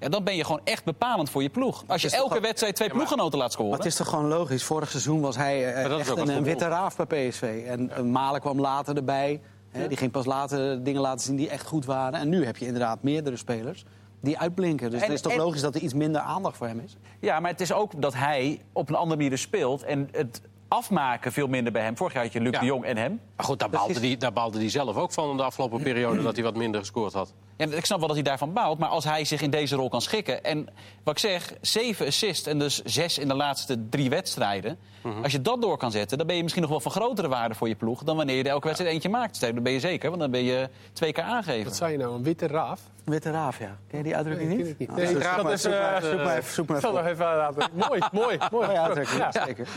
Ja, 0.00 0.08
dan 0.08 0.24
ben 0.24 0.36
je 0.36 0.44
gewoon 0.44 0.60
echt 0.64 0.84
bepalend 0.84 1.30
voor 1.30 1.42
je 1.42 1.48
ploeg. 1.48 1.84
Als 1.86 2.02
je 2.02 2.10
elke 2.10 2.40
wedstrijd 2.40 2.76
twee 2.76 2.88
ploeggenoten 2.88 3.38
laat 3.38 3.52
scoren... 3.52 3.70
Maar 3.70 3.78
het 3.78 3.88
is 3.88 3.96
toch 3.96 4.08
gewoon 4.08 4.28
logisch. 4.28 4.62
Vorig 4.64 4.90
seizoen 4.90 5.20
was 5.20 5.36
hij 5.36 5.68
eh, 5.68 5.74
Maar 5.80 5.88
dat 5.88 6.00
is 6.00 6.08
echt 6.08 6.18
een, 6.18 6.28
een 6.28 6.42
witte 6.42 6.68
raaf 6.68 6.96
bij 6.96 7.28
PSV. 7.28 7.64
En 7.66 7.90
eh, 7.90 8.02
Malen 8.02 8.40
kwam 8.40 8.60
later 8.60 8.96
erbij. 8.96 9.40
Hè, 9.70 9.88
Die 9.88 9.96
ging 9.96 10.10
pas 10.10 10.24
later 10.24 10.82
dingen 10.84 11.00
laten 11.00 11.24
zien 11.24 11.36
die 11.36 11.48
echt 11.48 11.66
goed 11.66 11.84
waren. 11.84 12.20
En 12.20 12.28
nu 12.28 12.44
heb 12.44 12.56
je 12.56 12.64
inderdaad 12.66 13.02
meerdere 13.02 13.36
spelers 13.36 13.84
die 14.20 14.38
uitblinken. 14.38 14.90
Dus 14.90 15.00
En- 15.00 15.04
het 15.06 15.14
is 15.14 15.20
toch 15.20 15.32
en- 15.32 15.38
logisch 15.38 15.60
dat 15.60 15.74
er 15.74 15.80
iets 15.80 15.94
minder 15.94 16.20
aandacht 16.20 16.56
voor 16.56 16.66
hem 16.66 16.80
is. 16.80 16.96
Ja, 17.20 17.40
maar 17.40 17.50
het 17.50 17.60
is 17.60 17.72
ook 17.72 18.02
dat 18.02 18.14
hij 18.14 18.60
op 18.72 18.88
een 18.88 18.94
andere 18.94 19.20
manier 19.22 19.38
speelt. 19.38 19.82
En 19.82 20.08
het 20.12 20.40
afmaken 20.68 21.32
veel 21.32 21.46
minder 21.46 21.72
bij 21.72 21.82
hem. 21.82 21.96
Vorig 21.96 22.12
jaar 22.12 22.22
had 22.22 22.32
je 22.32 22.40
Luc 22.40 22.52
Ja. 22.52 22.60
de 22.60 22.66
Jong 22.66 22.84
en 22.84 22.96
hem. 22.96 23.20
Maar 23.36 23.46
goed, 23.46 23.58
daar 23.58 23.70
baalde, 23.70 24.00
hij, 24.00 24.16
daar 24.16 24.32
baalde 24.32 24.58
hij 24.58 24.68
zelf 24.70 24.96
ook 24.96 25.12
van 25.12 25.30
in 25.30 25.36
de 25.36 25.42
afgelopen 25.42 25.82
periode 25.82 26.22
dat 26.22 26.34
hij 26.34 26.44
wat 26.44 26.56
minder 26.56 26.80
gescoord 26.80 27.12
had. 27.12 27.34
Ja, 27.56 27.66
ik 27.66 27.84
snap 27.84 27.98
wel 27.98 28.06
dat 28.06 28.16
hij 28.16 28.24
daarvan 28.24 28.52
baalt. 28.52 28.78
Maar 28.78 28.88
als 28.88 29.04
hij 29.04 29.24
zich 29.24 29.40
in 29.42 29.50
deze 29.50 29.76
rol 29.76 29.88
kan 29.88 30.00
schikken. 30.02 30.44
En 30.44 30.68
wat 31.04 31.14
ik 31.14 31.20
zeg, 31.20 31.52
zeven 31.60 32.06
assists 32.06 32.46
en 32.46 32.58
dus 32.58 32.82
zes 32.82 33.18
in 33.18 33.28
de 33.28 33.34
laatste 33.34 33.88
drie 33.88 34.10
wedstrijden. 34.10 34.78
Mhm. 35.02 35.22
Als 35.22 35.32
je 35.32 35.42
dat 35.42 35.62
door 35.62 35.76
kan 35.76 35.90
zetten, 35.90 36.18
dan 36.18 36.26
ben 36.26 36.36
je 36.36 36.42
misschien 36.42 36.62
nog 36.62 36.70
wel 36.70 36.80
van 36.80 36.90
grotere 36.92 37.28
waarde 37.28 37.54
voor 37.54 37.68
je 37.68 37.74
ploeg. 37.74 38.02
Dan 38.02 38.16
wanneer 38.16 38.36
je 38.36 38.42
er 38.42 38.48
elke 38.50 38.66
wedstrijd 38.66 38.92
eentje 38.94 39.08
maakt. 39.08 39.40
Dat 39.40 39.62
ben 39.62 39.72
je 39.72 39.80
zeker, 39.80 40.08
want 40.08 40.20
dan 40.20 40.30
ben 40.30 40.44
je 40.44 40.68
twee 40.92 41.12
keer 41.12 41.24
aangegeven. 41.24 41.64
Wat 41.64 41.76
zei 41.76 41.92
je 41.92 41.98
nou, 41.98 42.14
een 42.14 42.22
witte 42.22 42.46
raaf? 42.46 42.80
Witte 43.04 43.30
raaf, 43.30 43.58
ja. 43.58 43.76
Ken 43.88 43.98
je 43.98 44.04
die 44.04 44.16
uitdrukking 44.16 44.48
Nee, 44.48 44.56
niet? 44.58 44.66
ken 44.66 44.72
ik 44.74 44.78
niet. 44.78 44.88
Nou, 44.88 45.00
Nee, 45.00 45.12
zoek 45.12 45.22
dat 45.22 45.42
maar- 45.42 45.52
is, 45.52 45.62
zoek 45.62 45.72
maar- 45.72 45.94
eh, 46.02 46.10
zoek 46.10 46.22
maar 46.24 46.36
even- 46.36 46.52
zoek 46.54 46.66
maar 46.68 46.76
Ik 46.76 46.82
zal 46.82 46.90
even 46.98 47.04
nog 47.04 47.10
op. 47.10 47.12
even 47.12 47.36
laten. 47.36 47.70
mooi, 47.88 48.00
mooi, 48.22 48.38
mooi. 48.50 48.70
Ja. 48.72 49.32
zeker. 49.46 49.68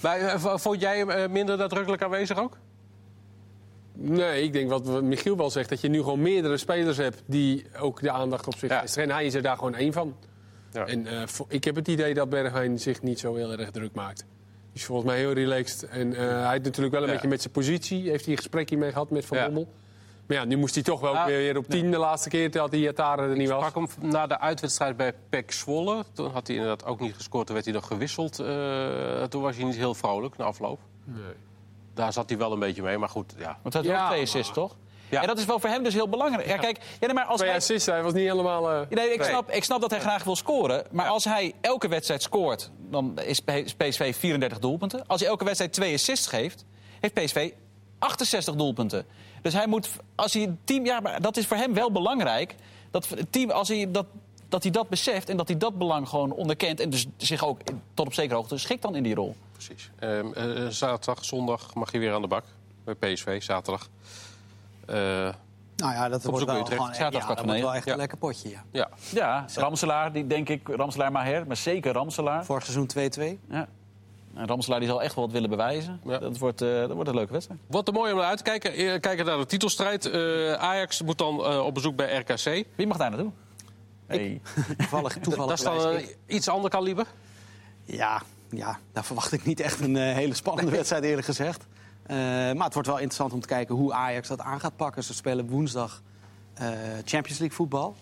Maar 0.00 0.18
eh, 0.20 0.38
vond 0.56 0.80
jij 0.80 0.98
hem 0.98 1.10
eh, 1.10 1.28
minder 1.28 1.56
nadrukkelijk 1.56 2.02
aanwezig 2.02 2.38
ook? 2.38 2.56
Nee, 3.96 4.42
ik 4.42 4.52
denk 4.52 4.70
wat 4.70 5.02
Michiel 5.02 5.36
wel 5.36 5.50
zegt, 5.50 5.68
dat 5.68 5.80
je 5.80 5.88
nu 5.88 5.98
gewoon 5.98 6.22
meerdere 6.22 6.56
spelers 6.56 6.96
hebt 6.96 7.22
die 7.26 7.66
ook 7.78 8.00
de 8.00 8.10
aandacht 8.10 8.46
op 8.46 8.56
zich 8.56 8.70
Ja. 8.70 8.84
En 9.02 9.10
hij 9.10 9.24
is 9.26 9.34
er 9.34 9.42
daar 9.42 9.56
gewoon 9.56 9.74
één 9.74 9.92
van. 9.92 10.16
Ja. 10.72 10.86
En 10.86 11.06
eh, 11.06 11.22
ik 11.48 11.64
heb 11.64 11.74
het 11.74 11.88
idee 11.88 12.14
dat 12.14 12.28
Bergwijn 12.28 12.78
zich 12.78 13.02
niet 13.02 13.18
zo 13.18 13.34
heel 13.34 13.52
erg 13.52 13.70
druk 13.70 13.94
maakt. 13.94 14.18
Hij 14.20 14.28
is 14.72 14.84
volgens 14.84 15.08
mij 15.08 15.18
heel 15.18 15.32
relaxed. 15.32 15.88
En 15.88 16.14
eh, 16.14 16.18
hij 16.20 16.50
heeft 16.50 16.64
natuurlijk 16.64 16.94
wel 16.94 17.02
een 17.02 17.06
Ja. 17.08 17.12
beetje 17.12 17.28
met 17.28 17.40
zijn 17.40 17.52
positie. 17.52 18.10
Heeft 18.10 18.22
hij 18.24 18.32
een 18.32 18.38
gesprekje 18.38 18.76
mee 18.76 18.92
gehad 18.92 19.10
met 19.10 19.24
Van. 19.26 19.38
Bommel. 19.44 19.68
Maar 20.26 20.36
ja, 20.36 20.44
nu 20.44 20.56
moest 20.56 20.74
hij 20.74 20.84
toch 20.84 21.00
wel 21.00 21.24
weer 21.26 21.56
op 21.56 21.66
tien 21.68 21.90
de 21.90 21.96
laatste 21.98 22.28
keer. 22.28 22.50
Terwijl 22.50 22.70
die 22.70 22.80
Yataren 22.80 23.30
er 23.30 23.36
niet 23.36 23.48
was. 23.48 23.66
Sprak 23.66 23.88
hem 24.00 24.10
na 24.10 24.26
de 24.26 24.40
uitwedstrijd 24.40 24.96
bij 24.96 25.12
PEC 25.28 25.52
Zwolle. 25.52 26.04
Toen 26.12 26.30
had 26.30 26.46
hij 26.46 26.56
inderdaad 26.56 26.84
ook 26.86 27.00
niet 27.00 27.14
gescoord. 27.14 27.44
Toen 27.46 27.54
werd 27.54 27.66
hij 27.66 27.74
nog 27.74 27.86
gewisseld. 27.86 28.38
Eh, 28.38 29.22
toen 29.22 29.42
was 29.42 29.56
hij 29.56 29.64
niet 29.64 29.76
heel 29.76 29.94
vrolijk 29.94 30.36
na 30.36 30.44
afloop. 30.44 30.78
Nee. 31.04 31.20
Daar 31.94 32.12
zat 32.12 32.28
hij 32.28 32.38
wel 32.38 32.52
een 32.52 32.58
beetje 32.58 32.82
mee, 32.82 32.98
maar 32.98 33.08
goed, 33.08 33.34
ja. 33.38 33.58
Want 33.62 33.74
hij 33.74 33.82
had 33.82 33.92
Ja, 33.92 34.00
ook 34.00 34.06
twee 34.06 34.18
maar- 34.18 34.28
assists, 34.28 34.52
toch? 34.52 34.76
Ja. 35.08 35.20
En 35.20 35.26
dat 35.26 35.38
is 35.38 35.44
wel 35.44 35.58
voor 35.60 35.70
hem 35.70 35.82
dus 35.82 35.94
heel 35.94 36.08
belangrijk. 36.08 36.46
Ja, 36.48 36.56
kijk, 36.56 36.78
ja, 37.00 37.06
nee, 37.06 37.14
maar 37.14 37.24
als 37.24 37.36
Twee 37.36 37.48
hij... 37.48 37.58
assists, 37.58 37.86
hij 37.86 38.02
was 38.02 38.12
niet 38.12 38.28
helemaal... 38.28 38.70
eh, 38.70 38.80
Nee, 38.90 39.12
ik, 39.12 39.18
Nee. 39.18 39.28
snap, 39.28 39.50
ik 39.50 39.64
snap 39.64 39.80
dat 39.80 39.90
hij 39.90 40.00
graag 40.00 40.24
wil 40.24 40.36
scoren. 40.36 40.84
Maar 40.90 41.06
als 41.08 41.24
hij 41.24 41.52
elke 41.60 41.88
wedstrijd 41.88 42.22
scoort, 42.22 42.70
dan 42.90 43.18
is 43.24 43.40
P- 43.40 43.64
PSV 43.76 44.16
34 44.16 44.58
doelpunten. 44.58 45.06
Als 45.06 45.20
hij 45.20 45.28
elke 45.30 45.44
wedstrijd 45.44 45.72
twee 45.72 45.94
assists 45.94 46.26
geeft, 46.26 46.64
heeft 47.00 47.14
PSV 47.14 47.50
68 47.98 48.54
doelpunten. 48.54 49.06
Dus 49.42 49.52
hij 49.52 49.66
moet, 49.66 49.90
als 50.14 50.32
hij 50.32 50.42
een 50.42 50.58
team, 50.64 50.84
ja, 50.84 51.00
maar 51.00 51.20
dat 51.20 51.36
is 51.36 51.46
voor 51.46 51.56
hem 51.56 51.74
wel 51.74 51.92
belangrijk. 51.92 52.54
Dat 52.90 53.08
het 53.08 53.32
team, 53.32 53.50
als 53.50 53.68
hij 53.68 53.90
dat, 53.90 54.06
dat 54.48 54.62
hij 54.62 54.72
dat 54.72 54.88
beseft 54.88 55.28
en 55.28 55.36
dat 55.36 55.48
hij 55.48 55.56
dat 55.56 55.78
belang 55.78 56.08
gewoon 56.08 56.32
onderkent. 56.32 56.80
En 56.80 56.90
dus 56.90 57.06
zich 57.16 57.44
ook 57.46 57.60
tot 57.94 58.06
op 58.06 58.14
zekere 58.14 58.34
hoogte 58.34 58.58
schikt 58.58 58.82
dan 58.82 58.94
in 58.94 59.02
die 59.02 59.14
rol. 59.14 59.36
Precies. 59.54 59.90
Ehm, 59.98 60.32
eh, 60.32 60.66
zaterdag, 60.68 61.24
zondag 61.24 61.74
mag 61.74 61.92
je 61.92 61.98
weer 61.98 62.12
aan 62.14 62.22
de 62.22 62.28
bak 62.28 62.44
bij 62.84 62.94
PSV. 62.94 63.42
Zaterdag. 63.42 63.88
Eh, 64.86 64.96
Nou 65.76 65.92
ja, 65.92 66.08
dat 66.08 66.18
Op 66.18 66.30
wordt 66.30 66.38
zoek 66.38 66.46
naar 66.46 66.56
wel, 66.56 66.56
Utrecht. 66.64 66.80
gewoon, 66.82 66.96
ja, 66.98 67.10
dat 67.10 67.22
voor 67.24 67.34
wordt 67.46 67.60
wel 67.60 67.74
echt 67.74 67.84
Ja. 67.84 67.92
een 67.92 67.98
lekker 67.98 68.18
potje, 68.18 68.48
ja. 68.48 68.64
ja. 68.70 68.88
Ja, 69.12 69.46
Ramselaar, 69.54 70.12
die 70.12 70.26
denk 70.26 70.48
ik, 70.48 70.68
Ramselaar 70.68 71.12
Maher, 71.12 71.46
maar 71.46 71.56
zeker 71.56 71.92
Ramselaar. 71.92 72.44
Vorig 72.44 72.62
seizoen 72.64 72.86
2-2. 72.86 73.38
Ja. 73.50 73.68
En 74.34 74.46
Ramselaar 74.46 74.78
die 74.80 74.88
zal 74.88 75.02
echt 75.02 75.14
wel 75.14 75.24
wat 75.24 75.32
willen 75.32 75.50
bewijzen. 75.50 76.00
Ja. 76.04 76.18
Dat, 76.18 76.38
wordt, 76.38 76.62
eh, 76.62 76.68
dat 76.68 76.90
wordt 76.92 77.08
een 77.08 77.14
leuke 77.14 77.32
wedstrijd. 77.32 77.60
Wat 77.66 77.88
er 77.88 77.94
mooi 77.94 78.12
om 78.12 78.18
naar 78.18 78.26
uit 78.28 78.36
te 78.38 78.44
kijken. 78.44 78.72
Eh, 78.72 79.00
Kijken 79.00 79.24
naar 79.24 79.38
de 79.38 79.46
titelstrijd. 79.46 80.06
Eh, 80.06 80.52
Ajax 80.52 81.02
moet 81.02 81.18
dan 81.18 81.44
eh, 81.44 81.58
op 81.66 81.74
bezoek 81.74 81.96
bij 81.96 82.16
RKC. 82.18 82.66
Wie 82.76 82.86
mag 82.86 82.96
daar 82.96 83.10
naartoe? 83.10 83.30
Hey. 84.06 84.40
Toevallig, 84.76 85.18
toevallig 85.18 85.60
Dat 85.62 85.74
is 85.76 85.82
dan 85.82 85.96
ik. 85.96 86.16
iets 86.26 86.48
ander 86.48 86.70
kaliber. 86.70 87.06
Ja, 87.84 88.22
ja, 88.56 88.78
daar 88.92 89.04
verwacht 89.04 89.32
ik 89.32 89.44
niet 89.44 89.60
echt 89.60 89.80
een 89.80 89.96
eh, 89.96 90.14
hele 90.14 90.34
spannende 90.34 90.70
wedstrijd, 90.70 91.04
eerlijk 91.04 91.26
gezegd. 91.26 91.66
Eh, 92.02 92.16
maar 92.16 92.64
het 92.64 92.74
wordt 92.74 92.88
wel 92.88 92.98
interessant 92.98 93.32
om 93.32 93.40
te 93.40 93.46
kijken 93.46 93.74
hoe 93.74 93.92
Ajax 93.92 94.28
dat 94.28 94.40
aan 94.40 94.60
gaat 94.60 94.76
pakken. 94.76 95.04
Ze 95.04 95.14
spelen 95.14 95.48
woensdag 95.48 96.02
eh, 96.54 96.68
Champions 97.04 97.38
League 97.38 97.56
voetbal. 97.56 97.96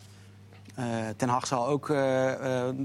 Ten 1.17 1.29
Hag 1.29 1.47
zal 1.47 1.67
ook 1.67 1.87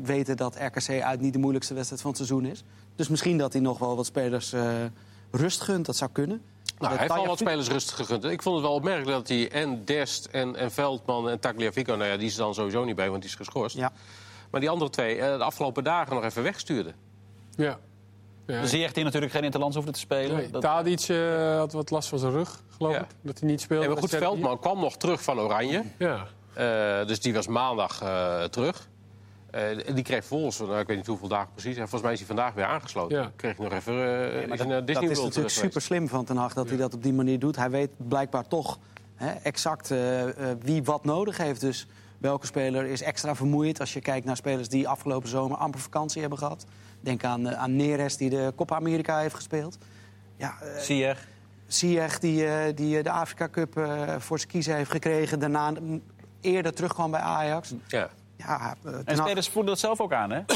weten 0.03 0.37
dat 0.37 0.55
RKC 0.55 1.01
uit 1.01 1.21
niet 1.21 1.33
de 1.33 1.39
moeilijkste 1.39 1.73
wedstrijd 1.73 2.01
van 2.01 2.11
het 2.11 2.19
seizoen 2.19 2.45
is. 2.45 2.63
Dus 2.95 3.07
misschien 3.07 3.37
dat 3.37 3.53
hij 3.53 3.61
nog 3.61 3.79
wel 3.79 3.95
wat 3.95 4.05
spelers 4.05 4.53
rust 5.31 5.61
gunt. 5.61 5.85
Dat 5.85 5.95
zou 5.95 6.11
kunnen. 6.11 6.41
Nou, 6.79 6.91
hij 6.91 7.01
heeft 7.01 7.19
al 7.19 7.25
wat 7.25 7.37
spelers 7.37 7.67
rustig 7.67 7.95
gegund. 7.95 8.23
Ik 8.23 8.41
vond 8.41 8.55
het 8.55 8.65
wel 8.65 8.73
opmerkelijk 8.73 9.11
dat 9.11 9.27
hij 9.27 9.51
en 9.51 9.85
Dest 9.85 10.25
en, 10.25 10.55
en 10.55 10.71
Veldman 10.71 11.29
en 11.29 11.39
Tagliafico... 11.39 11.95
nou 11.95 12.09
ja, 12.09 12.17
die 12.17 12.27
is 12.27 12.33
er 12.33 12.43
dan 12.43 12.53
sowieso 12.53 12.83
niet 12.83 12.95
bij, 12.95 13.09
want 13.09 13.21
die 13.21 13.29
is 13.29 13.35
geschorst. 13.37 13.75
Ja. 13.75 13.91
Maar 14.51 14.61
die 14.61 14.69
andere 14.69 14.89
twee 14.89 15.17
de 15.17 15.43
afgelopen 15.43 15.83
dagen 15.83 16.15
nog 16.15 16.23
even 16.23 16.43
wegstuurde. 16.43 16.93
Ja. 17.57 17.77
ja. 18.45 18.65
Ziyech 18.65 18.93
die 18.93 19.03
natuurlijk 19.03 19.31
geen 19.31 19.43
interlands 19.43 19.75
hoefde 19.75 19.91
te 19.91 19.99
spelen. 19.99 20.35
Nee, 20.35 20.49
Dat- 20.49 20.61
Tadic 20.61 20.99
eh, 21.01 21.57
had 21.57 21.71
wat 21.71 21.89
last 21.89 22.09
van 22.09 22.19
zijn 22.19 22.31
rug, 22.31 22.63
geloof 22.77 22.93
Ja. 22.93 22.99
ik. 22.99 23.07
Dat 23.21 23.39
hij 23.39 23.49
niet 23.49 23.61
speelde. 23.61 23.83
En 23.85 23.89
maar 23.91 23.99
goed, 23.99 24.09
Veldman 24.09 24.59
kwam 24.59 24.79
nog 24.79 24.97
terug 24.97 25.23
van 25.23 25.39
Oranje. 25.39 25.83
Ja. 25.97 26.27
Eh, 26.53 27.07
dus 27.07 27.19
die 27.19 27.33
was 27.33 27.47
maandag 27.47 28.01
eh, 28.01 28.43
terug. 28.43 28.89
Eh, 29.51 29.61
die 29.93 30.03
kreeg 30.03 30.25
volgens, 30.25 30.59
nou, 30.59 30.79
ik 30.79 30.87
weet 30.87 30.97
niet 30.97 31.07
hoeveel 31.07 31.27
dagen 31.27 31.49
precies... 31.53 31.75
en 31.75 31.81
volgens 31.81 32.01
mij 32.01 32.11
is 32.11 32.17
hij 32.17 32.27
vandaag 32.27 32.53
weer 32.53 32.65
aangesloten. 32.65 33.17
Ja. 33.17 33.31
Kreeg 33.35 33.57
hij 33.57 33.65
nog 33.65 33.73
even 33.73 33.93
uh, 33.93 33.99
Maar 33.99 34.59
is 34.59 34.67
dat, 34.67 34.87
dat 34.87 35.03
is 35.03 35.19
natuurlijk 35.21 35.49
super 35.49 35.81
slim 35.81 36.07
van 36.07 36.25
Ten 36.25 36.37
Hag 36.37 36.53
dat 36.53 36.67
hij 36.67 36.77
dat 36.77 36.93
op 36.93 37.03
die 37.03 37.13
manier 37.13 37.39
doet. 37.39 37.55
Hij 37.55 37.69
weet 37.69 37.89
blijkbaar 37.97 38.47
toch 38.47 38.79
hè, 39.15 39.31
exact 39.31 39.93
wie 40.61 40.83
wat 40.83 41.05
nodig 41.05 41.37
heeft. 41.37 41.61
Dus 41.61 41.87
welke 42.17 42.45
speler 42.45 42.85
is 42.85 43.01
extra 43.01 43.35
vermoeid 43.35 43.79
als 43.79 43.93
je 43.93 44.01
kijkt 44.01 44.25
naar 44.25 44.35
spelers 44.37 44.69
die 44.69 44.87
afgelopen 44.87 45.29
zomer 45.29 45.57
amper 45.57 45.79
vakantie 45.79 46.21
hebben 46.21 46.39
gehad. 46.39 46.65
Denk 47.07 47.23
aan, 47.23 47.47
eh, 47.47 47.57
aan 47.59 47.75
Neres 47.75 48.17
die 48.17 48.29
de 48.29 48.53
Copa 48.55 48.75
America 48.75 49.19
heeft 49.19 49.35
gespeeld. 49.35 49.77
Ja, 50.37 50.55
eh, 50.61 50.79
Ziyech. 50.81 51.27
Ziyech 51.67 52.19
die, 52.19 52.45
eh, 52.47 52.75
die 52.75 52.97
eh, 52.97 53.03
de 53.03 53.11
Afrika 53.11 53.49
Cup 53.49 53.77
eh, 53.77 54.15
voor 54.17 54.37
zijn 54.37 54.51
kiezen 54.51 54.75
heeft 54.75 54.91
gekregen. 54.91 55.39
Daarna 55.39 55.73
eerder 56.41 56.73
terugkwam 56.73 57.11
bij 57.11 57.19
Ajax. 57.19 57.73
Ja. 57.87 58.09
Ja, 58.35 58.75
eh, 58.85 58.93
En 59.05 59.17
spelers 59.17 59.47
voelden 59.49 59.71
dat 59.71 59.79
zelf 59.79 60.01
ook 60.01 60.13
aan, 60.13 60.31
hè? 60.31 60.41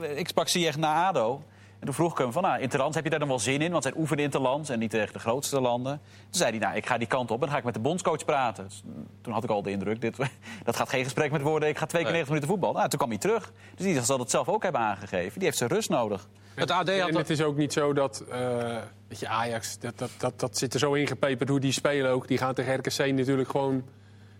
Eh, 0.00 0.18
ik 0.18 0.28
sprak 0.28 0.48
Ziyech 0.48 0.76
na 0.76 1.06
ADO. 1.06 1.42
En 1.80 1.86
toen 1.86 1.94
vroeg 1.94 2.12
ik 2.12 2.18
hem 2.18 2.32
van, 2.32 2.42
nou, 2.42 2.60
Interlands, 2.60 2.94
heb 2.94 3.04
je 3.04 3.10
daar 3.10 3.18
dan 3.18 3.28
wel 3.28 3.38
zin 3.38 3.60
in? 3.62 3.70
Want 3.70 3.82
zijn 3.82 3.96
oefenen 3.98 4.24
Interlands 4.24 4.68
en 4.68 4.78
niet 4.78 4.90
tegen 4.90 5.12
de 5.12 5.18
grootste 5.18 5.60
landen. 5.60 6.00
Toen 6.02 6.40
zei 6.40 6.50
hij, 6.50 6.58
nou, 6.58 6.76
ik 6.76 6.86
ga 6.86 6.98
die 6.98 7.06
kant 7.06 7.30
op 7.30 7.36
en 7.36 7.40
dan 7.40 7.50
ga 7.50 7.58
ik 7.58 7.64
met 7.64 7.74
de 7.74 7.80
bondscoach 7.80 8.24
praten. 8.24 8.64
Dus, 8.64 8.82
mm, 8.84 9.06
toen 9.20 9.32
had 9.32 9.44
ik 9.44 9.50
al 9.50 9.62
de 9.62 9.70
indruk, 9.70 10.00
dit, 10.00 10.16
dat 10.64 10.76
gaat 10.76 10.88
geen 10.88 11.04
gesprek 11.04 11.30
met 11.30 11.42
woorden. 11.42 11.68
Ik 11.68 11.78
ga 11.78 11.86
twee 11.86 12.02
keer 12.02 12.12
Nee. 12.12 12.22
90 12.22 12.28
minuten 12.28 12.48
voetbal. 12.48 12.72
Nou, 12.72 12.88
toen 12.88 12.98
kwam 12.98 13.10
hij 13.10 13.18
terug. 13.18 13.52
Dus 13.74 13.86
die 13.86 14.02
zal 14.02 14.18
dat 14.18 14.30
zelf 14.30 14.48
ook 14.48 14.62
hebben 14.62 14.80
aangegeven. 14.80 15.34
Die 15.34 15.44
heeft 15.44 15.58
zijn 15.58 15.70
rust 15.70 15.88
nodig. 15.88 16.28
Het 16.54 16.70
AD 16.70 16.88
had 16.98 17.08
En 17.08 17.16
het 17.16 17.30
is 17.30 17.42
ook 17.42 17.56
niet 17.56 17.72
zo 17.72 17.92
dat, 17.92 18.24
eh, 18.30 18.76
dat 19.08 19.20
je 19.20 19.28
Ajax, 19.28 19.78
dat, 19.78 19.98
dat, 19.98 20.10
dat, 20.18 20.40
dat 20.40 20.58
zit 20.58 20.74
er 20.74 20.80
zo 20.80 20.92
ingepeperd 20.92 21.48
hoe 21.48 21.60
die 21.60 21.72
spelen 21.72 22.10
ook. 22.10 22.28
Die 22.28 22.38
gaan 22.38 22.54
tegen 22.54 22.74
RKC 22.74 23.12
natuurlijk 23.12 23.50
gewoon... 23.50 23.84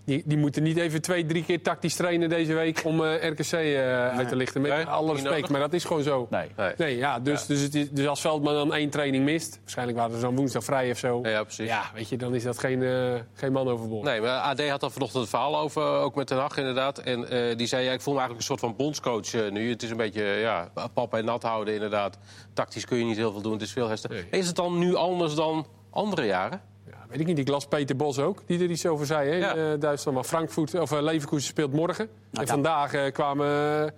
Die, 0.05 0.23
die 0.27 0.39
moeten 0.39 0.63
niet 0.63 0.77
even 0.77 1.03
twee, 1.03 1.27
drie 1.27 1.45
keer 1.45 1.63
tactisch 1.63 1.95
trainen 1.95 2.29
deze 2.29 2.55
week 2.55 2.81
om 2.85 3.05
eh, 3.05 3.29
RKC 3.31 3.53
eh, 3.53 4.09
uit 4.19 4.29
te 4.29 4.37
lichten. 4.37 4.61
Met 4.61 4.71
Nee, 4.71 4.85
alle 4.85 5.13
respect, 5.13 5.49
maar 5.49 5.61
dat 5.61 5.73
is 5.73 5.85
gewoon 5.85 6.03
zo. 6.03 6.27
Nee. 6.31 6.49
Nee. 6.57 6.73
Nee, 6.77 6.97
ja, 6.97 7.19
dus, 7.21 7.47
Dus, 7.47 7.61
het 7.61 7.75
is, 7.75 7.91
dus 7.91 8.07
als 8.07 8.21
Veldman 8.21 8.55
dan 8.55 8.75
één 8.75 8.91
training 8.91 9.25
mist, 9.25 9.59
waarschijnlijk 9.61 9.99
waren 9.99 10.15
ze 10.15 10.21
dan 10.21 10.37
woensdag 10.37 10.65
vrij 10.65 10.91
of 10.91 10.99
zo. 10.99 11.19
Ja, 11.23 11.29
ja, 11.31 11.43
precies. 11.43 11.67
Ja, 11.69 11.83
weet 11.95 12.09
je, 12.09 12.17
dan 12.17 12.35
is 12.35 12.43
dat 12.43 12.59
geen, 12.59 12.83
eh, 12.83 13.15
geen 13.35 13.53
man 13.53 13.69
overboord. 13.69 14.05
Nee, 14.05 14.21
maar 14.21 14.39
AD 14.39 14.69
had 14.69 14.81
daar 14.81 14.91
vanochtend 14.91 15.21
het 15.21 15.31
verhaal 15.31 15.59
over, 15.59 15.83
ook 15.83 16.15
met 16.15 16.27
Ten 16.27 16.39
Hag 16.39 16.57
inderdaad. 16.57 16.99
En 16.99 17.31
eh, 17.31 17.57
die 17.57 17.67
zei, 17.67 17.85
ja, 17.85 17.93
ik 17.93 18.01
voel 18.01 18.15
me 18.15 18.21
eigenlijk 18.21 18.49
een 18.51 18.57
soort 18.57 18.71
van 18.71 18.77
bondscoach 18.77 19.51
nu. 19.51 19.71
Het 19.71 19.83
is 19.83 19.91
een 19.91 19.97
beetje, 19.97 20.23
ja, 20.25 20.71
pap 20.95 21.15
en 21.15 21.25
nat 21.25 21.43
houden 21.43 21.75
inderdaad. 21.75 22.19
Tactisch 22.53 22.85
kun 22.85 22.99
je 22.99 23.05
niet 23.05 23.17
heel 23.17 23.33
veel 23.33 23.43
doen, 23.43 23.53
het 23.53 23.63
is 23.63 23.73
veel 23.73 23.89
herstel. 23.89 24.11
Nee. 24.11 24.27
Is 24.31 24.47
het 24.47 24.57
dan 24.57 24.79
nu 24.79 24.95
anders 24.95 25.35
dan 25.35 25.67
andere 25.91 26.27
jaren? 26.27 26.61
Weet 27.11 27.21
ik 27.21 27.27
niet, 27.27 27.39
ik 27.39 27.49
las 27.49 27.67
Peter 27.67 27.97
Bos 27.97 28.19
ook, 28.19 28.43
die 28.47 28.63
er 28.65 28.71
iets 28.71 28.87
over 28.87 29.07
zei 29.07 29.31
hè, 29.31 29.37
Ja. 29.37 29.55
eh, 29.73 29.81
Duitsland. 29.81 30.17
Maar 30.17 30.27
Frankfurt, 30.27 30.75
of 30.75 30.93
uh, 30.93 31.03
Leverkusen 31.03 31.49
speelt 31.49 31.73
morgen. 31.73 32.09
en 32.33 32.41
ja. 32.41 32.47
vandaag 32.47 32.93
eh, 32.93 33.13
kwamen, 33.13 33.47
eh, 33.85 33.91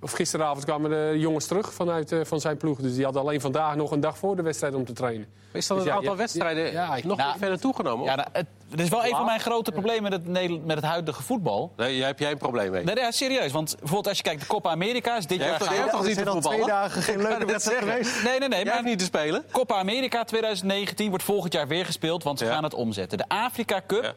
of 0.00 0.12
gisteravond 0.12 0.64
kwamen 0.64 0.90
de 0.90 1.14
jongens 1.18 1.46
terug 1.46 1.72
vanuit 1.74 2.12
eh, 2.12 2.20
van 2.22 2.40
zijn 2.40 2.56
ploeg. 2.56 2.78
Dus 2.78 2.94
die 2.94 3.04
hadden 3.04 3.22
alleen 3.22 3.40
vandaag 3.40 3.76
nog 3.76 3.90
een 3.90 4.00
dag 4.00 4.18
voor 4.18 4.36
de 4.36 4.42
wedstrijd 4.42 4.74
om 4.74 4.84
te 4.84 4.92
trainen. 4.92 5.26
Is 5.52 5.66
dan 5.66 5.76
Dus 5.76 5.86
het 5.86 5.94
ja, 5.94 5.98
aantal 5.98 6.12
ja, 6.12 6.18
wedstrijden 6.18 6.72
ja, 6.72 6.98
nog 7.04 7.16
Nou, 7.16 7.38
verder 7.38 7.60
toegenomen? 7.60 8.04
Ja, 8.06 8.14
nou, 8.14 8.28
het, 8.32 8.46
het 8.70 8.80
is 8.80 8.88
wel 8.88 9.04
een 9.04 9.10
van 9.10 9.24
mijn 9.24 9.40
grote 9.40 9.72
problemen 9.72 10.02
met 10.02 10.12
het, 10.12 10.26
Nederland- 10.26 10.66
met 10.66 10.76
het 10.76 10.84
huidige 10.84 11.22
voetbal. 11.22 11.72
Nee, 11.76 11.96
jij, 11.96 12.06
heb 12.06 12.18
jij 12.18 12.30
een 12.30 12.38
probleem 12.38 12.70
mee? 12.70 12.84
Nee, 12.84 12.94
nee, 12.94 13.12
serieus. 13.12 13.52
Want 13.52 13.70
bijvoorbeeld 13.78 14.08
als 14.08 14.16
je 14.16 14.22
kijkt, 14.22 14.40
de 14.40 14.46
Copa 14.46 14.70
America 14.70 15.16
is 15.16 15.26
dit 15.26 15.38
jaar... 15.40 15.58
toch- 15.58 15.68
toch 15.68 16.02
er 16.02 16.16
niet 16.16 16.26
al 16.28 16.40
twee 16.40 16.64
dagen 16.66 17.02
geen 17.02 17.22
leuke 17.22 17.44
wedstrijd 17.46 17.78
geweest. 17.78 18.22
Nee, 18.22 18.38
nee, 18.38 18.48
nee. 18.48 18.64
Maar 18.64 18.82
niet 18.84 18.98
te 18.98 19.04
spelen? 19.04 19.44
Copa 19.52 19.74
America 19.74 20.24
2019 20.24 21.08
wordt 21.08 21.24
volgend 21.24 21.52
jaar 21.52 21.68
weer 21.68 21.84
gespeeld, 21.84 22.22
want 22.22 22.38
ze 22.38 22.44
Ja. 22.44 22.52
gaan 22.52 22.64
het 22.64 22.74
omzetten. 22.74 23.18
De 23.18 23.28
Afrika 23.28 23.80
Cup 23.86 24.02
Ja. 24.02 24.12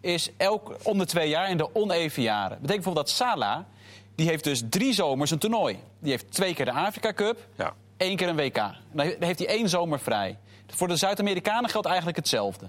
is 0.00 0.30
elk 0.36 0.76
om 0.82 0.98
de 0.98 1.06
twee 1.06 1.28
jaar 1.28 1.50
in 1.50 1.56
de 1.56 1.74
oneven 1.74 2.22
jaren. 2.22 2.48
Dat 2.50 2.60
betekent 2.60 2.84
bijvoorbeeld 2.84 3.06
dat 3.06 3.16
Salah, 3.16 3.58
die 4.18 4.28
heeft 4.28 4.44
dus 4.44 4.62
drie 4.70 4.92
zomers 4.92 5.30
een 5.30 5.38
toernooi. 5.38 5.78
Die 5.98 6.10
heeft 6.10 6.32
twee 6.32 6.54
keer 6.54 6.64
de 6.64 6.72
Afrika 6.72 7.12
Cup, 7.12 7.38
Ja. 7.56 7.72
één 7.96 8.16
keer 8.16 8.28
een 8.28 8.36
WK. 8.36 8.54
Dan 8.54 9.06
he- 9.06 9.16
dan 9.18 9.22
heeft 9.26 9.38
hij 9.38 9.48
één 9.48 9.68
zomer 9.68 9.98
vrij. 10.00 10.38
Voor 10.66 10.88
de 10.88 10.96
Zuid-Amerikanen 10.96 11.70
geldt 11.70 11.86
eigenlijk 11.86 12.16
hetzelfde. 12.16 12.68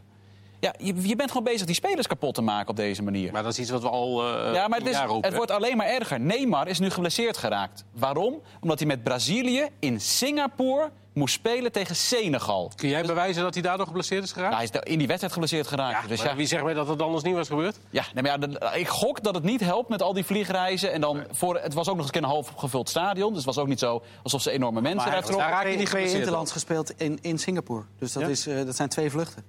Ja, 0.60 0.74
je, 0.78 1.08
je 1.08 1.16
bent 1.16 1.30
gewoon 1.32 1.44
bezig 1.44 1.66
die 1.66 1.76
spelers 1.76 2.08
kapot 2.08 2.34
te 2.36 2.42
maken 2.42 2.70
op 2.70 2.76
deze 2.76 3.04
manier. 3.04 3.32
Maar 3.32 3.44
dat 3.44 3.52
is 3.52 3.60
iets 3.60 3.70
wat 3.70 3.82
we 3.82 3.90
al 3.90 4.24
eh 4.24 4.54
Ja, 4.54 4.68
maar 4.68 4.80
het, 4.80 4.88
is, 4.88 5.00
roepen. 5.00 5.28
het 5.30 5.36
wordt 5.38 5.52
alleen 5.52 5.78
maar 5.78 5.88
erger. 5.88 6.20
Neymar 6.20 6.68
is 6.68 6.80
nu 6.80 6.90
geblesseerd 6.90 7.38
geraakt. 7.38 7.84
Waarom? 7.94 8.42
Omdat 8.62 8.80
hij 8.80 8.88
met 8.88 9.04
Brazilië 9.04 9.68
in 9.80 10.02
Singapore 10.02 10.90
moest 11.20 11.34
spelen 11.34 11.72
tegen 11.72 11.96
Senegal. 11.96 12.72
Kun 12.76 12.90
jij 12.90 13.04
bewijzen 13.04 13.44
dat 13.44 13.54
hij 13.54 13.64
daardoor 13.64 13.86
geblesseerd 13.86 14.24
is 14.24 14.32
geraakt? 14.32 14.54
Nou, 14.56 14.68
hij 14.70 14.80
is 14.82 14.92
in 14.92 14.98
die 14.98 15.08
wedstrijd 15.08 15.34
geblesseerd 15.34 15.68
geraakt. 15.68 16.08
dus 16.08 16.18
Maar 16.20 16.28
ja, 16.28 16.36
Wie 16.36 16.46
zegt 16.48 16.64
mij 16.64 16.74
dat 16.74 16.88
het 16.88 17.02
anders 17.02 17.24
niet 17.24 17.36
was 17.36 17.48
gebeurd? 17.48 17.78
ja, 17.90 18.04
nee, 18.14 18.24
maar 18.24 18.40
ja, 18.60 18.74
ik 18.74 18.88
gok 18.88 19.24
dat 19.24 19.34
het 19.36 19.44
niet 19.44 19.60
helpt 19.62 19.90
met 19.90 20.02
al 20.02 20.14
die 20.14 20.26
vliegreizen. 20.26 20.92
En 20.92 21.02
dan 21.02 21.24
voor, 21.32 21.60
het 21.60 21.74
was 21.74 21.90
ook 21.90 21.96
nog 21.98 22.06
eens 22.06 22.16
een 22.16 22.24
half 22.24 22.48
gevuld 22.58 22.90
stadion. 22.90 23.28
Dus 23.34 23.38
het 23.38 23.56
was 23.56 23.58
ook 23.58 23.68
niet 23.68 23.80
zo 23.80 24.04
alsof 24.24 24.42
ze 24.42 24.52
enorme 24.52 24.82
mensen 24.82 24.98
Maar 24.98 25.08
eruit 25.08 25.24
hij 25.24 25.34
trokken. 25.34 25.52
Daar 25.56 25.64
raak 25.64 25.72
je 25.74 25.78
heeft 25.78 25.94
niet 25.94 26.04
twee, 26.06 26.20
interlands 26.20 26.52
gespeeld 26.52 26.92
in, 26.98 27.18
in 27.22 27.38
Singapore. 27.40 27.84
Dus 28.00 28.12
dat, 28.14 28.24
Ja? 28.24 28.30
is, 28.30 28.48
eh, 28.48 28.66
dat 28.66 28.76
zijn 28.76 28.90
twee 28.90 29.10
vluchten. 29.12 29.44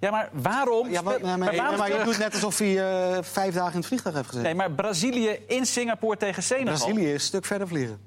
Ja, 0.00 0.10
maar 0.10 0.28
waarom? 0.32 0.90
Ja, 0.90 1.02
maar, 1.02 1.20
maar, 1.20 1.38
maar 1.38 1.56
waarom- 1.56 1.78
maar 1.78 1.98
je 1.98 2.04
doet 2.04 2.18
net 2.18 2.32
alsof 2.32 2.58
hij 2.58 2.78
eh, 3.14 3.22
vijf 3.22 3.54
dagen 3.54 3.72
in 3.72 3.78
het 3.78 3.86
vliegtuig 3.86 4.14
heeft 4.14 4.28
gezeten. 4.28 4.48
Nee, 4.48 4.58
maar 4.58 4.70
Brazilië 4.70 5.38
in 5.46 5.66
Singapore 5.66 6.16
tegen 6.16 6.42
Senegal. 6.42 6.74
Brazilië 6.74 7.06
is 7.06 7.12
een 7.12 7.20
stuk 7.20 7.44
verder 7.44 7.68
vliegen. 7.68 7.98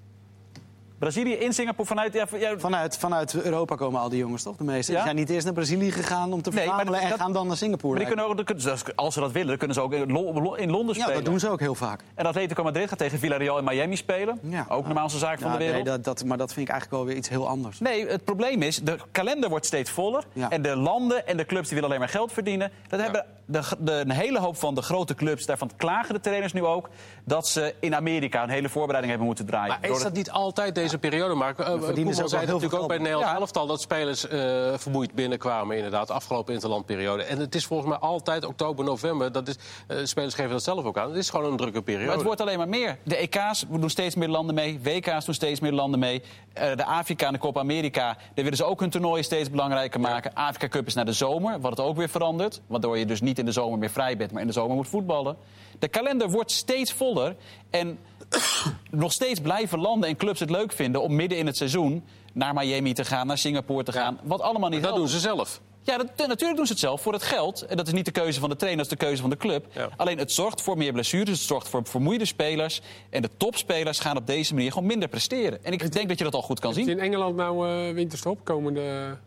Brazilië 0.99 1.33
in 1.33 1.53
Singapore 1.53 1.87
vanuit... 1.87 2.13
Ja, 2.13 2.25
ja, 2.39 2.53
Vanuit, 2.57 2.97
vanuit 2.97 3.33
Europa 3.43 3.75
komen 3.75 4.01
al 4.01 4.09
die 4.09 4.19
jongens, 4.19 4.43
toch? 4.43 4.55
De 4.55 4.63
meeste. 4.63 4.91
Ja? 4.91 4.97
Die 4.97 5.05
zijn 5.05 5.15
niet 5.19 5.29
eerst 5.29 5.45
naar 5.45 5.53
Brazilië 5.53 5.91
gegaan 5.91 6.33
om 6.33 6.41
te 6.41 6.49
Nee, 6.49 6.57
maar 6.65 6.75
verzamelen... 6.75 7.01
en 7.01 7.09
dat- 7.09 7.19
gaan 7.19 7.33
dan 7.33 7.47
naar 7.47 7.57
Singapore. 7.57 7.87
maar 7.87 8.05
die 8.05 8.07
kunnen 8.15 8.25
ook, 8.25 8.91
als 8.95 9.13
ze 9.13 9.19
dat 9.19 9.31
willen, 9.31 9.47
dan 9.47 9.57
kunnen 9.57 9.75
ze 9.75 9.81
ook 9.81 9.93
in 9.93 10.11
Lo- 10.11 10.53
in 10.53 10.69
Londen 10.71 10.95
spelen. 10.95 11.11
ja, 11.13 11.19
dat 11.19 11.25
doen 11.25 11.39
ze 11.39 11.49
ook 11.49 11.59
heel 11.59 11.75
vaak. 11.75 12.03
En 12.15 12.25
Atletico 12.25 12.63
Madrid 12.63 12.89
gaat 12.89 12.97
tegen 12.97 13.19
Villarreal 13.19 13.57
in 13.57 13.63
Miami 13.63 13.95
spelen. 13.95 14.39
Ja. 14.41 14.65
Ook 14.69 14.81
de 14.81 14.87
normaalste 14.87 15.17
zaak 15.19 15.39
van 15.39 15.51
de 15.51 15.57
wereld. 15.57 15.75
nee, 15.83 15.83
dat, 15.93 16.03
dat, 16.03 16.23
maar 16.25 16.37
dat 16.37 16.53
vind 16.53 16.67
ik 16.67 16.71
eigenlijk 16.73 17.01
wel 17.01 17.09
weer 17.11 17.17
iets 17.19 17.29
heel 17.29 17.47
anders. 17.47 17.79
Nee, 17.79 18.07
het 18.07 18.23
probleem 18.23 18.61
is, 18.61 18.77
de 18.77 18.97
kalender 19.11 19.49
wordt 19.49 19.65
steeds 19.65 19.89
voller. 19.91 20.23
Ja. 20.33 20.49
En 20.49 20.61
de 20.61 20.75
landen 20.75 21.27
en 21.27 21.37
de 21.37 21.45
clubs 21.45 21.63
die 21.65 21.73
willen 21.73 21.85
alleen 21.89 21.99
maar 21.99 22.09
geld 22.09 22.31
verdienen. 22.31 22.71
Dat 22.87 23.01
hebben 23.01 23.25
de, 23.45 23.61
de, 23.79 23.91
een 23.91 24.11
hele 24.11 24.39
hoop 24.39 24.57
van 24.57 24.75
de 24.75 24.81
grote 24.81 25.15
clubs, 25.15 25.45
daarvan 25.45 25.71
klagen 25.75 26.13
de 26.13 26.19
trainers 26.19 26.53
nu 26.53 26.63
ook... 26.65 26.89
dat 27.23 27.47
ze 27.47 27.75
in 27.79 27.95
Amerika 27.95 28.43
een 28.43 28.49
hele 28.49 28.69
voorbereiding 28.69 29.09
hebben 29.09 29.27
moeten 29.27 29.45
draaien. 29.45 29.77
Maar 29.81 29.89
is 29.89 30.03
dat 30.03 30.13
niet 30.13 30.31
altijd 30.31 30.75
deze 30.75 30.86
deze 30.87 30.99
periode, 30.99 31.53
verdienen 31.55 32.13
ze 32.13 32.21
Koeman 32.21 32.29
zei 32.29 32.45
natuurlijk 32.45 32.73
ook 32.73 32.87
bij 32.87 32.97
het. 32.97 33.05
Nederlands 33.05 33.39
elftal... 33.39 33.67
dat 33.67 33.81
spelers 33.81 34.27
eh, 34.27 34.73
vermoeid 34.75 35.13
binnenkwamen, 35.13 35.75
inderdaad. 35.75 36.11
Afgelopen 36.11 36.53
interlandperiode. 36.53 37.23
En 37.23 37.39
het 37.39 37.55
is 37.55 37.65
volgens 37.65 37.89
mij 37.89 37.97
altijd 37.97 38.45
oktober, 38.45 38.85
november. 38.85 39.31
Dat 39.31 39.47
is, 39.47 39.55
eh, 39.87 39.97
spelers 40.03 40.33
geven 40.33 40.51
dat 40.51 40.63
zelf 40.63 40.85
ook 40.85 40.97
aan. 40.97 41.07
Het 41.09 41.17
is 41.17 41.29
gewoon 41.29 41.51
een 41.51 41.57
drukke 41.57 41.81
periode. 41.81 42.05
Maar 42.05 42.15
het 42.15 42.25
wordt 42.25 42.41
alleen 42.41 42.57
maar 42.57 42.69
meer. 42.69 42.97
De 43.03 43.17
EK's 43.17 43.65
doen 43.69 43.89
steeds 43.89 44.15
meer 44.15 44.27
landen 44.27 44.55
mee. 44.55 44.79
WK's 44.83 45.25
doen 45.25 45.33
steeds 45.33 45.59
meer 45.59 45.71
landen 45.71 45.99
mee. 45.99 46.21
Eh, 46.53 46.75
de 46.75 46.85
Afrika 46.85 47.27
en 47.27 47.33
de 47.33 47.39
Copa 47.39 47.59
America, 47.59 48.03
daar 48.03 48.43
willen 48.43 48.57
ze 48.57 48.63
ook 48.63 48.79
hun 48.79 48.89
toernooien 48.89 49.23
steeds 49.23 49.49
belangrijker 49.49 49.99
maken. 49.99 50.33
Afrika 50.33 50.67
Cup 50.67 50.87
is 50.87 50.93
naar 50.93 51.05
de 51.05 51.13
zomer, 51.13 51.59
wat 51.59 51.71
het 51.71 51.79
ook 51.79 51.97
weer 51.97 52.09
verandert. 52.09 52.61
Waardoor 52.67 52.97
je 52.97 53.05
dus 53.05 53.21
niet 53.21 53.39
in 53.39 53.45
de 53.45 53.51
zomer 53.51 53.79
meer 53.79 53.89
vrij 53.89 54.17
bent, 54.17 54.31
maar 54.31 54.41
in 54.41 54.47
de 54.47 54.53
zomer 54.53 54.75
moet 54.75 54.87
voetballen. 54.87 55.37
De 55.79 55.87
kalender 55.87 56.29
wordt 56.29 56.51
steeds 56.51 56.93
voller. 56.93 57.35
En 57.69 57.99
nog 58.91 59.11
steeds 59.11 59.39
blijven 59.39 59.79
landen 59.79 60.09
en 60.09 60.15
clubs 60.15 60.39
het 60.39 60.49
leuk 60.49 60.71
vinden 60.71 61.01
om 61.01 61.15
midden 61.15 61.37
in 61.37 61.45
het 61.45 61.57
seizoen 61.57 62.03
naar 62.33 62.53
Miami 62.53 62.93
te 62.93 63.05
gaan, 63.05 63.27
naar 63.27 63.37
Singapore 63.37 63.83
te 63.83 63.91
gaan. 63.91 64.19
Wat 64.23 64.41
allemaal 64.41 64.69
niet 64.69 64.81
dat 64.81 64.89
helpt. 64.89 65.11
doen 65.11 65.19
ze 65.19 65.19
zelf. 65.19 65.61
Ja, 65.83 65.97
dat, 65.97 66.27
natuurlijk 66.27 66.55
doen 66.57 66.65
ze 66.65 66.71
het 66.71 66.81
zelf 66.81 67.01
voor 67.01 67.13
het 67.13 67.23
geld. 67.23 67.61
En 67.61 67.77
dat 67.77 67.87
is 67.87 67.93
niet 67.93 68.05
de 68.05 68.11
keuze 68.11 68.39
van 68.39 68.49
de 68.49 68.55
trainer, 68.55 68.83
dat 68.83 68.91
is 68.91 68.99
de 68.99 69.05
keuze 69.05 69.21
van 69.21 69.29
de 69.29 69.37
club. 69.37 69.65
Ja. 69.73 69.89
Alleen 69.97 70.17
het 70.17 70.31
zorgt 70.31 70.61
voor 70.61 70.77
meer 70.77 70.91
blessures, 70.91 71.29
het 71.29 71.47
zorgt 71.47 71.67
voor 71.67 71.81
vermoeide 71.85 72.25
spelers. 72.25 72.81
En 73.09 73.21
de 73.21 73.29
topspelers 73.37 73.99
gaan 73.99 74.17
op 74.17 74.27
deze 74.27 74.53
manier 74.53 74.71
gewoon 74.71 74.87
minder 74.87 75.09
presteren. 75.09 75.63
En 75.63 75.73
ik 75.73 75.91
denk 75.91 76.07
dat 76.07 76.17
je 76.17 76.23
dat 76.23 76.33
al 76.33 76.41
goed 76.41 76.59
kan 76.59 76.69
Is 76.69 76.75
zien. 76.75 76.89
in 76.89 76.99
Engeland 76.99 77.35
nou 77.35 77.69
eh, 77.69 77.93
winterstop 77.93 78.43
komende... 78.43 79.17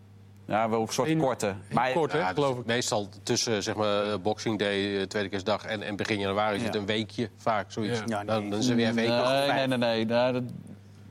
Ja, 0.51 0.69
wel 0.69 0.81
een 0.81 0.89
soort 0.89 1.17
korte. 1.17 1.55
Maar 1.73 1.93
kort, 1.93 2.13
hè, 2.13 2.19
Ja, 2.19 2.25
dus 2.33 2.35
geloof 2.35 2.59
ik. 2.59 2.65
Meestal 2.67 3.09
tussen 3.23 3.63
zeg 3.63 3.75
maar, 3.75 4.03
eh, 4.03 4.15
Boxing 4.23 4.59
Day, 4.59 4.97
eh, 4.99 5.03
tweede 5.03 5.29
kerstdag 5.29 5.65
en, 5.65 5.83
en 5.83 5.97
begin 5.97 6.19
januari 6.19 6.57
is 6.57 6.63
het 6.63 6.75
Ja. 6.75 6.81
een 6.81 6.87
weekje 6.87 7.31
vaak. 7.37 7.73
Zoiets. 7.73 7.99
Ja. 7.99 8.05
Ja, 8.07 8.25
dan, 8.25 8.51
dan 8.51 8.59
is 8.59 8.69
er 8.69 8.77
weer 8.77 8.89
een 8.89 8.95
week 8.95 9.09
nog. 9.09 9.29
nee, 9.29 9.49
nee, 9.53 9.67
nee, 9.67 9.79
nee. 9.79 10.07
Nou, 10.07 10.33
dat- 10.33 10.43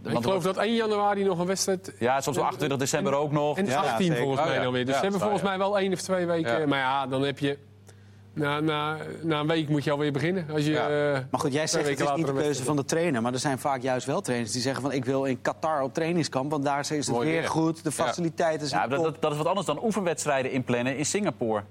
Ik 0.03 0.11
want- 0.11 0.25
geloof 0.25 0.43
dat 0.43 0.57
1 0.57 0.75
januari 0.75 1.23
nog 1.23 1.39
een 1.39 1.45
wedstrijd... 1.45 1.93
Ja, 1.99 2.21
soms 2.21 2.35
wel 2.37 2.45
28 2.45 2.77
december 2.79 3.13
ook 3.13 3.31
nog. 3.31 3.57
En 3.57 3.65
Ja, 3.65 3.79
18 3.81 4.05
zeker. 4.05 4.17
volgens 4.21 4.39
Oh, 4.41 4.45
mij 4.47 4.55
ja. 4.55 4.63
dan 4.63 4.73
weer. 4.73 4.85
Dus 4.85 4.95
ze 4.95 5.01
hebben 5.01 5.19
volgens 5.19 5.41
mij 5.41 5.57
wel 5.57 5.79
één 5.79 5.93
of 5.93 6.01
twee 6.01 6.25
weken. 6.25 6.59
Ja. 6.59 6.67
Maar 6.67 6.79
ja, 6.79 7.07
dan 7.07 7.21
heb 7.21 7.39
je... 7.39 7.57
Na, 8.39 8.59
na, 8.59 8.97
na 9.21 9.39
een 9.39 9.47
week 9.47 9.69
moet 9.69 9.83
je 9.83 9.91
alweer 9.91 10.11
beginnen. 10.11 10.45
Als 10.53 10.65
je, 10.65 10.71
Ja. 10.71 10.89
eh, 11.13 11.19
Maar 11.31 11.39
goed, 11.39 11.53
jij 11.53 11.67
zegt 11.67 11.89
het 11.89 11.99
is 11.99 12.13
niet 12.15 12.25
de 12.25 12.33
keuze 12.33 12.63
van 12.63 12.75
de 12.75 12.85
trainer. 12.85 13.21
Maar 13.21 13.33
er 13.33 13.39
zijn 13.39 13.59
vaak 13.59 13.81
juist 13.81 14.05
wel 14.05 14.21
trainers 14.21 14.51
die 14.51 14.61
zeggen 14.61 14.81
van... 14.81 14.91
ik 14.91 15.05
wil 15.05 15.23
in 15.25 15.41
Qatar 15.41 15.81
op 15.81 15.93
trainingskamp, 15.93 16.51
want 16.51 16.63
daar 16.63 16.79
is 16.79 16.89
het 16.89 17.09
Mooi 17.09 17.29
weer 17.29 17.39
weer. 17.39 17.49
goed. 17.49 17.83
De 17.83 17.91
faciliteiten 17.91 18.67
zijn 18.67 18.81
Ja, 18.81 18.87
dat, 18.87 19.03
dat, 19.03 19.21
dat 19.21 19.31
is 19.31 19.37
wat 19.37 19.47
anders 19.47 19.65
dan 19.65 19.83
oefenwedstrijden 19.83 20.51
inplannen 20.51 20.97
in 20.97 21.05
Singapore. 21.05 21.63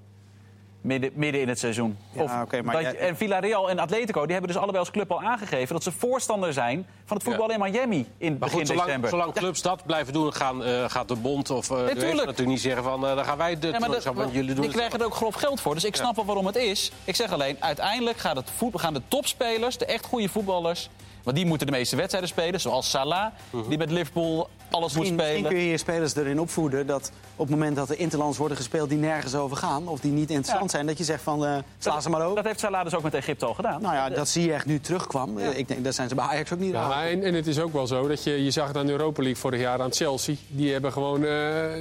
Midden, 0.80 1.10
midden 1.14 1.40
in 1.40 1.48
het 1.48 1.58
seizoen. 1.58 1.98
Ja, 2.12 2.42
oké, 2.42 2.62
maar 2.62 2.74
dat 2.74 2.82
jij- 2.82 2.92
je- 2.92 2.98
en 2.98 3.16
Villarreal 3.16 3.70
en 3.70 3.78
Atletico 3.78 4.22
die 4.22 4.30
hebben 4.32 4.48
dus 4.50 4.56
allebei 4.56 4.78
als 4.78 4.90
club 4.90 5.10
al 5.12 5.22
aangegeven... 5.22 5.74
dat 5.74 5.82
ze 5.82 5.92
voorstander 5.92 6.52
zijn 6.52 6.86
van 7.04 7.16
het 7.16 7.26
voetbal 7.26 7.50
in 7.50 7.60
Miami 7.60 8.06
in 8.18 8.30
Maar 8.30 8.38
begin 8.38 8.58
goed, 8.58 8.66
zolang, 8.66 8.84
december. 8.86 9.10
zolang 9.10 9.32
clubs 9.32 9.62
dat 9.62 9.86
blijven 9.86 10.12
doen, 10.12 10.32
gaan, 10.32 10.64
eh, 10.64 10.84
gaat 10.88 11.08
de 11.08 11.16
bond 11.16 11.50
of 11.50 11.70
uh, 11.70 11.76
de 11.76 11.82
UEFA 11.82 11.94
tuurlijk. 11.94 12.16
natuurlijk 12.16 12.48
niet 12.48 12.60
zeggen 12.60 12.82
van... 12.82 13.06
eh, 13.06 13.14
dan 13.14 13.24
gaan 13.24 13.38
wij 13.38 13.58
de 13.58 13.66
Ja, 13.66 13.78
dat- 13.78 14.04
want 14.04 14.32
jullie 14.32 14.54
doen 14.54 14.64
die 14.64 14.72
krijgen 14.74 14.98
er 15.00 15.04
ook 15.06 15.14
grof 15.14 15.34
geld 15.34 15.60
voor. 15.60 15.74
Dus 15.74 15.84
ik 15.84 15.96
snap 15.96 16.16
wel 16.16 16.24
waarom 16.24 16.46
het 16.46 16.56
is. 16.56 16.92
Ik 17.04 17.16
zeg 17.16 17.32
alleen, 17.32 17.56
uiteindelijk 17.60 18.18
gaat 18.18 18.36
het 18.36 18.50
voet, 18.56 18.80
gaan 18.80 18.94
de 18.94 19.02
topspelers, 19.08 19.78
de 19.78 19.84
echt 19.86 20.04
goede 20.06 20.28
voetballers... 20.28 20.88
want 21.28 21.40
die 21.40 21.46
moeten 21.48 21.66
de 21.66 21.72
meeste 21.72 21.96
wedstrijden 21.96 22.28
spelen, 22.30 22.60
zoals 22.60 22.90
Salah... 22.90 23.26
die 23.68 23.78
met 23.78 23.90
Liverpool 23.90 24.48
alles 24.70 24.92
moet 24.92 24.98
Misschien, 24.98 25.16
misschien 25.16 25.34
spelen. 25.38 25.50
kun 25.56 25.60
je 25.64 25.70
je 25.70 25.78
spelers 25.78 26.14
erin 26.16 26.40
opvoeden 26.40 26.86
dat 26.86 27.10
op 27.36 27.46
het 27.46 27.56
moment 27.56 27.76
dat 27.76 27.90
er 27.90 27.98
interlands 27.98 28.38
worden 28.38 28.56
gespeeld 28.56 28.88
die 28.88 28.98
nergens 28.98 29.34
over 29.34 29.56
gaan, 29.56 29.88
of 29.88 30.00
die 30.00 30.12
niet 30.12 30.30
interessant 30.30 30.64
Ja. 30.64 30.68
zijn, 30.76 30.86
dat 30.86 30.98
je 30.98 31.04
zegt 31.04 31.22
van 31.22 31.46
eh 31.46 31.56
sla 31.78 32.00
ze 32.00 32.10
maar 32.10 32.22
over. 32.22 32.36
Dat 32.36 32.44
heeft 32.44 32.60
Salah 32.60 32.84
dus 32.84 32.94
ook 32.94 33.02
met 33.02 33.14
Egypte 33.14 33.46
al 33.46 33.54
gedaan. 33.54 33.82
Nou 33.82 33.94
ja, 33.94 34.08
dat 34.08 34.28
zie 34.28 34.46
je 34.46 34.52
echt 34.52 34.66
nu 34.66 34.80
terugkwam. 34.80 35.38
Eh, 35.38 35.58
Ik 35.58 35.68
denk, 35.68 35.84
daar 35.84 35.92
zijn 35.92 36.08
ze 36.08 36.14
bij 36.14 36.24
Ajax 36.24 36.52
ook 36.52 36.58
niet. 36.58 36.72
Ja, 36.72 37.04
en, 37.06 37.22
en 37.22 37.34
het 37.34 37.46
is 37.46 37.60
ook 37.60 37.72
wel 37.72 37.86
zo 37.86 38.08
dat 38.08 38.24
je, 38.24 38.44
je 38.44 38.50
zag 38.50 38.68
het 38.68 38.76
aan 38.76 38.86
de 38.86 38.92
Europa 38.92 39.22
League 39.22 39.40
vorig 39.40 39.60
jaar 39.60 39.80
aan 39.82 39.92
Chelsea. 39.92 40.34
Die 40.48 40.72
hebben 40.72 40.92
gewoon 40.92 41.16
eh, 41.18 41.28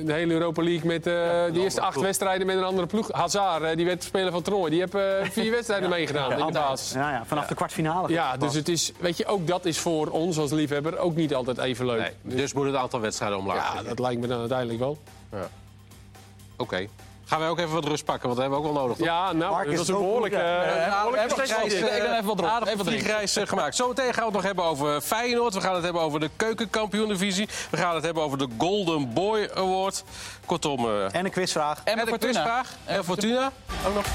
de 0.05 0.13
hele 0.13 0.33
Europa 0.33 0.63
League 0.63 0.85
met 0.87 1.07
eh, 1.07 1.13
de 1.53 1.59
eerste 1.59 1.81
acht 1.81 1.99
wedstrijden 2.01 2.47
met 2.47 2.57
een 2.57 2.63
andere 2.63 2.87
ploeg. 2.87 3.11
Hazard, 3.11 3.75
die 3.77 3.85
werd 3.85 4.03
speler 4.03 4.31
van 4.31 4.41
toernooi. 4.41 4.69
Die 4.71 4.79
heeft 4.79 4.95
eh, 4.95 5.01
vier 5.31 5.51
wedstrijden 5.59 5.89
meegedaan 5.89 6.31
in 6.39 6.45
de 6.45 6.51
basis. 6.51 6.91
Ja, 6.93 7.11
ja, 7.11 7.23
vanaf 7.25 7.45
de 7.47 7.55
kwartfinale. 7.55 8.09
Ja, 8.09 8.37
dus 8.37 8.53
het 8.53 8.69
is, 8.69 8.91
weet 8.99 9.17
je, 9.17 9.25
ook 9.25 9.36
dat 9.45 9.65
is 9.65 9.79
voor 9.79 10.07
ons 10.07 10.37
als 10.37 10.51
liefhebber 10.51 10.97
ook 10.97 11.15
niet 11.15 11.35
altijd 11.35 11.57
even 11.57 11.85
leuk. 11.85 11.99
Nee, 12.21 12.35
dus 12.37 12.53
moet 12.53 12.65
het 12.65 12.75
aantal 12.75 12.99
wedstrijden 12.99 13.37
omlaag. 13.37 13.73
Ja, 13.73 13.83
dat 13.83 13.99
lijkt 13.99 14.21
me 14.21 14.27
dan 14.27 14.39
uiteindelijk 14.39 14.79
wel. 14.79 14.97
Oké. 16.57 16.87
Gaan 17.25 17.39
wij 17.39 17.49
ook 17.49 17.57
even 17.59 17.73
wat 17.73 17.85
rust 17.85 18.05
pakken, 18.05 18.27
want 18.29 18.39
dat 18.39 18.49
hebben 18.49 18.63
we 18.63 18.67
ook 18.67 18.73
wel 18.73 18.83
nodig. 18.83 18.97
toch? 18.97 19.07
Ja, 19.07 19.31
nou, 19.33 19.51
Mark 19.51 19.71
dat 19.71 19.79
is 19.79 19.87
een 19.87 19.95
goed, 19.95 20.31
ja. 20.31 20.61
eh, 20.63 20.87
Ja, 20.87 21.25
precies. 21.35 21.73
Ik 21.73 21.81
ben 21.81 22.13
even 22.13 22.25
wat. 22.25 22.43
Aardige 22.43 22.71
Even 22.71 22.85
vliegreis 22.85 23.35
eh, 23.35 23.47
gemaakt. 23.47 23.75
Zometeen 23.75 24.13
gaan 24.13 24.19
we 24.19 24.23
het 24.25 24.33
nog 24.33 24.43
hebben 24.43 24.63
over 24.63 25.01
Feyenoord. 25.01 25.53
We 25.53 25.61
gaan 25.61 25.73
het 25.75 25.83
hebben 25.83 26.01
over 26.01 26.19
de 26.19 26.29
keukenkampioen-divisie. 26.35 27.49
We 27.69 27.77
gaan 27.77 27.95
het 27.95 28.03
hebben 28.03 28.23
over 28.23 28.37
de 28.37 28.47
Golden 28.57 29.13
Boy 29.13 29.49
Award. 29.55 30.03
Kortom, 30.45 30.85
eh 30.85 31.15
En 31.15 31.25
een 31.25 31.31
quizvraag. 31.31 31.81
En 31.83 31.99
en 31.99 32.07
Fortuna. 32.07 32.31
quizvraag. 32.31 32.75
En 32.85 33.03
Fortuna. 33.03 33.51
Ook 33.87 33.93
nog. 33.93 34.05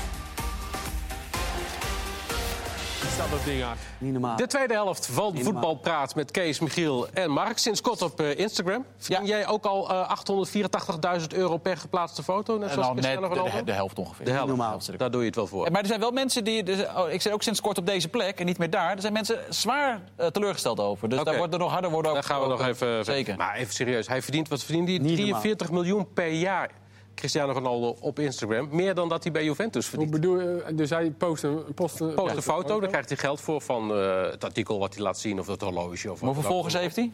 Staat 3.13 3.31
dat 3.31 3.45
ding 3.45 3.63
uit. 3.63 3.79
Niet 3.99 4.13
normaal. 4.13 4.37
De 4.37 4.47
tweede 4.47 4.75
helft 4.75 5.07
van. 5.07 5.39
Voetbalpraat 5.39 6.15
met 6.15 6.31
Kees, 6.31 6.59
Michiel 6.61 7.09
en 7.13 7.31
Mark. 7.31 7.59
Sinds 7.59 7.81
kort 7.81 8.03
op 8.03 8.21
eh, 8.21 8.39
Instagram. 8.39 8.85
Verdien 8.97 9.27
jij 9.27 9.47
ook 9.47 9.65
al 9.65 9.91
eh 9.91 10.13
884.000 11.21 11.27
euro 11.35 11.57
per 11.57 11.77
geplaatste 11.77 12.23
foto? 12.23 12.59
Net 12.59 12.71
zoals 12.71 12.87
nou, 12.87 13.01
net 13.01 13.21
de, 13.35 13.51
de, 13.57 13.65
de 13.65 13.73
helft 13.73 13.99
ongeveer. 13.99 14.25
De 14.25 14.31
helft. 14.31 14.49
Normaal. 14.49 14.81
Daar 14.97 15.11
doe 15.11 15.21
je 15.21 15.27
het 15.27 15.37
wel 15.37 15.47
voor. 15.47 15.71
Maar 15.71 15.81
er 15.81 15.87
zijn 15.87 16.01
wel 16.01 16.11
mensen 16.11 16.45
die. 16.45 16.63
dus, 16.63 16.87
oh, 16.97 17.11
ik 17.11 17.23
zit 17.23 17.33
ook 17.33 17.43
sinds 17.43 17.61
kort 17.61 17.79
op 17.79 17.87
deze 17.87 18.09
plek 18.09 18.39
en 18.39 18.47
niet 18.47 18.59
meer 18.59 18.71
daar. 18.71 18.91
Er 18.91 19.01
zijn 19.01 19.13
mensen 19.13 19.39
zwaar 19.49 20.01
eh, 20.17 20.27
teleurgesteld 20.27 20.81
over. 20.81 21.09
Dus 21.09 21.23
daar 21.23 21.37
wordt 21.37 21.53
er 21.53 21.59
nog 21.59 21.73
harder 21.73 21.91
worden 21.91 22.13
Daar 22.13 22.23
over 22.23 22.35
gaan 22.35 22.43
we 22.43 22.49
nog 22.49 22.67
even... 22.67 23.05
Zeker. 23.05 23.37
Maar 23.37 23.55
even 23.55 23.75
serieus. 23.75 24.09
Hij 24.09 24.23
verdient, 24.23 24.49
wat 24.49 24.65
verdient 24.65 24.89
hij? 24.89 24.99
Niet 24.99 25.19
normaal. 25.19 25.41
43 25.41 25.71
miljoen 25.71 26.13
per 26.13 26.33
jaar. 26.33 26.71
Cristiano 27.15 27.53
Ronaldo 27.53 27.97
op 28.01 28.19
Instagram. 28.19 28.69
Meer 28.71 28.95
dan 28.95 29.09
dat 29.09 29.23
hij 29.23 29.33
bij 29.33 29.45
Juventus 29.45 29.91
Hoe 29.91 29.99
verdient. 29.99 30.11
bedoel 30.21 30.41
je? 30.41 30.75
Dus 30.75 30.91
hij 30.91 31.11
post 31.11 31.43
een, 31.43 31.65
post 31.75 32.01
een, 32.01 32.15
Post 32.15 32.37
een 32.37 32.43
foto, 32.43 32.81
daar 32.81 32.89
krijgt 32.89 33.09
hij 33.09 33.19
geld 33.19 33.41
voor 33.41 33.61
van 33.61 33.95
eh, 33.95 34.31
het 34.31 34.45
artikel 34.45 34.79
wat 34.79 34.95
hij 34.95 35.03
laat 35.03 35.19
zien 35.19 35.39
of 35.41 35.47
het 35.47 35.61
horloge. 35.61 36.13
Of 36.13 36.21
Hoeveel 36.21 36.43
wat 36.43 36.53
volgers 36.53 36.75
heeft 36.75 36.97
hij? 36.97 37.11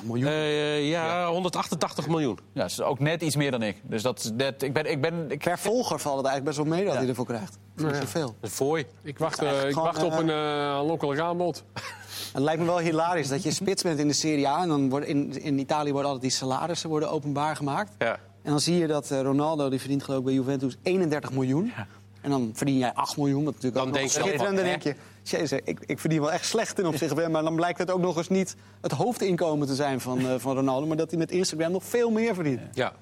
Een 0.00 0.06
miljoen. 0.06 0.28
Eh, 0.28 0.88
ja, 0.88 1.28
188 1.30 2.08
miljoen. 2.08 2.38
Ja, 2.52 2.60
dat 2.60 2.70
is 2.70 2.80
ook 2.80 2.98
net 2.98 3.22
iets 3.22 3.36
meer 3.36 3.50
dan 3.50 3.62
ik. 3.62 3.76
Dus 3.82 4.02
dat, 4.02 4.32
net, 4.36 4.62
ik 4.62 4.72
ben. 4.72 4.90
Ik 4.90 5.00
ben 5.00 5.30
ik, 5.30 5.38
Per 5.38 5.58
volger 5.58 5.98
valt 5.98 6.16
het 6.16 6.26
eigenlijk 6.26 6.56
best 6.56 6.68
wel 6.68 6.78
mee 6.78 6.86
dat 6.86 6.94
hij 6.94 7.08
ervoor 7.08 7.26
krijgt. 7.26 7.58
Dat 7.74 7.90
is 7.92 7.98
zoveel. 7.98 8.34
Een 8.40 8.50
fooi. 8.50 8.86
Ik 9.02 9.18
wacht, 9.18 9.42
eh, 9.42 9.68
ik 9.68 9.74
wacht 9.74 10.02
op 10.02 10.12
een 10.12 10.30
eh 10.30 10.36
aanlokkelijk 10.68 11.20
aanbod. 11.20 11.64
Het 12.32 12.42
lijkt 12.42 12.60
me 12.60 12.66
wel 12.66 12.78
hilarisch 12.78 13.28
dat 13.28 13.42
je 13.42 13.50
spits 13.50 13.82
bent 13.82 13.98
in 13.98 14.08
de 14.08 14.14
Serie 14.14 14.48
A. 14.48 14.62
En 14.62 14.68
dan 14.68 14.90
wordt 14.90 15.06
in, 15.06 15.42
in 15.42 15.58
Italië 15.58 15.92
worden 15.92 16.10
altijd 16.10 16.30
die 16.30 16.38
salarissen 16.38 16.88
worden 16.88 17.10
openbaar 17.10 17.56
gemaakt. 17.56 17.92
Ja. 17.98 18.18
En 18.48 18.54
dan 18.54 18.62
zie 18.62 18.76
je 18.76 18.86
dat 18.86 19.10
eh, 19.10 19.20
Ronaldo, 19.20 19.68
die 19.68 19.78
verdient 19.78 20.02
geloof 20.02 20.18
ik 20.18 20.24
bij 20.24 20.34
Juventus 20.34 20.76
31 20.82 21.32
miljoen. 21.32 21.72
En 22.20 22.30
dan 22.30 22.50
verdien 22.54 22.78
jij 22.78 22.92
8 22.94 23.16
miljoen. 23.16 23.44
Wat 23.44 23.54
natuurlijk 23.54 23.74
Dan 23.74 23.86
ook 23.86 23.94
denk 23.94 24.14
nog 24.14 24.30
je. 24.30 24.38
Dan 24.38 24.54
denk 24.54 24.82
je, 24.82 24.94
jezus, 25.22 25.60
ik, 25.64 25.78
ik 25.86 25.98
verdien 25.98 26.20
wel 26.20 26.32
echt 26.32 26.46
slecht 26.46 26.76
ten 26.76 26.86
opzichte 26.86 27.14
van 27.14 27.22
hem. 27.22 27.32
Maar 27.32 27.42
dan 27.42 27.56
blijkt 27.56 27.78
het 27.78 27.90
ook 27.90 28.00
nog 28.00 28.16
eens 28.16 28.28
niet 28.28 28.56
het 28.80 28.92
hoofdinkomen 28.92 29.66
te 29.66 29.74
zijn 29.74 30.00
van, 30.00 30.18
eh, 30.18 30.34
van 30.38 30.54
Ronaldo. 30.54 30.86
Maar 30.86 30.96
dat 30.96 31.10
hij 31.10 31.18
met 31.18 31.30
Instagram 31.30 31.72
nog 31.72 31.84
veel 31.84 32.10
meer 32.10 32.34
verdient. 32.34 32.60
ja. 32.72 32.92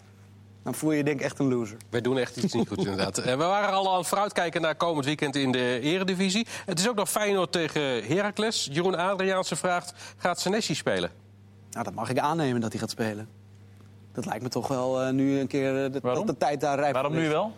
Dan 0.62 0.74
voel 0.74 0.90
je 0.90 0.96
je 0.96 1.04
denk 1.04 1.18
ik 1.18 1.24
echt 1.24 1.38
een 1.38 1.48
loser. 1.48 1.76
Wij 1.90 2.00
doen 2.00 2.18
echt 2.18 2.36
iets 2.36 2.52
niet 2.52 2.68
goed, 2.68 2.78
inderdaad. 2.78 3.18
Eh, 3.18 3.24
we 3.24 3.44
waren 3.44 3.74
al 3.74 3.92
aan 3.92 3.98
het 3.98 4.06
vooruitkijken 4.06 4.60
naar 4.60 4.74
komend 4.74 5.04
weekend 5.04 5.36
in 5.36 5.52
de 5.52 5.80
Eredivisie. 5.80 6.46
Het 6.64 6.78
is 6.78 6.88
ook 6.88 6.96
nog 6.96 7.10
Feyenoord 7.10 7.52
tegen 7.52 8.04
Heracles. 8.04 8.68
Jeroen 8.72 8.94
Adriaanse 8.94 9.56
vraagt, 9.56 9.92
gaat 10.16 10.40
Senesi 10.40 10.74
spelen? 10.74 11.10
Nou, 11.70 11.84
dat 11.84 11.94
mag 11.94 12.10
ik 12.10 12.18
aannemen 12.18 12.60
dat 12.60 12.70
hij 12.70 12.80
gaat 12.80 12.90
spelen. 12.90 13.28
Dat 14.16 14.26
lijkt 14.26 14.42
me 14.42 14.48
toch 14.48 14.68
wel 14.68 15.02
eh, 15.02 15.12
nu 15.12 15.38
een 15.40 15.46
keer 15.46 15.84
eh, 15.84 15.92
de, 15.92 16.00
dat 16.00 16.26
de 16.26 16.36
tijd 16.36 16.60
daar 16.60 16.78
rijp 16.78 16.94
waarom 16.94 17.12
nu 17.14 17.28
wel? 17.28 17.52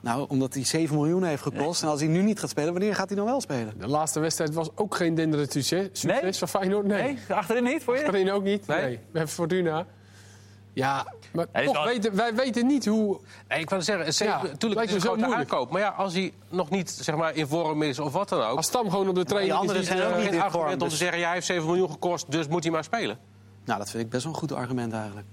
Nou, 0.00 0.26
omdat 0.28 0.54
hij 0.54 0.64
7 0.64 0.96
miljoen 0.96 1.22
heeft 1.22 1.42
gekost. 1.42 1.82
En 1.82 1.88
als 1.88 2.00
hij 2.00 2.08
nu 2.08 2.22
niet 2.22 2.40
gaat 2.40 2.50
spelen, 2.50 2.72
wanneer 2.72 2.94
gaat 2.94 3.08
hij 3.08 3.16
dan 3.16 3.26
wel 3.26 3.40
spelen? 3.40 3.74
De 3.78 3.88
laatste 3.88 4.20
wedstrijd 4.20 4.54
was 4.54 4.68
ook 4.74 4.94
geen 4.94 5.14
denderend 5.14 5.52
succes. 5.52 6.02
Nee? 6.02 6.32
van 6.32 6.48
Feyenoord? 6.48 6.86
Nee. 6.86 7.02
Nee, 7.02 7.18
achterin 7.28 7.62
niet 7.62 7.82
voor 7.82 7.94
je? 7.94 8.00
Achterin 8.00 8.30
ook 8.30 8.42
niet? 8.42 8.66
Nee? 8.66 8.80
Nee. 8.80 9.00
Bij 9.12 9.26
Fortuna. 9.26 9.86
Ja, 10.72 11.12
maar 11.32 11.46
is 11.52 11.66
toch 11.72 11.84
weten, 11.84 12.14
wij 12.16 12.34
weten 12.34 12.66
niet 12.66 12.86
hoe... 12.86 13.20
Nee, 13.48 13.60
ik 13.60 13.70
wil 13.70 13.82
zeggen, 13.82 14.14
ze- 14.14 14.24
Ja, 14.24 14.42
natuurlijk 14.42 14.80
het 14.80 14.88
is 14.88 14.94
een 14.94 15.00
zo 15.00 15.06
grote 15.06 15.24
moeilijk. 15.24 15.50
aankoop. 15.50 15.70
Maar 15.70 15.80
ja, 15.80 15.88
als 15.88 16.12
hij 16.14 16.32
nog 16.48 16.70
niet 16.70 16.90
zeg 16.90 17.16
maar, 17.16 17.34
in 17.36 17.46
vorm 17.46 17.82
is 17.82 17.98
of 17.98 18.12
wat 18.12 18.28
dan 18.28 18.42
ook... 18.42 18.56
Als 18.56 18.66
Stam 18.66 18.90
gewoon 18.90 19.08
op 19.08 19.14
de 19.14 19.24
training 19.24 19.52
die 19.52 19.60
anderen 19.60 19.82
is... 19.82 19.88
zijn 19.88 20.02
ook 20.02 20.10
eh, 20.10 20.16
niet 20.16 20.24
geen 20.24 20.34
in 20.34 20.40
argument 20.40 20.52
vorm, 20.52 20.72
om 20.72 20.78
te 20.78 20.84
dus- 20.84 20.98
zeggen, 20.98 21.18
ja, 21.18 21.24
hij 21.24 21.34
heeft 21.34 21.46
7 21.46 21.66
miljoen 21.66 21.90
gekost, 21.90 22.30
dus 22.30 22.48
moet 22.48 22.62
hij 22.62 22.72
maar 22.72 22.84
spelen. 22.84 23.18
Nou, 23.64 23.78
dat 23.78 23.90
vind 23.90 24.02
ik 24.02 24.10
best 24.10 24.24
wel 24.24 24.32
een 24.32 24.38
goed 24.38 24.52
argument 24.52 24.92
eigenlijk. 24.92 25.26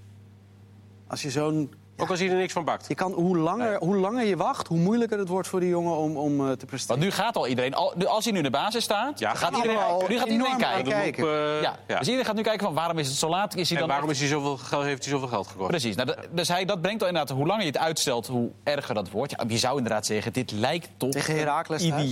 Als 1.08 1.22
je 1.22 1.30
zo'n... 1.30 1.74
Ook 1.98 2.10
als 2.10 2.18
hij 2.18 2.28
er 2.30 2.36
niks 2.36 2.52
van 2.52 2.64
bakt. 2.64 2.88
Je 2.88 2.94
kan, 2.94 3.12
hoe, 3.12 3.36
langer, 3.38 3.78
hoe 3.78 3.96
langer 3.96 4.24
je 4.24 4.36
wacht, 4.36 4.66
hoe 4.66 4.78
moeilijker 4.78 5.18
het 5.18 5.28
wordt 5.28 5.48
voor 5.48 5.60
die 5.60 5.68
jongen 5.68 5.96
om, 5.96 6.16
om 6.16 6.46
eh, 6.48 6.52
te 6.52 6.66
presteren. 6.66 7.00
Want 7.00 7.10
nu 7.10 7.16
gaat 7.22 7.36
al 7.36 7.46
iedereen. 7.46 7.74
al- 7.74 7.92
nu- 7.96 8.04
Als 8.06 8.24
hij 8.24 8.32
nu 8.32 8.38
in 8.38 8.44
de 8.44 8.50
basis 8.50 8.84
staat, 8.84 9.18
Ja, 9.18 9.28
gaat 9.28 9.38
gaat 9.38 9.56
iedereen, 9.56 9.76
nu 10.08 10.18
gaat 10.18 10.28
iedereen 10.28 10.56
kijken. 10.56 11.24
eh, 11.24 11.62
Ja. 11.62 11.76
ja. 11.86 11.98
Dus 11.98 12.06
iedereen 12.06 12.24
gaat 12.24 12.34
nu 12.34 12.42
kijken 12.42 12.64
van 12.66 12.74
waarom 12.74 12.98
is 12.98 13.08
het 13.08 13.16
zo 13.16 13.28
laat? 13.28 13.54
Is 13.56 13.68
hij 13.68 13.78
En 13.78 13.84
dan 13.86 13.88
waarom 13.92 14.10
echt- 14.10 14.20
is 14.22 14.30
hij 14.30 14.38
zoveel, 14.38 14.56
geld- 14.56 14.84
heeft 14.84 15.02
hij 15.04 15.12
zoveel 15.12 15.28
geld 15.28 15.46
gekost? 15.46 15.68
Precies. 15.68 15.96
Nou, 15.96 16.14
dus 16.30 16.48
hij, 16.48 16.64
dat 16.64 16.80
brengt 16.80 17.02
al 17.02 17.08
inderdaad, 17.08 17.36
hoe 17.36 17.46
langer 17.46 17.62
je 17.64 17.70
het 17.70 17.78
uitstelt, 17.78 18.26
hoe 18.26 18.50
erger 18.64 18.94
dat 18.94 19.10
wordt. 19.10 19.30
Ja, 19.36 19.44
je 19.48 19.58
zou 19.58 19.76
inderdaad 19.76 20.06
zeggen, 20.06 20.32
dit 20.32 20.50
lijkt 20.50 20.88
toch 20.96 21.10
Tegen 21.10 21.36
Heracles 21.36 21.82
een 21.82 22.08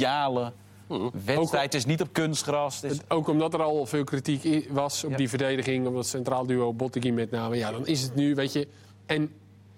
ideale 0.89 1.11
wedstrijd 1.25 1.75
is 1.75 1.85
niet 1.85 2.01
op 2.01 2.09
kunstgras. 2.13 2.81
Het- 2.81 3.05
Ook 3.09 3.29
omdat 3.29 3.55
er 3.55 3.63
al 3.63 3.87
veel 3.87 4.05
kritiek 4.05 4.67
was 4.71 5.05
op 5.05 5.11
Ja. 5.11 5.17
die 5.17 5.29
verdediging, 5.29 5.87
op 5.87 5.95
dat 5.95 6.07
centraal 6.07 6.47
duo 6.47 6.73
Bottegui 6.73 7.13
met 7.13 7.31
name. 7.31 7.57
Ja, 7.57 7.71
dan 7.71 7.87
is 7.87 8.03
het 8.03 8.15
nu, 8.15 8.35
weet 8.35 8.53
je... 8.53 8.69
En 9.07 9.33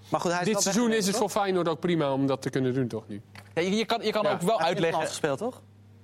Maar 0.09 0.21
goed, 0.21 0.31
hij 0.33 0.41
is 0.41 0.47
dit 0.47 0.63
seizoen 0.63 0.93
is 0.93 1.07
het 1.07 1.17
voor 1.17 1.29
Feyenoord 1.29 1.69
ook 1.69 1.81
prima 1.81 2.13
om 2.13 2.27
dat 2.27 2.43
te 2.43 2.51
kunnen 2.51 2.75
doen, 2.75 2.87
toch 2.87 3.05
nu? 3.09 3.21
Ja, 3.55 3.63
je, 3.63 3.85
kan, 3.85 4.03
je 4.03 4.11
kan 4.13 4.23
Ja. 4.25 4.33
ook 4.33 4.41
wel 4.41 4.59
Hij 4.59 4.67
uitleggen. 4.67 4.97
land 4.99 5.09
gespeeld, 5.09 5.39
toch? 5.39 5.61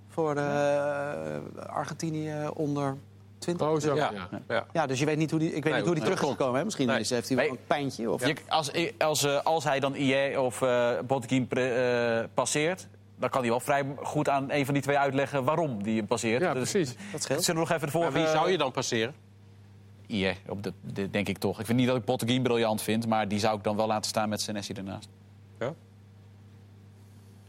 Voor 0.08 0.36
eh, 0.36 1.66
Argentinië 1.66 2.34
onder 2.54 2.96
20. 3.38 3.66
Oh, 3.66 3.80
zo. 3.80 3.94
Ja. 3.94 4.10
Ja. 4.72 4.86
Dus 4.86 4.98
je 4.98 5.04
weet 5.04 5.16
niet 5.16 5.30
hoe 5.30 5.38
die, 5.40 5.48
ik 5.48 5.54
weet 5.54 5.64
Nee, 5.64 5.72
niet 5.74 5.84
hoe 5.84 5.94
die 5.94 6.02
nee, 6.04 6.12
terug 6.12 6.28
is 6.30 6.36
gekomen. 6.36 6.58
Hè? 6.58 6.64
Misschien 6.64 6.86
Nee. 6.86 6.98
is- 7.00 7.10
heeft 7.10 7.28
hij 7.28 7.36
wel 7.36 7.48
een 7.48 7.58
pijntje. 7.66 8.10
Of... 8.10 8.26
Je- 8.26 8.34
als, 8.48 8.70
als, 8.98 9.24
eh, 9.24 9.40
als 9.42 9.64
hij 9.64 9.80
dan 9.80 9.94
IE 9.94 10.40
of 10.40 10.62
eh 10.62 10.98
eh, 10.98 12.24
passeert... 12.34 12.88
dan 13.22 13.30
kan 13.30 13.40
hij 13.40 13.50
wel 13.50 13.60
vrij 13.60 13.84
goed 14.02 14.28
aan 14.28 14.50
een 14.50 14.64
van 14.64 14.74
die 14.74 14.82
twee 14.82 14.98
uitleggen 14.98 15.44
waarom 15.44 15.82
die 15.82 15.96
hem 15.96 16.06
passeert. 16.06 16.42
Ja, 16.42 16.54
Dus- 16.54 16.70
precies. 16.70 16.96
Dat 17.12 17.22
scheelt. 17.22 17.42
Zullen 17.44 17.62
we 17.62 17.68
nog 17.68 17.76
even 17.78 17.92
de 17.92 17.98
Maar 17.98 18.12
wie 18.12 18.26
zou 18.26 18.50
je 18.50 18.58
dan 18.58 18.72
passeren? 18.72 19.14
IE, 20.06 20.36
op 20.48 20.62
de, 20.62 20.72
de- 20.80 21.10
denk 21.10 21.28
ik 21.28 21.38
toch. 21.38 21.60
Ik 21.60 21.66
vind 21.66 21.78
niet 21.78 21.86
dat 21.86 21.96
ik 21.96 22.04
Botteguin 22.04 22.42
briljant 22.42 22.82
vind... 22.82 23.06
maar 23.06 23.28
die 23.28 23.38
zou 23.38 23.56
ik 23.56 23.64
dan 23.64 23.76
wel 23.76 23.86
laten 23.86 24.10
staan 24.10 24.28
met 24.28 24.40
Senesi 24.40 24.72
ernaast. 24.72 25.08
Ja? 25.58 25.66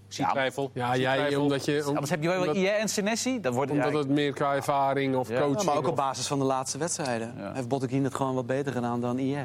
Ik 0.08 0.20
zie 0.20 0.26
Ja, 0.26 0.32
twijfel. 0.32 0.72
Ja, 0.74 0.96
jij, 0.98 1.18
twijfel. 1.18 1.42
omdat 1.42 1.66
je... 1.66 1.82
om- 1.82 1.88
Anders 1.88 2.10
heb 2.10 2.22
je 2.22 2.28
wel 2.28 2.40
omdat, 2.40 2.56
IE 2.56 2.68
en 2.70 2.88
Senesi. 2.90 3.40
Dat 3.42 3.54
wordt, 3.54 3.72
omdat 3.72 3.92
ja, 3.92 3.98
het 3.98 4.08
meer 4.10 4.34
qua 4.34 4.54
ervaring 4.56 5.16
of 5.16 5.30
Ja. 5.30 5.40
coaching... 5.40 5.60
Ja, 5.60 5.66
maar 5.66 5.76
ook 5.76 5.88
op 5.88 5.96
basis 5.96 6.28
van 6.28 6.40
de 6.40 6.46
laatste 6.46 6.78
wedstrijden. 6.78 7.34
Ja. 7.38 7.54
Heeft 7.54 7.68
Botteguin 7.68 8.04
het 8.04 8.16
gewoon 8.16 8.36
wat 8.36 8.46
beter 8.46 8.72
gedaan 8.74 9.02
dan 9.02 9.18
IE. 9.18 9.38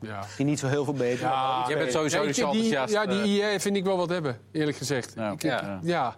Ja. 0.00 0.18
Misschien 0.18 0.46
niet 0.46 0.58
zo 0.58 0.66
heel 0.66 0.84
veel 0.84 0.94
beter. 0.94 1.20
Ja, 1.26 1.64
Jij 1.68 1.78
bent 1.78 1.92
sowieso 1.92 2.22
ja, 2.22 2.32
zo 2.32 2.50
die, 2.50 2.62
enthousiast, 2.62 2.92
Ja, 2.92 3.06
die 3.06 3.42
eh. 3.42 3.52
IE 3.52 3.60
vind 3.60 3.76
ik 3.76 3.84
wel 3.84 3.96
wat 3.96 4.08
hebben, 4.08 4.38
eerlijk 4.52 4.76
gezegd. 4.76 5.12
Ja. 5.16 5.26
Ik- 5.30 5.42
ik- 5.42 5.50
Ja. 5.50 5.78
ja. 5.82 6.16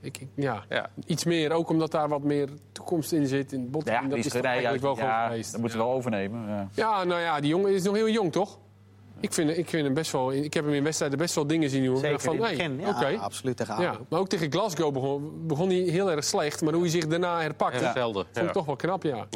Ik, 0.00 0.26
ja. 0.34 0.64
Ja. 0.68 0.90
Iets 1.06 1.24
meer, 1.24 1.52
ook 1.52 1.68
omdat 1.68 1.90
daar 1.90 2.08
wat 2.08 2.22
meer 2.22 2.48
toekomst 2.72 3.12
in 3.12 3.26
zit. 3.26 3.52
In 3.52 3.70
bot, 3.70 3.86
Ja, 3.88 4.00
dat 4.00 4.10
die 4.10 4.18
is 4.18 4.28
toch 4.32 4.42
eigenlijk 4.42 4.82
wel 4.82 4.94
gewoon 4.94 5.08
ja, 5.10 5.26
geweest. 5.26 5.52
Dat 5.52 5.60
moeten 5.60 5.78
we 5.78 5.84
wel 5.84 5.92
overnemen. 5.94 6.48
Ja. 6.48 6.68
Ja, 6.74 7.04
nou 7.04 7.20
ja, 7.20 7.40
die 7.40 7.50
jongen 7.50 7.72
is 7.74 7.82
nog 7.82 7.94
heel 7.94 8.08
jong, 8.08 8.32
toch? 8.32 8.58
Ik 9.20 9.32
vind, 9.32 9.58
ik 9.58 9.68
vind 9.68 9.84
hem 9.84 9.94
best 9.94 10.12
wel... 10.12 10.32
Ik 10.32 10.54
heb 10.54 10.64
hem 10.64 10.74
in 10.74 10.82
wedstrijden 10.84 11.18
best 11.18 11.34
wel 11.34 11.46
dingen 11.46 11.70
zien 11.70 11.84
doen. 11.84 11.96
Zeker 11.96 12.20
van, 12.20 12.34
in 12.34 12.42
het 12.42 12.50
begin. 12.56 13.18
Absoluut 13.20 13.56
tegen 13.56 13.80
Ja, 13.82 13.98
maar 14.08 14.20
ook 14.20 14.28
tegen 14.28 14.52
Glasgow 14.52 14.92
begon, 14.92 15.46
begon 15.46 15.68
hij 15.68 15.78
heel 15.78 16.10
erg 16.10 16.24
slecht. 16.24 16.62
Maar 16.62 16.72
hoe 16.72 16.82
hij 16.82 16.90
zich 16.90 17.06
daarna 17.06 17.40
herpakte, 17.40 17.84
Ja, 17.84 17.92
vond 18.02 18.16
ik 18.16 18.42
Ja. 18.42 18.50
toch 18.50 18.64
wel 18.64 18.76
knap, 18.76 19.02
ja. 19.02 19.26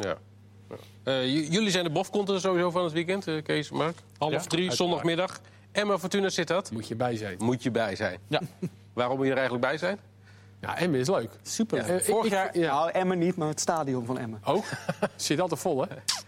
Eh, 1.03 1.51
jullie 1.51 1.69
zijn 1.71 1.83
de 1.83 1.89
bofkonten 1.89 2.41
sowieso 2.41 2.69
van 2.71 2.83
het 2.83 2.93
weekend, 2.93 3.27
eh, 3.27 3.43
Kees, 3.43 3.69
Mark. 3.71 3.97
Half 4.17 4.31
Ja, 4.31 4.39
drie, 4.39 4.71
zondagmiddag. 4.71 5.41
Emma 5.71 5.97
Fortuna 5.99 6.29
zit 6.29 6.47
dat. 6.47 6.71
Moet 6.71 6.87
je 6.87 6.95
bij 6.95 7.15
zijn. 7.15 7.35
Moet 7.39 7.63
je 7.63 7.71
bij 7.71 7.95
zijn. 7.95 8.19
Ja. 8.27 8.41
Waarom 8.93 9.15
moet 9.17 9.25
je 9.25 9.31
er 9.31 9.37
eigenlijk 9.37 9.67
bij 9.67 9.77
zijn? 9.77 9.99
Ja, 10.61 10.77
Emmen 10.77 10.99
is 10.99 11.07
leuk. 11.09 11.29
Super. 11.41 11.77
Eh, 11.77 11.99
Vorig 12.01 12.25
ik- 12.25 12.31
jaar- 12.31 12.57
Ja, 12.59 12.73
Nou, 12.73 12.91
Emmen 12.91 13.17
niet, 13.19 13.35
maar 13.35 13.47
het 13.47 13.59
stadion 13.59 14.05
van 14.05 14.17
Emmen. 14.19 14.39
ook. 14.45 14.63
Zit 15.15 15.39
altijd 15.41 15.59
vol, 15.61 15.81
hè? 15.81 15.87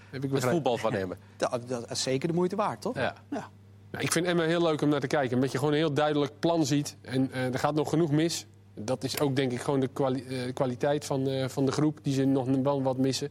Heb 0.10 0.24
ik 0.24 0.32
Het 0.32 0.46
voetbal 0.46 0.78
van 0.78 0.94
Emmen. 0.94 1.18
Dat, 1.38 1.62
dat 1.68 1.92
is 1.92 2.02
zeker 2.04 2.28
de 2.28 2.34
moeite 2.34 2.56
waard, 2.56 2.82
toch? 2.82 2.96
Ja. 2.96 3.16
Ja. 3.30 3.50
Nou, 3.92 4.04
ik 4.04 4.12
vind 4.12 4.26
Emma 4.26 4.44
heel 4.44 4.62
leuk 4.62 4.82
om 4.82 4.90
naar 4.90 5.00
te 5.00 5.08
kijken. 5.08 5.36
Omdat 5.36 5.52
je 5.52 5.58
gewoon 5.58 5.74
een 5.74 5.80
heel 5.80 5.94
duidelijk 5.94 6.40
plan 6.40 6.66
ziet. 6.66 6.96
En 7.02 7.32
eh, 7.32 7.54
er 7.54 7.60
gaat 7.60 7.74
nog 7.74 7.90
genoeg 7.90 8.12
mis. 8.12 8.46
Dat 8.76 9.04
is 9.04 9.20
ook 9.20 9.36
denk 9.36 9.52
ik 9.52 9.62
gewoon 9.62 9.80
de 9.80 9.88
kwali- 9.88 10.54
kwaliteit 10.54 11.06
van, 11.06 11.28
eh, 11.28 11.48
van 11.48 11.66
de 11.66 11.72
groep. 11.72 12.00
Die 12.02 12.14
ze 12.14 12.26
nog 12.26 12.48
wel 12.64 12.82
wat 12.84 12.98
missen. 12.98 13.30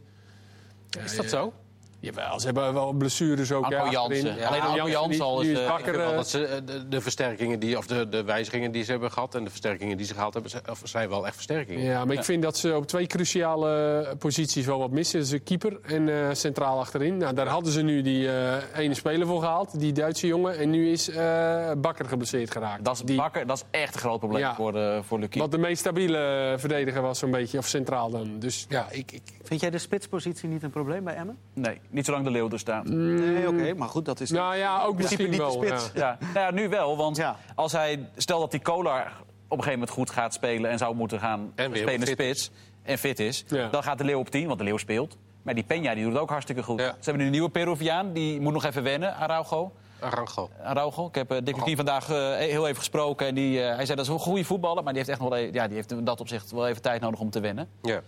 Is 0.99 1.15
dat 1.15 1.29
zo? 1.29 1.53
Jawel, 2.01 2.39
ze 2.39 2.45
hebben 2.45 2.73
wel 2.73 2.91
blessures 2.91 3.51
ook. 3.51 3.63
Anko. 3.63 3.89
Jansen. 3.89 4.35
Ja, 4.35 4.47
Alleen 4.47 4.61
Anko 4.61 4.89
Jansen 4.89 5.23
al 5.25 5.41
is, 5.41 5.47
eh, 5.57 5.67
eh, 5.87 6.15
dat 6.15 6.29
ze, 6.29 6.45
eh, 6.45 6.57
de, 6.65 6.87
de 6.87 7.01
versterkingen 7.01 7.59
die, 7.59 7.77
of 7.77 7.87
de, 7.87 8.09
de 8.09 8.23
wijzigingen 8.23 8.71
die 8.71 8.83
ze 8.83 8.91
hebben 8.91 9.11
gehad 9.11 9.35
en 9.35 9.43
de 9.43 9.49
versterkingen 9.49 9.97
die 9.97 10.05
ze 10.05 10.13
gehaald 10.13 10.33
hebben, 10.33 10.51
zijn- 10.83 11.09
wel 11.09 11.25
echt 11.25 11.35
versterkingen. 11.35 11.83
Ja, 11.83 12.05
maar 12.05 12.15
ik 12.15 12.23
vind 12.23 12.43
dat 12.43 12.57
ze 12.57 12.75
op 12.75 12.87
twee 12.87 13.07
cruciale 13.07 14.15
posities 14.19 14.65
wel 14.65 14.79
wat 14.79 14.91
missen. 14.91 15.19
Dus 15.19 15.33
keeper 15.43 15.79
en 15.83 16.09
eh, 16.09 16.29
centraal 16.33 16.79
achterin. 16.79 17.17
Nou, 17.17 17.33
daar 17.33 17.47
hadden 17.47 17.71
ze 17.71 17.81
nu 17.81 18.01
die 18.01 18.31
eh, 18.31 18.57
ene 18.75 18.93
speler 18.93 19.27
voor 19.27 19.39
gehaald, 19.41 19.79
die 19.79 19.91
Duitse 19.91 20.27
jongen. 20.27 20.57
En 20.57 20.69
nu 20.69 20.91
is 20.91 21.09
eh, 21.09 21.71
Bakker 21.77 22.05
geblesseerd 22.05 22.51
geraakt. 22.51 22.85
Dat 22.85 22.95
is, 22.95 23.01
die, 23.01 23.17
Bakker, 23.17 23.47
dat 23.47 23.57
is 23.57 23.79
echt 23.79 23.93
een 23.93 23.99
groot 23.99 24.19
probleem 24.19 24.41
Ja. 24.41 24.55
voor, 24.55 24.71
de, 24.71 24.99
voor 25.03 25.19
Lucie. 25.19 25.41
Wat 25.41 25.51
de 25.51 25.57
meest 25.57 25.79
stabiele 25.79 26.55
verdediger 26.57 27.01
was, 27.01 27.19
zo'n 27.19 27.31
beetje. 27.31 27.57
Of 27.57 27.67
centraal 27.67 28.09
dan. 28.09 28.39
Dus 28.39 28.65
ja, 28.69 28.87
ik, 28.91 29.11
ik, 29.11 29.21
Vind 29.43 29.61
jij 29.61 29.69
de 29.69 29.77
spitspositie 29.77 30.49
niet 30.49 30.63
een 30.63 30.69
probleem 30.69 31.03
bij 31.03 31.15
Emmen? 31.15 31.37
Nee, 31.53 31.79
niet 31.91 32.05
zolang 32.05 32.23
de 32.23 32.31
Leeuw 32.31 32.49
er 32.49 32.59
staat. 32.59 32.83
Nee, 32.85 33.47
oké, 33.47 33.73
maar 33.73 33.89
goed, 33.89 34.05
dat 34.05 34.19
is... 34.19 34.29
nou 34.31 34.55
ja, 34.55 34.83
ook 34.83 34.97
misschien 34.97 35.29
niet 35.29 35.39
de 35.39 35.43
wel. 35.43 35.51
spits. 35.51 35.91
ja. 35.93 35.99
Ja, 36.01 36.17
nou 36.33 36.45
ja, 36.45 36.51
nu 36.51 36.69
wel. 36.69 36.97
Want 36.97 37.17
Ja. 37.17 37.37
als 37.55 37.71
hij, 37.71 38.09
stel 38.17 38.39
dat 38.39 38.51
die 38.51 38.59
Kolar 38.59 39.01
op 39.05 39.57
een 39.57 39.63
gegeven 39.63 39.71
moment 39.71 39.89
goed 39.89 40.09
gaat 40.09 40.33
spelen... 40.33 40.71
en 40.71 40.77
zou 40.77 40.95
moeten 40.95 41.19
gaan 41.19 41.51
En 41.55 41.75
spelen 41.77 42.07
spits 42.07 42.51
en 42.83 42.97
fit 42.97 43.19
is... 43.19 43.43
Ja. 43.47 43.67
dan 43.69 43.83
gaat 43.83 43.97
de 43.97 44.03
Leeuw 44.03 44.19
op 44.19 44.29
10, 44.29 44.47
want 44.47 44.59
de 44.59 44.65
Leeuw 44.65 44.77
speelt. 44.77 45.17
Maar 45.41 45.53
die 45.55 45.63
Peña 45.63 45.67
die 45.93 46.03
doet 46.03 46.13
het 46.13 46.21
ook 46.21 46.29
hartstikke 46.29 46.63
goed. 46.63 46.79
Ja. 46.79 46.89
Ze 46.89 46.95
hebben 47.01 47.17
nu 47.17 47.25
een 47.25 47.31
nieuwe 47.31 47.49
Peruviaan, 47.49 48.13
die 48.13 48.41
moet 48.41 48.53
nog 48.53 48.65
even 48.65 48.83
wennen, 48.83 49.15
Araujo. 49.15 49.71
Arango. 49.99 50.49
Araujo. 50.63 51.07
Ik 51.07 51.15
heb 51.15 51.31
uh, 51.31 51.37
Dick 51.43 51.55
Lukien 51.57 51.75
vandaag 51.75 52.09
eh, 52.09 52.35
heel 52.35 52.63
even 52.65 52.77
gesproken. 52.77 53.27
En 53.27 53.35
die, 53.35 53.61
eh, 53.63 53.75
hij 53.75 53.85
zei 53.85 53.97
dat 53.97 54.05
is 54.05 54.11
een 54.11 54.19
goede 54.19 54.43
voetballer, 54.43 54.83
maar 54.83 54.93
die 54.93 55.01
heeft 55.03 55.09
echt 55.09 55.19
nog 55.19 55.29
wel, 55.29 55.37
e- 55.39 55.49
ja, 55.51 55.67
die 55.67 55.75
heeft 55.75 55.91
in 55.91 56.03
dat 56.03 56.19
opzicht 56.19 56.51
wel 56.51 56.67
even 56.67 56.81
tijd 56.81 57.01
nodig 57.01 57.19
om 57.19 57.29
te 57.29 57.39
wennen. 57.39 57.69
Ja. 57.81 58.01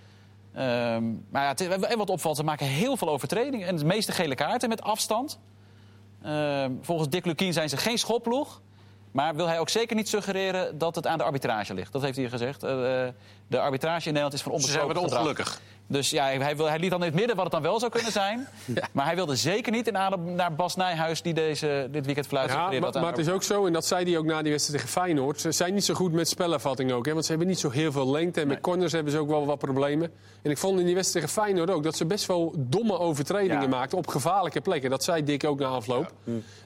Ehm, 0.54 1.04
maar 1.30 1.42
ja, 1.44 1.48
het 1.48 1.62
is- 1.62 1.68
en 1.68 1.98
wat 1.98 2.10
opvalt, 2.10 2.36
ze 2.38 2.44
maken 2.44 2.66
heel 2.66 2.98
veel 2.98 3.10
overtredingen. 3.10 3.68
En 3.68 3.76
de 3.76 3.86
meeste 3.86 4.12
gele 4.12 4.36
kaarten 4.36 4.70
met 4.70 4.82
afstand. 4.82 5.40
Ehm, 6.24 6.72
volgens 6.82 7.10
Dick 7.10 7.26
Lukien 7.26 7.54
zijn 7.54 7.70
ze 7.70 7.78
geen 7.78 7.98
schopploeg. 7.98 8.62
Maar 9.12 9.36
wil 9.36 9.48
hij 9.48 9.60
ook 9.60 9.70
zeker 9.70 9.96
niet 9.96 10.10
suggereren 10.10 10.78
dat 10.78 10.96
het 10.96 11.08
aan 11.08 11.18
de 11.18 11.24
arbitrage 11.24 11.74
ligt. 11.74 11.92
Dat 11.92 12.02
heeft 12.02 12.18
hij 12.18 12.30
gezegd. 12.30 12.64
Eh, 12.64 13.06
eh, 13.08 13.14
de 13.48 13.60
arbitrage 13.60 14.08
in 14.08 14.14
Nederland 14.14 14.34
is 14.34 14.42
van 14.42 14.60
Ze 14.62 14.72
zijn 14.72 14.82
onbesproken 14.84 15.02
wat 15.02 15.22
gedrag. 15.22 15.40
ongelukkig. 15.40 15.62
Dus 15.88 16.10
ja, 16.10 16.26
hij, 16.26 16.56
wil, 16.58 16.70
hij 16.70 16.80
liet 16.80 16.90
dan 16.90 17.00
in 17.00 17.06
het 17.06 17.16
midden 17.16 17.36
wat 17.36 17.44
het 17.44 17.54
dan 17.54 17.62
wel 17.62 17.80
zou 17.80 17.92
kunnen 17.92 18.12
zijn. 18.12 18.48
Maar 18.92 19.06
hij 19.06 19.16
wilde 19.16 19.36
zeker 19.36 19.72
niet 19.72 19.88
in 19.88 19.98
adem 19.98 20.34
naar 20.36 20.54
Bas 20.56 20.76
Nijhuis... 20.76 21.22
die 21.22 21.34
deze, 21.34 21.88
dit 21.92 22.06
weekend 22.06 22.28
fluit 22.28 22.50
Ja, 22.50 22.70
maar, 22.80 22.92
maar 22.94 23.06
het 23.06 23.18
is 23.18 23.30
ook 23.30 23.44
zo, 23.44 23.66
en 23.66 23.74
dat 23.74 23.86
zei 23.86 24.06
hij 24.06 24.18
ook 24.18 24.26
na 24.26 24.42
die 24.42 24.52
wedstrijd 24.52 24.82
tegen 24.82 25.02
Feyenoord. 25.02 25.42
Ze 25.42 25.52
zijn 25.52 25.74
niet 25.74 25.86
zo 25.86 25.94
goed 25.94 26.12
met 26.12 26.28
spelervatting 26.30 26.92
ook. 26.92 27.06
Hè, 27.06 27.12
want 27.14 27.24
ze 27.26 27.30
hebben 27.32 27.50
niet 27.50 27.60
zo 27.60 27.70
heel 27.70 27.92
veel 27.92 28.12
lengte. 28.12 28.42
En 28.42 28.48
met 28.48 28.56
Nee. 28.56 28.64
corners 28.66 28.92
hebben 28.92 29.12
ze 29.12 29.18
ook 29.20 29.28
wel 29.30 29.46
wat 29.46 29.58
problemen. 29.60 30.12
En 30.42 30.52
ik 30.52 30.58
vond 30.58 30.80
in 30.80 30.86
die 30.86 30.96
wedstrijd 30.96 31.26
tegen 31.26 31.42
Feyenoord 31.44 31.70
ook... 31.70 31.84
dat 31.84 31.96
ze 31.98 32.06
best 32.06 32.26
wel 32.26 32.54
domme 32.58 33.00
overtredingen 33.00 33.62
Ja. 33.62 33.68
maakten 33.68 33.98
op 33.98 34.08
gevaarlijke 34.08 34.62
plekken. 34.62 34.90
Dat 34.90 35.04
zei 35.04 35.24
Dick 35.24 35.44
ook 35.44 35.60
na 35.60 35.68
afloop. 35.68 36.12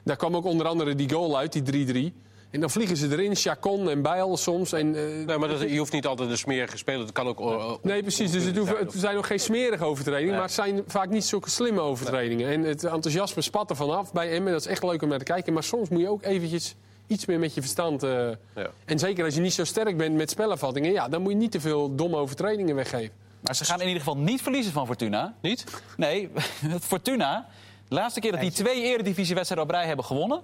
Daar 0.04 0.16
kwam 0.16 0.36
ook 0.36 0.44
onder 0.44 0.66
andere 0.66 0.94
die 0.94 1.10
goal 1.10 1.38
uit, 1.38 1.52
die 1.52 2.12
3-3. 2.12 2.27
En 2.50 2.60
dan 2.60 2.70
vliegen 2.70 2.96
ze 2.96 3.08
erin, 3.10 3.36
Chacon 3.36 3.90
en 3.90 4.02
Bijl 4.02 4.36
soms. 4.36 4.72
En, 4.72 4.94
eh, 4.96 5.26
Nee, 5.26 5.38
maar 5.38 5.48
dat, 5.48 5.60
je 5.60 5.78
hoeft 5.78 5.92
niet 5.92 6.06
altijd 6.06 6.30
een 6.30 6.38
smerige 6.38 6.76
speler. 6.76 7.00
Het 7.00 7.12
kan 7.12 7.26
ook. 7.26 7.40
eh, 7.40 7.46
eh, 7.46 7.72
Nee, 7.82 8.00
precies. 8.02 8.30
Dus 8.30 8.44
het, 8.44 8.56
hoeven- 8.56 8.76
het 8.78 8.92
zijn 8.96 9.14
nog 9.14 9.26
geen 9.26 9.40
smerige 9.40 9.84
overtredingen, 9.84 10.34
maar 10.34 10.42
het 10.42 10.52
zijn 10.52 10.82
vaak 10.86 11.08
niet 11.08 11.24
zulke 11.24 11.50
slimme 11.50 11.80
overtredingen. 11.80 12.48
En 12.50 12.62
het 12.62 12.84
enthousiasme 12.84 13.42
spat 13.42 13.70
er 13.70 13.76
vanaf 13.76 14.12
bij 14.12 14.30
Emmen. 14.32 14.52
Dat 14.52 14.60
is 14.60 14.66
echt 14.66 14.82
leuk 14.82 15.02
om 15.02 15.08
naar 15.08 15.18
te 15.18 15.24
kijken. 15.24 15.52
Maar 15.52 15.62
soms 15.62 15.88
moet 15.88 16.00
je 16.00 16.08
ook 16.08 16.22
eventjes 16.24 16.74
iets 17.06 17.26
meer 17.26 17.38
met 17.38 17.54
je 17.54 17.60
verstand... 17.60 18.02
eh, 18.02 18.10
Ja. 18.54 18.70
En 18.84 18.98
zeker 18.98 19.24
als 19.24 19.34
je 19.34 19.40
niet 19.40 19.52
zo 19.54 19.64
sterk 19.64 19.96
bent 19.96 20.14
met 20.14 20.30
spellenvattingen... 20.30 20.92
Ja, 20.92 21.08
dan 21.08 21.22
moet 21.22 21.32
je 21.32 21.38
niet 21.38 21.50
te 21.52 21.60
veel 21.60 21.94
domme 21.94 22.16
overtredingen 22.16 22.74
weggeven. 22.74 23.14
Maar 23.40 23.54
ze 23.56 23.64
gaan 23.64 23.80
in 23.80 23.86
ieder 23.86 24.02
geval 24.02 24.16
niet 24.16 24.42
verliezen 24.42 24.72
van 24.72 24.86
Fortuna. 24.86 25.34
Niet? 25.42 25.64
Nee, 25.96 26.28
het 26.66 26.84
Fortuna. 26.94 27.46
De 27.88 27.94
laatste 27.94 28.20
keer 28.20 28.32
dat 28.32 28.40
die 28.40 28.52
twee 28.52 28.82
eredivisiewedstrijden 28.82 29.66
op 29.68 29.72
rij 29.74 29.86
hebben 29.86 30.04
gewonnen... 30.04 30.40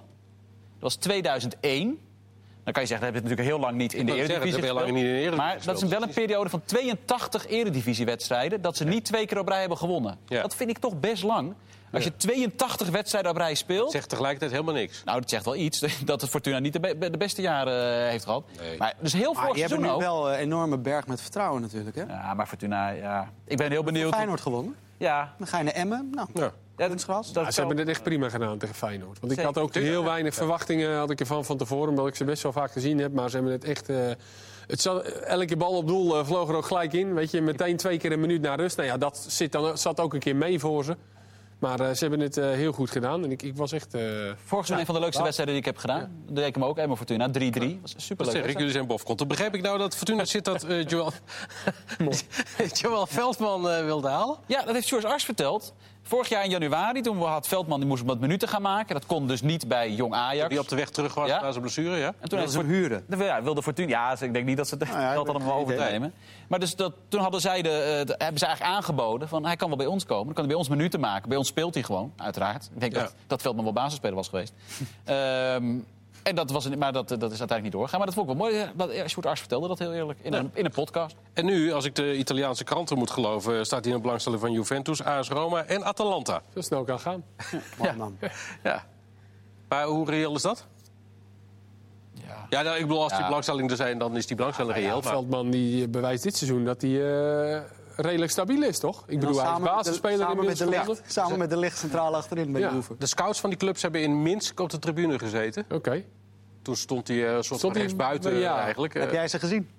dat 0.85 0.93
was 0.93 1.03
2001. 1.03 1.99
Dan 2.63 2.73
kan 2.73 2.83
je 2.83 2.89
zeggen, 2.89 3.05
dat 3.05 3.13
hebben 3.13 3.21
ze 3.21 3.35
natuurlijk 3.35 3.47
heel 3.47 3.59
lang 3.59 3.77
niet 3.77 3.93
in 3.93 4.05
de 4.05 4.11
eredivisie 4.11 4.61
dat 4.61 4.61
hebben 4.61 4.61
we 4.61 4.65
heel 4.65 4.75
lang 4.75 4.85
gespeeld. 4.85 5.03
niet 5.03 5.05
in 5.05 5.13
de 5.13 5.19
Eredivisie 5.19 5.37
Maar 5.37 5.65
dat 5.75 5.83
is 5.83 5.89
wel 5.89 6.01
een 6.01 6.13
periode 6.13 6.49
van 6.49 6.61
82 6.65 7.47
eredivisiewedstrijden... 7.47 8.61
dat 8.61 8.77
ze 8.77 8.83
niet 8.83 9.05
twee 9.05 9.25
keer 9.25 9.39
op 9.39 9.47
rij 9.47 9.59
hebben 9.59 9.77
gewonnen. 9.77 10.17
Ja. 10.27 10.41
Dat 10.41 10.55
vind 10.55 10.69
ik 10.69 10.77
toch 10.77 10.99
best 10.99 11.23
lang. 11.23 11.53
Als 11.91 12.03
je 12.03 12.15
82 12.17 12.89
wedstrijden 12.89 13.31
op 13.31 13.37
rij 13.37 13.55
speelt... 13.55 13.91
Zegt 13.91 14.09
tegelijkertijd 14.09 14.51
helemaal 14.51 14.73
niks. 14.73 15.03
Nou, 15.03 15.19
dat 15.19 15.29
zegt 15.29 15.45
wel 15.45 15.55
iets, 15.55 15.79
dat 16.05 16.21
het 16.21 16.29
Fortuna 16.29 16.59
niet 16.59 16.73
de, 16.73 16.79
be- 16.79 17.09
de 17.09 17.17
beste 17.17 17.41
jaren 17.41 18.01
eh, 18.03 18.09
heeft 18.09 18.23
gehad. 18.23 18.43
Nee. 18.61 18.77
Maar 18.77 18.93
dus 18.99 19.13
heel 19.13 19.33
vorig 19.33 19.53
je 19.55 19.59
hebt 19.61 19.69
seizoen 19.73 19.97
nu 19.99 20.03
wel 20.05 20.31
een 20.31 20.37
enorme 20.37 20.77
berg 20.77 21.07
met 21.07 21.21
vertrouwen 21.21 21.61
natuurlijk, 21.61 21.95
hè? 21.95 22.03
Ja, 22.03 22.33
maar 22.33 22.47
Fortuna, 22.47 22.89
ja. 22.89 23.29
Ik 23.45 23.57
ben 23.57 23.71
heel 23.71 23.83
benieuwd. 23.83 24.13
Feyenoord 24.13 24.41
gewonnen. 24.41 24.75
Ja, 24.97 25.33
Dan 25.37 25.47
ga 25.47 25.57
je 25.57 25.63
naar 25.63 25.73
Emmen. 25.73 26.09
Nou, 26.11 26.27
Ja. 26.33 26.51
Ja 26.77 26.87
kunstgras. 26.87 27.33
dat 27.33 27.43
Ja, 27.43 27.51
ze 27.51 27.59
hebben 27.59 27.77
het 27.77 27.87
echt 27.87 28.03
prima 28.03 28.29
gedaan 28.29 28.57
tegen 28.57 28.75
Feyenoord. 28.75 29.19
Want 29.19 29.31
ik 29.31 29.39
Zeker, 29.39 29.53
had 29.53 29.57
ook 29.63 29.73
heel 29.73 30.03
weinig 30.03 30.33
verwachtingen 30.33 30.97
had 30.97 31.09
ik 31.09 31.19
ervan 31.19 31.45
van 31.45 31.57
tevoren... 31.57 31.89
omdat 31.89 32.07
ik 32.07 32.15
ze 32.15 32.23
best 32.23 32.43
wel 32.43 32.51
vaak 32.51 32.71
gezien 32.71 32.97
heb. 32.99 33.13
Maar 33.13 33.29
ze 33.29 33.35
hebben 33.35 33.53
het 33.53 33.63
echt... 33.63 33.89
eh, 33.89 33.97
het 34.67 34.81
zat, 34.81 35.03
elke 35.05 35.57
bal 35.57 35.71
op 35.77 35.87
doel 35.87 36.17
eh, 36.17 36.25
vloog 36.25 36.49
er 36.49 36.55
ook 36.55 36.65
gelijk 36.65 36.93
in. 36.93 37.13
Weet 37.13 37.31
je, 37.31 37.41
meteen 37.41 37.77
twee 37.77 37.97
keer 37.97 38.11
een 38.11 38.19
minuut 38.19 38.41
naar 38.41 38.59
rust. 38.59 38.77
Nou 38.77 38.89
ja, 38.89 38.97
dat 38.97 39.25
zit 39.27 39.51
dan, 39.51 39.77
zat 39.77 39.99
ook 39.99 40.13
een 40.13 40.19
keer 40.19 40.35
mee 40.35 40.59
voor 40.59 40.83
ze. 40.83 40.95
Maar 41.59 41.79
eh, 41.79 41.91
ze 41.91 41.99
hebben 41.99 42.19
het 42.19 42.37
eh, 42.37 42.49
heel 42.49 42.71
goed 42.71 42.91
gedaan. 42.91 43.23
En 43.23 43.31
ik, 43.31 43.41
ik 43.41 43.55
was 43.57 43.71
echt... 43.71 43.93
eh, 43.93 44.01
Vorig 44.01 44.65
seizoen 44.65 44.77
een 44.77 44.85
van 44.85 44.95
de 44.95 45.01
leukste 45.01 45.23
wedstrijden 45.23 45.55
die 45.55 45.63
ik 45.63 45.69
heb 45.69 45.77
gedaan. 45.77 46.11
Dat 46.25 46.35
deed 46.35 46.45
ik 46.45 46.55
hem 46.55 46.63
ook, 46.63 46.77
Emma 46.77 46.95
Fortuna. 46.95 47.29
3-3. 47.29 47.31
Was 47.81 48.31
zeg 48.31 48.45
ik, 48.45 48.57
jullie 48.57 48.71
zijn 48.71 48.87
bofkont. 48.87 49.17
Dan 49.19 49.27
begreep 49.27 49.55
ik 49.55 49.61
nou 49.61 49.77
dat 49.77 49.95
Fortuna 49.95 50.25
zit 50.25 50.45
dat 50.45 50.63
eh 50.63 50.85
Joel, 50.85 51.11
Joel 52.81 53.05
Veldman 53.07 53.69
eh, 53.69 53.83
wilde 53.83 54.07
halen? 54.07 54.37
Ja, 54.45 54.61
dat 54.63 54.73
heeft 54.73 54.87
George 54.87 55.07
Ars 55.07 55.23
verteld. 55.23 55.73
Vorig 56.07 56.29
jaar 56.29 56.43
in 56.43 56.49
januari, 56.49 57.01
toen 57.01 57.21
had 57.21 57.47
Veldman 57.47 57.79
die 57.79 57.87
moest 57.89 58.03
wat 58.03 58.19
minuten 58.19 58.47
gaan 58.47 58.61
maken. 58.61 58.93
Dat 58.95 59.05
kon 59.05 59.27
dus 59.27 59.41
niet 59.41 59.67
bij 59.67 59.91
Jong 59.91 60.13
Ajax. 60.13 60.49
Die 60.49 60.59
op 60.59 60.67
de 60.69 60.75
weg 60.75 60.89
terug 60.89 61.13
was 61.13 61.27
Ja. 61.27 61.41
na 61.41 61.49
zijn 61.49 61.61
blessure, 61.61 61.97
ja? 61.97 62.13
En 62.19 62.29
toen 62.29 62.39
Dat 62.39 62.51
ze 62.51 62.57
hem 62.57 62.67
huren. 62.67 63.05
Ja, 63.17 63.43
wilde 63.43 63.63
Fortuna. 63.63 63.87
Ja, 63.89 64.15
ik 64.21 64.33
denk 64.33 64.45
niet 64.45 64.57
dat 64.57 64.67
ze 64.67 64.75
het 64.79 64.87
Nou 64.89 64.99
ja, 65.01 65.11
geld 65.11 65.27
ik 65.27 65.31
hadden 65.31 65.35
om 65.35 65.51
weet 65.53 65.61
over 65.61 65.73
te 65.75 65.79
geen 65.81 65.87
idee. 65.89 65.99
nemen. 65.99 66.15
Maar 66.47 66.59
dus 66.59 66.75
dat, 66.75 66.93
toen 67.07 67.21
hadden 67.21 67.41
zij 67.41 67.61
de, 67.61 67.69
eh, 67.69 68.05
de- 68.05 68.15
hebben 68.17 68.39
ze 68.39 68.45
eigenlijk 68.45 68.75
aangeboden 68.75 69.27
van 69.27 69.45
hij 69.45 69.55
kan 69.55 69.67
wel 69.67 69.77
bij 69.77 69.85
ons 69.85 70.05
komen. 70.05 70.25
Dan 70.25 70.33
kan 70.33 70.43
hij 70.43 70.51
bij 70.53 70.61
ons 70.61 70.69
minuten 70.69 70.99
maken. 70.99 71.29
Bij 71.29 71.37
ons 71.37 71.47
speelt 71.47 71.73
hij 71.73 71.83
gewoon, 71.83 72.13
uiteraard. 72.17 72.69
Ik 72.73 72.79
denk 72.79 72.93
Ja. 72.95 73.01
dat, 73.01 73.13
dat 73.27 73.41
Veldman 73.41 73.63
wel 73.63 73.73
basisspeler 73.73 74.15
was 74.15 74.27
geweest. 74.27 74.53
Ehm, 75.03 75.77
en 76.25 76.35
dat 76.35 76.51
was, 76.51 76.69
maar 76.69 76.93
dat, 76.93 77.07
dat 77.07 77.31
is 77.31 77.39
uiteindelijk 77.39 77.61
niet 77.63 77.71
doorgegaan. 77.71 77.97
Maar 77.97 78.07
dat 78.07 78.15
vond 78.15 78.29
ik 78.29 78.37
wel 78.37 78.47
mooi. 78.47 78.61
eh, 78.61 78.69
Dat, 78.75 78.93
ja, 78.95 79.07
Sjoerd 79.07 79.25
Ars 79.25 79.39
vertelde 79.39 79.67
dat 79.67 79.79
heel 79.79 79.93
eerlijk 79.93 80.19
in, 80.21 80.33
een, 80.33 80.49
in 80.53 80.65
een 80.65 80.71
podcast. 80.71 81.15
En 81.33 81.45
nu, 81.45 81.71
als 81.73 81.85
ik 81.85 81.95
de 81.95 82.17
Italiaanse 82.17 82.63
kranten 82.63 82.97
moet 82.97 83.09
geloven... 83.11 83.65
staat 83.65 83.79
hij 83.83 83.89
in 83.91 83.95
de 83.97 84.03
belangstelling 84.03 84.41
van 84.41 84.51
Juventus, 84.51 85.03
AS 85.03 85.29
Roma 85.29 85.63
en 85.65 85.83
Atalanta. 85.83 86.41
Zo 86.53 86.61
snel 86.61 86.83
kan 86.83 86.99
gaan. 86.99 87.23
Man. 87.97 88.17
Ja. 88.63 88.85
Maar 89.67 89.85
hoe 89.85 90.09
reëel 90.09 90.35
is 90.35 90.41
dat? 90.41 90.65
Ja. 92.13 92.45
Ja, 92.49 92.61
nou, 92.61 92.75
ik 92.75 92.81
bedoel, 92.81 93.01
als 93.01 93.11
die 93.11 93.21
Ja. 93.21 93.27
belangstelling 93.27 93.69
er 93.69 93.75
zijn, 93.75 93.97
dan 93.97 94.15
is 94.17 94.25
die 94.27 94.35
belangstelling 94.35 94.73
reëel. 94.73 94.87
Ja, 94.87 94.93
maar- 95.03 95.03
Veldman 95.11 95.49
die 95.49 95.87
bewijst 95.87 96.23
dit 96.23 96.35
seizoen 96.37 96.65
dat 96.65 96.81
hij 96.81 96.91
eh, 96.91 97.61
redelijk 97.95 98.31
stabiel 98.31 98.63
is, 98.63 98.79
toch? 98.79 99.03
Ik 99.07 99.19
bedoel, 99.19 99.41
hij 99.43 99.53
is 99.53 99.59
basisspeler 99.59 100.17
samen 100.17 100.45
met 100.45 100.57
de 100.57 100.69
licht, 100.69 101.01
Samen 101.07 101.37
met 101.39 101.49
de 101.49 101.57
licht 101.57 101.77
centraal 101.77 102.15
achterin 102.15 102.51
bij 102.51 102.61
Ja. 102.61 102.69
de. 102.71 102.95
De 102.99 103.05
scouts 103.05 103.39
van 103.39 103.49
die 103.49 103.59
clubs 103.59 103.81
hebben 103.81 104.01
in 104.01 104.21
Minsk 104.21 104.59
op 104.59 104.69
de 104.69 104.79
tribune 104.79 105.19
gezeten. 105.19 105.65
Oké. 105.71 106.03
Toen 106.61 106.75
stond 106.75 107.07
hij 107.07 107.27
eh, 107.27 107.35
een 107.35 107.43
soort 107.43 107.59
van 107.61 107.71
hij- 107.71 107.79
rechtsbuiten 107.79 108.33
ja. 108.35 108.59
eigenlijk. 108.59 108.93
Heb 108.93 109.07
Eh, 109.07 109.13
jij 109.13 109.27
ze 109.27 109.39
gezien? 109.39 109.69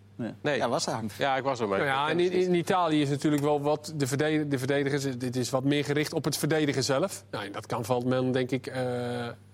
Nee. 0.42 0.56
Ja, 0.56 0.68
was 0.68 0.84
daar. 0.84 1.02
Ja, 1.18 1.36
ik 1.36 1.42
was 1.42 1.60
er 1.60 1.68
maar. 1.68 1.78
Nou 1.78 1.90
ja, 1.90 2.08
en 2.08 2.20
in, 2.20 2.32
in 2.32 2.54
Italië 2.54 3.02
is 3.02 3.08
natuurlijk 3.08 3.42
wel 3.42 3.60
wat 3.60 3.92
de, 3.96 4.06
verdedig- 4.06 4.48
de 4.48 4.58
verdedigers. 4.58 5.02
Dit 5.18 5.36
is 5.36 5.50
wat 5.50 5.64
meer 5.64 5.84
gericht 5.84 6.12
op 6.12 6.24
het 6.24 6.36
verdedigen 6.36 6.84
zelf. 6.84 7.24
Nou, 7.30 7.44
en 7.44 7.52
dat 7.52 7.66
kan 7.66 7.84
Veldman 7.84 8.32
denk 8.32 8.50
ik 8.50 8.66
eh, 8.66 8.82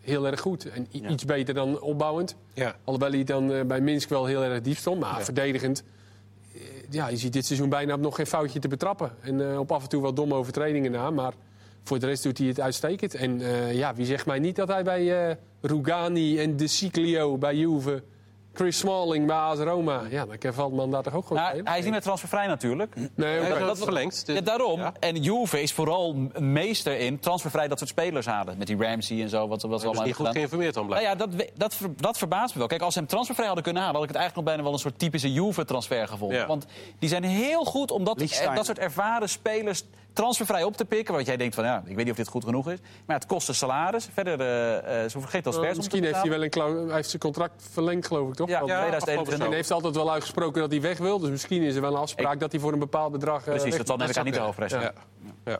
heel 0.01 0.27
erg 0.27 0.41
goed. 0.41 0.71
En 0.71 0.87
i- 0.93 1.07
iets 1.09 1.25
beter 1.25 1.55
dan 1.55 1.81
opbouwend. 1.81 2.37
Ja. 2.55 2.75
Alhoewel 2.85 3.11
hij 3.13 3.25
dan 3.25 3.53
eh, 3.53 3.65
bij 3.65 3.81
Minsk 3.81 4.09
wel 4.09 4.27
heel 4.27 4.43
erg 4.43 4.61
diep 4.61 4.77
stond. 4.77 5.01
Maar 5.01 5.23
verdedigend. 5.23 5.83
Ja, 6.93 7.09
je 7.09 7.17
ziet 7.17 7.33
dit 7.33 7.47
seizoen 7.47 7.69
bijna 7.69 7.97
nog 7.97 8.17
geen 8.17 8.27
foutje 8.27 8.59
te 8.59 8.69
betrappen. 8.69 9.13
En 9.21 9.51
eh, 9.51 9.59
op 9.59 9.73
af 9.73 9.83
en 9.83 9.89
toe 9.89 10.03
wat 10.03 10.17
domme 10.17 10.35
overtredingen 10.35 10.91
na. 10.91 11.11
Maar 11.11 11.33
voor 11.83 11.99
de 11.99 12.07
rest 12.07 12.23
doet 12.23 12.39
hij 12.39 12.47
het 12.47 12.61
uitstekend. 12.61 13.15
En 13.15 13.41
eh, 13.41 13.75
ja, 13.75 13.95
wie 13.95 14.07
zegt 14.07 14.27
mij 14.27 14.39
niet 14.39 14.57
dat 14.57 14.69
hij 14.69 14.83
bij 14.85 15.29
eh 15.29 15.37
Rugani 15.61 16.39
en 16.39 16.57
De 16.57 16.67
Ciclio 16.67 17.39
bij 17.39 17.57
Juve... 17.57 18.03
Chris 18.55 18.79
Smalling 18.79 19.27
bij 19.27 19.37
AS 19.37 19.59
Roma. 19.59 20.03
Ja, 20.11 20.27
dan 20.27 20.39
kan 20.39 20.55
Veldman 20.55 20.91
daar 20.91 21.03
toch 21.03 21.15
ook 21.15 21.27
gewoon 21.27 21.43
Nou, 21.43 21.61
hij 21.65 21.77
is 21.79 21.83
niet 21.83 21.93
meer 21.93 22.03
transfervrij 22.03 22.47
natuurlijk. 22.47 22.95
Nee, 23.15 23.59
dat 23.59 23.79
verlengd. 23.79 24.23
Ja, 24.27 24.41
daarom. 24.41 24.81
Ja. 24.81 24.93
En 25.01 25.17
Juve 25.23 25.63
is 25.63 25.73
vooral 25.73 26.15
een 26.35 26.53
meester 26.53 26.99
in 26.99 27.19
transfervrij 27.19 27.69
dat 27.69 27.79
soort 27.79 27.91
spelers 27.91 28.27
halen. 28.27 28.59
Met 28.59 28.67
die 28.67 28.77
Ramsey 28.77 29.23
en 29.23 29.29
zo, 29.29 29.49
wat, 29.49 29.63
wat 29.63 29.79
is 29.81 29.87
allemaal 29.87 30.05
niet 30.05 30.15
goed 30.15 30.29
geïnformeerd 30.29 30.75
dan 30.75 30.87
Nou 30.87 31.01
blijkt. 31.01 31.21
ja, 31.21 31.27
dat, 31.27 31.47
dat, 31.55 31.75
ver- 31.75 31.91
dat 31.97 32.19
verbaast 32.19 32.53
me 32.53 32.59
wel. 32.59 32.69
Kijk, 32.69 32.83
als 32.83 32.93
ze 32.93 32.99
hem 32.99 33.09
transfervrij 33.09 33.47
hadden 33.47 33.65
kunnen 33.65 33.83
halen... 33.83 34.01
had 34.01 34.09
ik 34.09 34.15
het 34.15 34.23
eigenlijk 34.23 34.47
nog 34.49 34.57
bijna 34.57 34.63
wel 34.71 34.79
een 34.79 34.85
soort 34.91 34.99
typische 34.99 35.33
Juve-transfer 35.33 36.09
gevonden. 36.09 36.39
Ja. 36.39 36.47
Want 36.47 36.67
die 36.99 37.09
zijn 37.09 37.25
heel 37.25 37.65
goed 37.65 37.91
om 37.91 38.05
dat, 38.05 38.19
Lichtsteiner. 38.19 38.51
eh, 38.51 38.57
dat 38.57 38.67
soort 38.67 38.79
ervaren 38.79 39.29
spelers 39.29 39.85
transfervrij 40.13 40.63
op 40.65 40.77
te 40.77 40.85
pikken. 40.85 41.15
Want 41.15 41.27
jij 41.27 41.37
denkt 41.37 41.55
van, 41.55 41.65
ja, 41.65 41.83
ik 41.87 41.95
weet 41.97 42.05
niet 42.05 42.11
of 42.11 42.17
dit 42.17 42.29
goed 42.29 42.45
genoeg 42.45 42.71
is. 42.71 42.79
Maar 43.07 43.17
het 43.17 43.27
kost 43.27 43.49
een 43.49 43.55
salaris. 43.55 44.09
Verder, 44.13 44.41
eh 44.41 45.05
eh 45.05 45.11
ze 45.11 45.19
transfers 45.43 45.67
om 45.69 45.73
te 45.73 45.77
Misschien 45.77 46.05
heeft 46.05 46.21
hij 46.21 46.31
wel 46.31 46.43
een 46.43 46.51
hij 46.87 46.95
heeft 46.95 47.09
zijn 47.09 47.23
contract 47.23 47.69
verlengd, 47.71 48.07
geloof 48.07 48.29
ik, 48.29 48.35
toch? 48.35 48.49
Ja, 48.49 48.55
Ja, 48.67 48.79
2021. 48.79 49.47
En 49.47 49.53
heeft 49.53 49.71
altijd 49.71 49.95
wel 49.95 50.13
uitgesproken 50.13 50.61
dat 50.61 50.71
hij 50.71 50.81
weg 50.81 50.99
wil. 50.99 51.19
Dus 51.19 51.31
misschien 51.31 51.63
is 51.63 51.75
er 51.75 51.81
wel 51.81 51.93
een 51.95 52.01
afspraak 52.01 52.35
Ik- 52.35 52.41
dat 52.41 52.53
hij 52.53 52.61
voor 52.61 52.73
een 52.73 52.79
bepaald 52.79 53.13
bedrag. 53.13 53.45
eh, 53.47 53.55
Precies, 53.55 53.77
dat 53.77 53.87
zal 53.87 53.99
elkaar 53.99 54.25
niet 54.25 54.39
over. 54.39 54.71
Ja. 54.81 54.93
ja. 55.45 55.59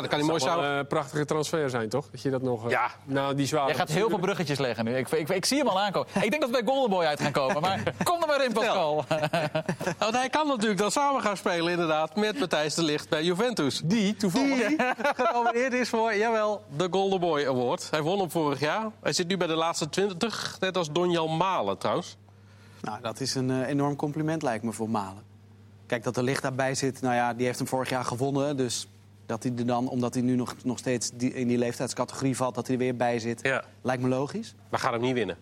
Dan 0.00 0.08
kan 0.08 0.18
hij 0.18 0.28
mooi 0.28 0.40
zou 0.40 0.64
een 0.64 0.86
prachtige 0.86 1.24
transfer 1.24 1.70
zijn, 1.70 1.88
toch? 1.88 2.06
Dat 2.10 2.22
je 2.22 2.30
dat 2.30 2.42
nog. 2.42 2.64
eh, 2.64 2.70
Ja. 2.70 2.90
Nou, 3.04 3.34
die 3.34 3.46
zware. 3.46 3.66
Jij 3.66 3.74
gaat 3.76 3.88
heel 3.88 4.08
veel 4.08 4.18
bruggetjes 4.18 4.58
leggen 4.58 4.84
nu. 4.84 4.96
Ik, 4.96 5.10
ik, 5.10 5.28
ik 5.28 5.44
zie 5.44 5.58
hem 5.58 5.68
al 5.68 5.80
aankomen. 5.80 6.08
Ik 6.14 6.30
denk 6.30 6.40
dat 6.40 6.50
we 6.50 6.62
bij 6.62 6.72
Golden 6.72 6.90
Boy 6.90 7.04
uit 7.04 7.20
gaan 7.20 7.32
komen. 7.32 7.60
Maar 7.60 7.82
kom 8.04 8.20
er 8.22 8.26
maar 8.26 8.44
in, 8.44 8.52
Pascal. 8.52 9.04
Want 9.98 10.14
hij 10.14 10.28
kan 10.28 10.46
natuurlijk 10.46 10.78
dan 10.80 10.90
samen 10.90 11.20
gaan 11.22 11.36
spelen, 11.36 11.72
inderdaad, 11.72 12.16
met 12.16 12.38
Matthijs 12.38 12.74
de 12.74 12.82
Ligt 12.82 13.08
bij 13.08 13.22
Juventus. 13.24 13.80
Die 13.84 14.16
toevallig. 14.16 14.66
Die 14.68 14.76
genomineerd 15.24 15.72
is 15.72 15.88
voor, 15.88 16.14
jawel, 16.14 16.64
de 16.76 16.88
Golden 16.90 17.20
Boy 17.20 17.46
Award. 17.46 17.90
Hij 17.90 18.02
won 18.02 18.18
hem 18.18 18.30
vorig 18.30 18.60
jaar. 18.60 18.86
Hij 19.02 19.12
zit 19.12 19.26
nu 19.28 19.36
bij 19.36 19.46
de 19.46 19.54
laatste 19.54 19.88
20, 19.88 20.56
net 20.60 20.76
als 20.76 20.90
Donjan 20.92 21.36
Malen 21.36 21.78
trouwens. 21.78 22.16
Nou, 22.80 23.00
dat 23.02 23.20
is 23.20 23.34
een 23.34 23.50
eh, 23.50 23.68
enorm 23.68 23.96
compliment, 23.96 24.42
lijkt 24.42 24.64
me, 24.64 24.72
voor 24.72 24.90
Malen. 24.90 25.22
Kijk, 25.86 26.02
dat 26.04 26.16
er 26.16 26.22
licht 26.22 26.42
daarbij 26.42 26.74
zit, 26.74 27.00
nou 27.00 27.14
ja, 27.14 27.34
die 27.34 27.46
heeft 27.46 27.58
hem 27.58 27.68
vorig 27.68 27.88
jaar 27.88 28.04
gewonnen. 28.04 28.56
Dus 28.56 28.86
dat 29.26 29.42
hij 29.42 29.52
er 29.56 29.66
dan, 29.66 29.88
omdat 29.88 30.14
hij 30.14 30.22
nu 30.22 30.36
nog, 30.36 30.54
nog 30.64 30.78
steeds 30.78 31.10
die, 31.14 31.34
in 31.34 31.48
die 31.48 31.58
leeftijdscategorie 31.58 32.36
valt, 32.36 32.54
dat 32.54 32.66
hij 32.66 32.76
er 32.76 32.82
weer 32.82 32.96
bij 32.96 33.18
zit, 33.18 33.42
Ja. 33.42 33.64
lijkt 33.82 34.02
me 34.02 34.08
logisch. 34.08 34.54
Maar 34.70 34.80
gaat 34.80 34.92
hem 34.92 35.00
niet 35.00 35.14
winnen. 35.14 35.36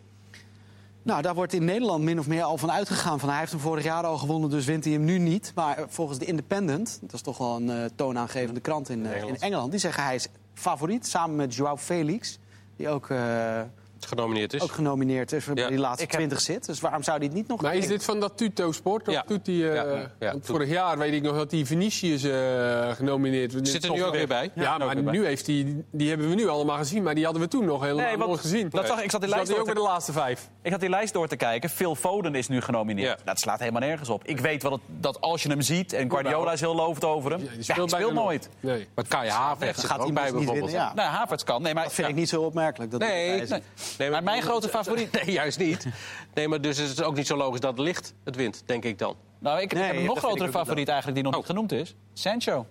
Nou, 1.05 1.23
daar 1.23 1.35
wordt 1.35 1.53
in 1.53 1.64
Nederland 1.64 2.05
min 2.05 2.18
of 2.18 2.27
meer 2.27 2.42
al 2.42 2.59
van 2.59 2.71
uitgegaan. 2.71 3.21
Van, 3.21 3.29
hij 3.29 3.38
heeft 3.38 3.51
hem 3.51 3.61
vorig 3.61 3.85
jaar 3.85 4.05
al 4.05 4.18
gewonnen, 4.18 4.51
dus 4.51 4.64
wint 4.64 4.85
hij 4.85 4.92
hem 4.92 5.05
nu 5.05 5.18
niet. 5.18 5.53
Maar 5.55 5.85
volgens 5.88 6.18
de 6.18 6.25
Independent, 6.25 6.99
dat 7.01 7.12
is 7.12 7.21
toch 7.23 7.38
wel 7.38 7.57
een 7.57 7.71
eh, 7.71 7.85
toonaangevende 7.95 8.61
krant 8.61 8.88
in, 8.88 9.07
eh, 9.07 9.12
Engeland. 9.12 9.37
in 9.37 9.42
Engeland... 9.42 9.71
die 9.71 9.81
zeggen 9.81 10.03
hij 10.03 10.14
is 10.14 10.29
favoriet, 10.55 11.07
samen 11.07 11.37
met 11.37 11.55
Joao 11.55 11.77
Felix... 11.77 12.38
die 12.77 12.88
ook, 12.88 13.11
eh, 13.11 13.61
Genomineerd 14.07 14.53
is. 14.55 14.61
ook 14.62 14.73
genomineerd 14.73 15.33
is 15.33 15.45
voor 15.45 15.57
Ja. 15.57 15.69
die 15.69 15.79
laatste 15.79 16.03
heb- 16.03 16.11
20 16.12 16.41
zit. 16.41 16.67
Dus 16.67 16.81
waarom 16.81 17.03
zou 17.03 17.17
hij 17.19 17.27
het 17.27 17.35
niet 17.37 17.49
nog... 17.49 17.61
Maar 17.62 17.75
is 17.75 17.87
dit 17.87 18.05
van 18.05 18.21
dat 18.21 18.37
Tuto 18.37 18.73
Sport? 18.73 19.09
Of 19.09 19.15
Ja. 19.15 19.25
doet 19.27 19.45
die, 19.45 19.69
eh, 19.69 19.75
Ja, 19.75 19.83
ja, 19.85 20.11
ja. 20.19 20.31
want 20.31 20.47
vorig 20.47 20.69
jaar 20.69 20.99
weet 20.99 21.12
ik 21.12 21.23
nog 21.23 21.37
dat 21.37 21.51
die 21.51 21.67
Vinicius 21.67 22.23
eh, 22.23 22.91
genomineerd 22.91 23.53
werd. 23.53 23.69
Zit 23.69 23.85
er 23.85 23.91
nu 23.93 24.05
ook 24.05 24.12
weer 24.12 24.27
bij. 24.27 24.51
Ja, 24.55 24.79
maar 24.79 25.03
nu 25.03 25.25
heeft 25.25 25.47
die, 25.47 25.85
die 25.93 26.09
hebben 26.09 26.29
we 26.29 26.35
nu 26.35 26.49
allemaal 26.49 26.77
gezien, 26.77 27.03
maar 27.03 27.15
die 27.15 27.25
hadden 27.25 27.43
we 27.43 27.49
toen 27.49 27.65
nog 27.65 27.81
helemaal 27.83 28.05
Nee, 28.07 28.17
want 28.17 28.29
nooit 28.29 28.41
gezien. 28.41 28.69
dat 28.71 28.87
zag- 28.87 29.03
ik 29.03 29.11
zat 29.11 29.21
die 29.21 29.31
lijst 29.31 29.51
ook 29.51 29.57
door 29.57 29.65
bij 29.65 29.75
te- 29.75 29.81
de 29.81 29.87
laatste 29.87 30.12
vijf. 30.12 30.49
Ik 30.62 30.71
had 30.71 30.81
die 30.81 30.88
lijst 30.88 31.12
door 31.12 31.29
te 31.29 31.37
kijken. 31.37 31.71
Phil 31.71 31.95
Foden 31.95 32.35
is 32.35 32.49
nu 32.49 32.61
genomineerd. 32.61 33.19
Ja. 33.19 33.25
Dat 33.25 33.38
slaat 33.38 33.59
helemaal 33.59 33.81
nergens 33.81 34.09
op. 34.09 34.25
Ik 34.25 34.41
weet 34.41 34.62
wel 34.62 34.71
dat, 34.71 34.81
dat 34.87 35.21
als 35.21 35.43
je 35.43 35.49
hem 35.49 35.61
ziet... 35.61 35.93
en 35.93 36.11
Guardiola 36.11 36.53
is 36.53 36.61
heel 36.61 36.75
lovend 36.75 37.05
over 37.05 37.31
hem... 37.31 37.41
Ja, 37.41 37.47
Ja, 37.51 37.55
die 37.55 37.62
speelt, 37.62 37.91
speelt 37.91 38.12
nooit. 38.12 38.49
Nee. 38.61 38.88
Maar 38.95 39.05
Kai 39.09 39.29
Havertz 39.31 39.83
er 39.83 39.88
gaat 39.88 39.99
ook 39.99 40.05
hij 40.05 40.12
bij 40.15 40.23
bijvoorbeeld. 40.23 40.55
winnen, 40.71 40.73
ja. 40.73 40.93
Nou, 40.95 41.09
Havertz 41.09 41.45
kan. 41.45 41.62
Nee, 41.62 41.75
maar, 41.75 41.85
Dat 41.85 41.93
vind 41.93 42.09
ik 42.09 42.15
niet 42.15 42.29
zo 42.29 42.43
opmerkelijk. 42.43 42.91
Dat 42.91 43.01
nee. 43.01 43.43
Nee 43.98 44.11
maar 44.11 44.22
mijn 44.22 44.42
grote 44.42 44.68
favoriet... 44.68 45.12
Nee, 45.24 45.33
juist 45.35 45.59
niet. 45.59 45.87
Nee, 46.35 46.48
maar 46.48 46.61
dus 46.61 46.78
is 46.78 46.88
het 46.88 47.02
ook 47.02 47.14
niet 47.16 47.26
zo 47.26 47.37
logisch 47.37 47.61
dat 47.61 47.78
licht 47.78 48.14
het 48.24 48.37
wint, 48.37 48.62
denk 48.66 48.85
ik 48.85 48.98
dan. 48.98 49.16
Nou, 49.38 49.61
ik, 49.61 49.72
Nee, 49.72 49.83
heb 49.83 49.96
een 49.96 50.05
nog 50.05 50.18
grotere 50.18 50.50
favoriet 50.50 50.88
eigenlijk 50.88 51.14
die 51.14 51.24
nog 51.24 51.33
Oh. 51.33 51.38
niet 51.38 51.48
genoemd 51.48 51.72
is. 51.72 51.94
Sancho. 52.12 52.66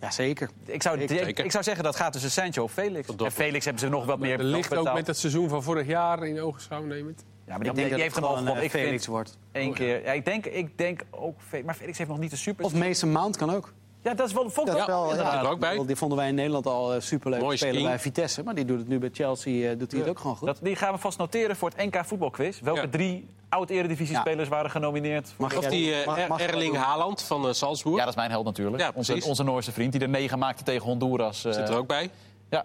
Ja, 0.00 0.10
zeker. 0.10 0.50
Ik 0.64 0.82
zou, 0.82 0.98
Zeker. 0.98 1.28
ik, 1.28 1.38
ik 1.38 1.50
zou 1.50 1.64
zeggen 1.64 1.84
dat 1.84 1.96
gaat 1.96 2.12
tussen 2.12 2.30
Sancho 2.30 2.62
of 2.62 2.72
Felix. 2.72 3.08
En 3.16 3.32
Felix 3.32 3.64
hebben 3.64 3.82
ze 3.82 3.88
nog 3.88 4.04
wat 4.04 4.18
meer 4.18 4.38
Er 4.38 4.44
ligt 4.44 4.76
ook 4.76 4.92
met 4.92 5.06
het 5.06 5.18
seizoen 5.18 5.48
van 5.48 5.62
vorig 5.62 5.86
jaar 5.86 6.26
in 6.26 6.40
ogenschouw 6.40 6.82
nemend. 6.84 7.24
Ja, 7.46 7.56
maar 7.56 7.66
Ik 7.66 7.74
denk 7.74 7.76
die 7.76 7.88
dat 7.88 7.98
heeft 8.00 8.14
het 8.14 8.24
hem 8.24 8.24
al 8.24 8.36
gewoon 8.38 8.38
gewonnen. 8.38 8.56
een 8.56 8.64
Ik 8.64 8.70
Felix 8.70 8.90
vind 9.04 9.06
wordt. 9.06 9.38
één 9.52 9.72
keer... 9.74 10.02
Ja, 10.02 10.12
ik, 10.12 10.24
denk, 10.24 10.46
ik 10.46 10.78
denk 10.78 11.00
ook... 11.10 11.40
Maar 11.64 11.74
Felix 11.74 11.98
heeft 11.98 12.10
nog 12.10 12.18
niet 12.18 12.30
de 12.30 12.36
super... 12.36 12.64
Of 12.64 12.74
Mason 12.74 13.10
Mount 13.12 13.36
kan 13.36 13.50
ook. 13.54 13.72
Ja, 14.02 14.14
dat 14.14 14.26
is 14.26 14.32
wel... 14.32 14.50
Vond 14.50 14.66
ik 14.68 14.72
Dat 14.72 14.80
is 14.82 14.86
wel, 14.86 15.08
zit 15.08 15.18
er 15.18 15.48
ook 15.50 15.58
bij. 15.60 15.86
Die 15.86 15.96
vonden 15.96 16.18
wij 16.18 16.28
in 16.28 16.34
Nederland 16.34 16.66
al 16.66 16.94
eh, 16.94 17.00
superleuk 17.00 17.40
Mooi 17.40 17.56
spelen 17.56 17.82
bij 17.82 17.98
Vitesse. 17.98 18.42
Maar 18.42 18.54
die 18.54 18.64
doet 18.64 18.78
het 18.78 18.88
nu 18.88 18.98
bij 18.98 19.10
Chelsea 19.12 19.70
eh, 19.70 19.78
doet 19.78 19.90
hij 19.90 20.00
het 20.00 20.08
ook 20.08 20.18
gewoon 20.18 20.36
goed. 20.36 20.46
Dat, 20.46 20.58
die 20.62 20.76
gaan 20.76 20.92
we 20.92 20.98
vast 20.98 21.18
noteren 21.18 21.56
voor 21.56 21.70
het 21.76 21.94
NK 21.94 22.04
voetbalquiz. 22.04 22.60
Welke 22.60 22.80
Ja. 22.80 22.88
drie 22.88 23.28
oud-eredivisie-spelers 23.48 24.48
waren 24.48 24.70
genomineerd? 24.70 25.34
Mag 25.36 25.56
Of 25.56 25.66
die 25.66 25.94
eh, 25.94 26.06
mag- 26.06 26.18
Er- 26.18 26.28
mag 26.28 26.38
jij 26.38 26.48
Erling? 26.48 26.76
Haaland 26.76 27.22
van 27.22 27.46
eh, 27.46 27.52
Salzburg. 27.52 27.94
Ja, 27.96 28.00
dat 28.00 28.10
is 28.10 28.16
mijn 28.16 28.30
held 28.30 28.44
natuurlijk. 28.44 28.82
Ja, 28.82 28.90
onze, 28.94 29.24
onze 29.26 29.42
Noorse 29.42 29.72
vriend 29.72 29.92
die 29.92 30.00
er 30.00 30.08
negen 30.08 30.38
maakte 30.38 30.62
tegen 30.62 30.86
Honduras. 30.86 31.44
eh, 31.44 31.52
Zit 31.52 31.68
er 31.68 31.76
ook 31.76 31.86
bij. 31.86 32.10
Ja. 32.50 32.64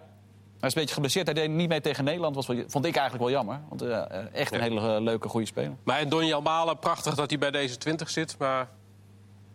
Hij 0.60 0.68
is 0.68 0.74
een 0.74 0.80
beetje 0.80 0.94
geblesseerd. 0.94 1.26
Hij 1.26 1.34
deed 1.34 1.50
niet 1.50 1.68
mee 1.68 1.80
tegen 1.80 2.04
Nederland. 2.04 2.34
Was 2.34 2.46
vond 2.46 2.84
ik 2.84 2.96
eigenlijk 2.96 3.24
wel 3.24 3.30
jammer. 3.30 3.60
Want 3.68 3.82
eh, 3.82 3.96
eh, 3.98 4.06
echt 4.32 4.52
een 4.52 4.58
Ja. 4.58 4.64
hele 4.64 4.94
eh, 4.94 5.00
leuke, 5.02 5.28
goede 5.28 5.46
speler. 5.46 5.72
Maar 5.84 5.98
en 5.98 6.08
Donjan 6.08 6.42
Malen, 6.42 6.78
prachtig 6.78 7.14
dat 7.14 7.30
hij 7.30 7.38
bij 7.38 7.50
deze 7.50 7.76
20 7.78 8.10
zit. 8.10 8.36
Maar 8.38 8.68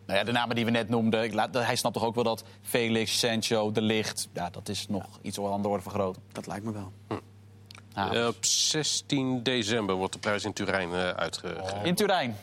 Nou 0.09 0.21
ja, 0.21 0.27
de 0.27 0.31
namen 0.31 0.55
die 0.55 0.65
we 0.65 0.71
net 0.71 0.89
noemden. 0.89 1.23
Ik 1.23 1.33
laat, 1.33 1.53
hij 1.53 1.75
snapt 1.75 1.95
toch 1.95 2.03
ook 2.03 2.15
wel 2.15 2.23
dat 2.23 2.43
Felix, 2.61 3.19
Sancho, 3.19 3.71
De 3.71 3.81
Ligt... 3.81 4.27
Ja, 4.33 4.49
dat 4.49 4.69
is 4.69 4.87
nog 4.87 5.05
iets 5.21 5.39
aan 5.39 5.61
de 5.61 5.67
orde 5.67 5.83
vergroten. 5.83 6.21
Dat 6.31 6.47
lijkt 6.47 6.65
me 6.65 6.71
wel. 6.71 6.91
Ah. 7.93 8.19
eh, 8.19 8.27
op 8.27 8.45
16 8.45 9.43
december 9.43 9.95
wordt 9.95 10.13
de 10.13 10.19
prijs 10.19 10.43
in 10.43 10.53
Turijn 10.53 10.93
eh 10.93 11.09
uitgegeven. 11.09 11.83
In 11.83 11.95
Turijn. 11.95 12.37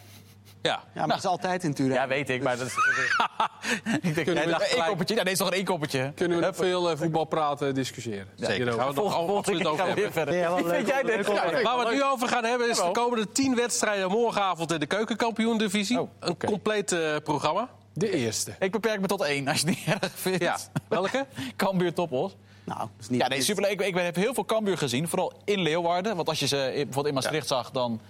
Ja. 0.67 0.83
Ja, 0.95 1.01
maar 1.07 1.17
het 1.17 1.25
is 1.25 1.31
altijd 1.31 1.65
in 1.65 1.75
Turijn. 1.75 1.95
Ja, 2.01 2.09
weet 2.09 2.31
ik. 2.31 2.43
Maar 2.43 2.57
dat 2.57 2.67
is... 2.67 2.75
ik 4.03 4.15
denk, 4.15 4.27
we 4.27 4.33
jij 4.35 4.47
dacht 4.47 4.63
gelijk- 4.63 4.73
één 4.73 4.87
koppertje. 4.87 5.15
Ja, 5.15 5.23
nee, 5.23 5.33
is 5.33 5.39
toch 5.39 5.47
een 5.49 5.55
één 5.55 5.65
koppertje? 5.65 6.13
Kunnen 6.15 6.39
we 6.39 6.45
nog 6.45 6.57
veel 6.57 6.91
eh, 6.91 6.97
voetbal 6.97 7.25
praten, 7.25 7.75
discussiëren. 7.75 8.27
Zeker. 8.37 8.55
Hierover. 8.55 8.81
Gaan 8.81 8.95
we 8.95 9.01
het 9.01 9.05
nog 9.05 9.37
absoluut 9.37 9.67
over 9.67 9.79
gaan 9.79 9.89
we 9.89 9.95
weer 9.95 10.05
hebben. 10.05 10.25
verder. 10.25 10.35
Ja, 10.41 10.55
leuk 10.55 10.75
vind 10.75 10.89
jij 10.89 11.03
dit? 11.03 11.27
Ja, 11.27 11.63
Waar 11.63 11.79
we 11.79 11.85
het 11.85 11.93
nu 11.95 12.05
over 12.05 12.29
gaan 12.29 12.45
hebben 12.45 12.69
is 12.71 12.77
de 12.77 12.91
komende 12.93 13.33
10 13.33 13.55
wedstrijden 13.55 14.11
morgenavond 14.11 14.73
in 14.73 14.81
de 14.81 14.87
keukenkampioen-divisie. 14.87 16.01
Oh, 16.01 16.11
Een 16.21 16.37
compleet 16.47 16.93
eh, 16.93 17.17
programma. 17.25 17.69
De 17.93 18.11
eerste. 18.11 18.55
Ik 18.59 18.73
beperk 18.73 19.01
me 19.01 19.07
tot 19.07 19.23
één, 19.23 19.49
als 19.49 19.61
je 19.61 19.67
het 19.67 19.77
niet 19.77 20.01
erg 20.03 20.13
vindt. 20.15 20.43
Ja. 20.43 20.57
Welke? 20.89 21.27
Cambuur 21.57 21.93
Toppos. 21.95 22.37
Nou, 22.65 22.79
dat 22.79 22.89
is 23.01 23.09
niet 23.09 23.21
Ja, 23.21 23.29
nee, 23.29 23.43
superleuk. 23.43 23.81
Ik, 23.81 23.87
ik 23.87 23.95
heb 23.95 24.15
heel 24.17 24.35
veel 24.35 24.45
Cambuur 24.45 24.79
gezien, 24.79 25.09
vooral 25.09 25.33
in 25.45 25.61
Leeuwarden. 25.61 26.17
Want 26.17 26.29
als 26.29 26.39
je 26.39 26.47
ze 26.47 26.57
bijvoorbeeld 26.75 27.07
in 27.07 27.15
Maastricht 27.15 27.47
zag, 27.47 27.71
dan 27.71 28.01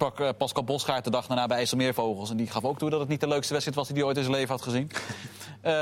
sprak 0.00 0.20
eh, 0.20 0.28
Pascal 0.38 0.64
Bosgaard 0.64 1.04
de 1.04 1.10
dag 1.10 1.26
daarna 1.26 1.46
bij 1.46 1.56
IJsselmeervogels. 1.56 2.30
En 2.30 2.36
die 2.36 2.46
gaf 2.46 2.64
ook 2.64 2.78
toe 2.78 2.90
dat 2.90 3.00
het 3.00 3.08
niet 3.08 3.20
de 3.20 3.28
leukste 3.28 3.52
wedstrijd 3.52 3.78
was 3.78 3.88
die 3.88 3.96
hij 3.96 4.06
ooit 4.06 4.16
in 4.16 4.22
zijn 4.22 4.34
leven 4.34 4.50
had 4.50 4.62
gezien. 4.62 4.90
Eh, 5.60 5.72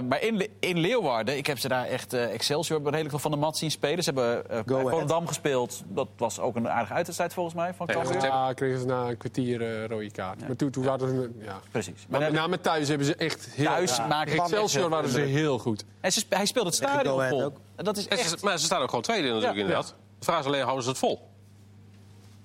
maar 0.00 0.22
in, 0.22 0.48
in 0.60 0.78
Leeuwarden, 0.78 1.36
ik 1.36 1.46
heb 1.46 1.58
ze 1.58 1.68
daar 1.68 1.84
echt 1.86 2.12
eh, 2.12 2.32
Excelsior 2.32 2.82
redelijk 2.82 3.10
veel 3.10 3.18
van 3.18 3.30
de 3.30 3.36
mat 3.36 3.56
zien 3.56 3.70
spelen. 3.70 4.04
Ze 4.04 4.10
hebben 4.14 4.50
eh. 4.50 4.60
Volendam 4.66 5.26
gespeeld. 5.26 5.82
Dat 5.86 6.08
was 6.16 6.40
ook 6.40 6.56
een 6.56 6.68
aardige 6.68 6.92
uitwedstrijd 6.92 7.34
volgens 7.34 7.54
mij 7.54 7.74
van. 7.74 7.86
Ze 7.86 8.26
Ja, 8.26 8.52
kregen 8.52 8.80
ze 8.80 8.86
na 8.86 9.08
een 9.08 9.16
kwartier 9.16 9.62
eh 9.62 9.86
rode 9.86 10.10
kaart. 10.10 10.46
Maar 10.46 10.56
toen, 10.56 10.70
toen 10.70 10.86
hadden 10.86 11.08
ze... 11.08 11.30
Ja. 11.44 11.60
Precies. 11.70 12.06
Maar 12.08 12.20
Maar 12.20 12.30
met 12.30 12.40
name 12.40 12.60
thuis 12.60 12.88
hebben 12.88 13.06
ze 13.06 13.14
echt 13.14 13.48
heel... 13.50 13.64
Thuis 13.66 13.96
Ja. 13.96 14.06
maken 14.06 14.32
Excelsior 14.32 14.88
waren 14.88 15.10
ze 15.10 15.20
heel 15.20 15.58
goed. 15.58 15.84
en 16.00 16.12
ze, 16.12 16.24
hij 16.28 16.46
speelde 16.46 16.68
het 16.68 16.76
stadion 16.78 17.28
vol. 17.28 17.42
ook. 17.42 17.56
En 17.76 17.84
dat 17.84 17.96
is 17.96 18.08
echt... 18.08 18.28
ze, 18.28 18.36
maar 18.42 18.58
ze 18.58 18.64
staan 18.64 18.82
ook 18.82 18.88
gewoon 18.88 19.04
tweede 19.04 19.28
natuurlijk 19.28 19.54
Ja. 19.54 19.60
inderdaad. 19.60 19.94
De 20.18 20.24
vraag 20.24 20.40
is 20.40 20.46
alleen, 20.46 20.62
houden 20.62 20.82
ze 20.84 20.88
het 20.90 20.98
vol? 20.98 21.27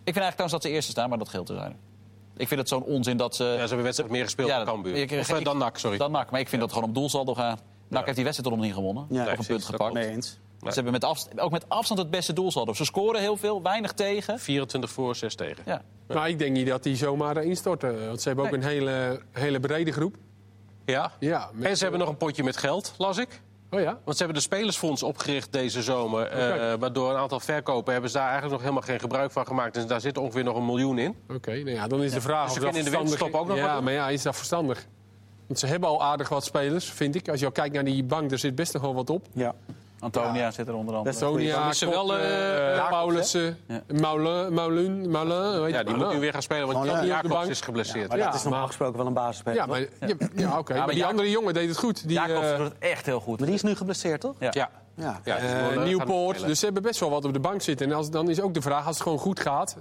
Ik 0.04 0.14
vind 0.14 0.24
eigenlijk 0.24 0.32
trouwens 0.36 0.51
dat 0.51 0.62
ze 0.62 0.70
eerste 0.70 0.91
staan, 0.91 1.10
maar 1.10 1.18
dat 1.18 1.30
geldt 1.30 1.47
te 1.47 1.54
zijn. 1.54 1.76
Ik 2.38 2.47
vind 2.47 2.60
het 2.60 2.70
zo'n 2.70 2.84
onzin 2.84 3.18
dat 3.18 3.36
ze... 3.36 3.43
Ja, 3.43 3.51
ze 3.54 3.60
hebben 3.60 3.84
wedstrijd 3.84 4.12
meer 4.12 4.24
gespeeld 4.24 4.49
Ja, 4.49 4.58
dan 4.58 4.66
Cambuur. 4.66 4.95
ik- 4.95 5.12
Of 5.12 5.30
eh, 5.30 5.38
ik- 5.39 5.45
dan 5.45 5.58
NAC, 5.58 5.78
sorry. 5.78 5.97
Dan 5.97 6.12
NAC, 6.12 6.32
maar 6.32 6.39
ik 6.39 6.47
vind 6.47 6.62
dat 6.62 6.70
het 6.70 6.80
gewoon 6.80 6.95
om 6.95 7.01
doelsaldo 7.01 7.34
gaat. 7.36 7.62
NAC 7.88 8.04
heeft 8.04 8.16
die 8.16 8.26
wedstrijd 8.26 8.56
nog 8.56 8.66
niet 8.66 8.74
gewonnen. 8.74 9.06
Ja, 9.10 9.18
Nog 9.18 9.28
een 9.28 9.34
precies, 9.34 9.47
punt 9.47 9.62
dat 9.62 9.70
gepakt. 9.72 9.93
Mee 9.93 10.08
eens. 10.10 10.39
Ze 10.60 10.70
hebben 10.74 10.91
met 10.91 11.04
afst- 11.04 11.39
ook 11.39 11.51
met 11.51 11.70
afstand 11.70 11.99
het 11.99 12.10
beste 12.10 12.34
doelsaldo. 12.34 12.74
Ze 12.74 12.86
scoren 12.86 13.22
heel 13.22 13.38
veel, 13.38 13.62
weinig 13.62 13.91
tegen. 13.91 14.39
24 14.39 14.89
voor, 14.91 15.16
6 15.16 15.36
tegen. 15.36 15.64
Ja. 15.66 15.82
Maar 16.08 16.30
ik 16.30 16.39
denk 16.39 16.51
niet 16.56 16.68
dat 16.68 16.84
die 16.84 16.95
zomaar 16.95 17.43
instorten. 17.43 18.08
Want 18.08 18.22
ze 18.22 18.28
hebben 18.28 18.45
ook 18.45 18.51
Nee. 18.51 18.60
een 18.62 18.68
hele, 18.68 19.22
hele 19.32 19.60
brede 19.60 19.91
groep. 19.91 20.16
Ja. 20.86 21.12
Ja, 21.20 21.49
En 21.62 21.78
ze 21.78 21.82
hebben 21.84 21.99
nog 22.01 22.10
een 22.10 22.18
potje 22.18 22.43
met 22.43 22.58
geld, 22.58 22.93
las 22.97 23.18
ik. 23.18 23.41
Oh 23.74 23.80
ja? 23.80 24.00
Want 24.04 24.18
ze 24.18 24.24
hebben 24.24 24.36
de 24.36 24.48
Spelersfonds 24.48 25.04
opgericht 25.04 25.52
deze 25.52 25.82
zomer. 25.82 26.28
eh, 26.28 26.48
Oké. 26.54 26.78
maar 26.80 26.94
door 26.94 27.10
een 27.10 27.16
aantal 27.18 27.40
verkopen 27.40 27.92
hebben 27.94 28.10
ze 28.12 28.18
daar 28.18 28.30
eigenlijk 28.30 28.54
nog 28.54 28.62
helemaal 28.62 28.88
geen 28.90 29.00
gebruik 29.00 29.32
van 29.32 29.46
gemaakt. 29.48 29.74
Dus 29.74 29.86
daar 29.86 30.02
zit 30.02 30.18
ongeveer 30.18 30.44
nog 30.44 30.56
een 30.56 30.66
miljoen 30.66 30.98
in. 30.98 31.16
Oké, 31.30 31.52
nou 31.52 31.70
ja, 31.70 31.88
dan 31.88 32.04
is 32.04 32.12
de 32.12 32.22
vraag 32.22 32.44
Dus 32.44 32.54
ze 32.54 32.60
of 32.60 32.66
dat 32.66 32.74
kunnen 32.74 32.92
in 32.94 33.00
de 33.02 33.08
verstandig 33.08 33.40
ook 33.42 33.48
nog 33.48 33.58
Ja, 33.58 33.82
maar 33.82 33.94
ja, 33.94 34.10
is 34.10 34.22
dat 34.22 34.36
verstandig? 34.36 34.86
Want 35.48 35.60
ze 35.60 35.68
hebben 35.68 35.90
al 35.90 36.04
aardig 36.04 36.30
wat 36.30 36.44
spelers, 36.44 36.92
vind 36.92 37.16
ik. 37.16 37.30
Als 37.30 37.40
je 37.40 37.46
al 37.46 37.52
kijkt 37.52 37.74
naar 37.74 37.84
die 37.84 38.04
bank, 38.04 38.32
er 38.32 38.38
zit 38.40 38.56
best 38.56 38.74
nog 38.74 38.82
wel 38.82 38.94
wat 38.94 39.10
op. 39.10 39.26
Ja. 39.34 39.56
Antonia 40.04 40.51
zit 40.51 40.68
er 40.68 40.74
onder 40.74 40.95
andere. 40.95 41.20
Dan 41.20 41.70
is 41.70 41.80
wel, 41.82 41.91
Kok, 42.06 42.12
eh, 42.12 42.78
eh, 42.78 42.89
Paulussen, 42.89 43.58
Ja. 43.68 43.82
Maulun, 43.99 44.54
Maulun, 44.54 45.10
Maulun, 45.12 45.62
weet 45.62 45.74
Ja, 45.74 45.84
die 45.84 45.95
moet 45.95 46.14
nu 46.14 46.20
weer 46.20 46.32
gaan 46.32 46.41
spelen, 46.41 46.68
want 46.68 46.78
Jan 46.86 46.88
eh, 46.88 46.93
op 46.95 47.01
de 47.01 47.08
Jacobs 47.08 47.34
bank. 47.34 47.49
is 47.49 47.62
geblesseerd. 47.62 48.08
Maar 48.10 48.18
Ja, 48.18 48.26
dat 48.26 48.36
is 48.36 48.43
normaal 48.43 48.68
gesproken 48.68 48.97
wel 48.97 49.08
een 49.08 49.14
basisspeler. 49.14 49.58
Ja, 49.60 49.66
maar, 49.66 49.80
ja, 49.80 49.88
ja, 50.36 50.58
oké. 50.60 50.74
maar 50.74 50.88
die 50.88 50.95
Jacob- 50.95 51.10
andere 51.12 51.30
jongen 51.30 51.54
deed 51.54 51.68
het 51.70 51.78
goed. 51.78 52.08
Die, 52.08 52.18
Jacobs 52.18 52.47
eh, 52.51 52.58
doet 52.58 52.66
het 52.68 52.76
echt 52.80 53.06
heel 53.06 53.20
goed. 53.20 53.38
Maar 53.38 53.47
die 53.47 53.56
is 53.56 53.64
nu 53.64 53.76
geblesseerd, 53.76 54.22
toch? 54.22 54.36
Ja. 54.39 54.49
Ja. 54.51 54.70
Ja. 55.24 55.38
Eh, 55.38 55.68
gaan 55.74 55.84
Nieuwpoort. 55.84 56.45
Dus 56.45 56.60
ze 56.60 56.66
hebben 56.66 56.84
best 56.84 56.99
wel 56.99 57.10
wat 57.10 57.26
op 57.26 57.34
de 57.34 57.39
bank 57.39 57.62
zitten. 57.62 57.88
En 57.91 57.95
als, 57.95 58.10
dan 58.10 58.30
is 58.30 58.41
ook 58.41 58.54
de 58.54 58.62
vraag, 58.62 58.86
als 58.86 58.95
het 58.95 59.04
gewoon 59.04 59.20
goed 59.20 59.39
gaat... 59.39 59.78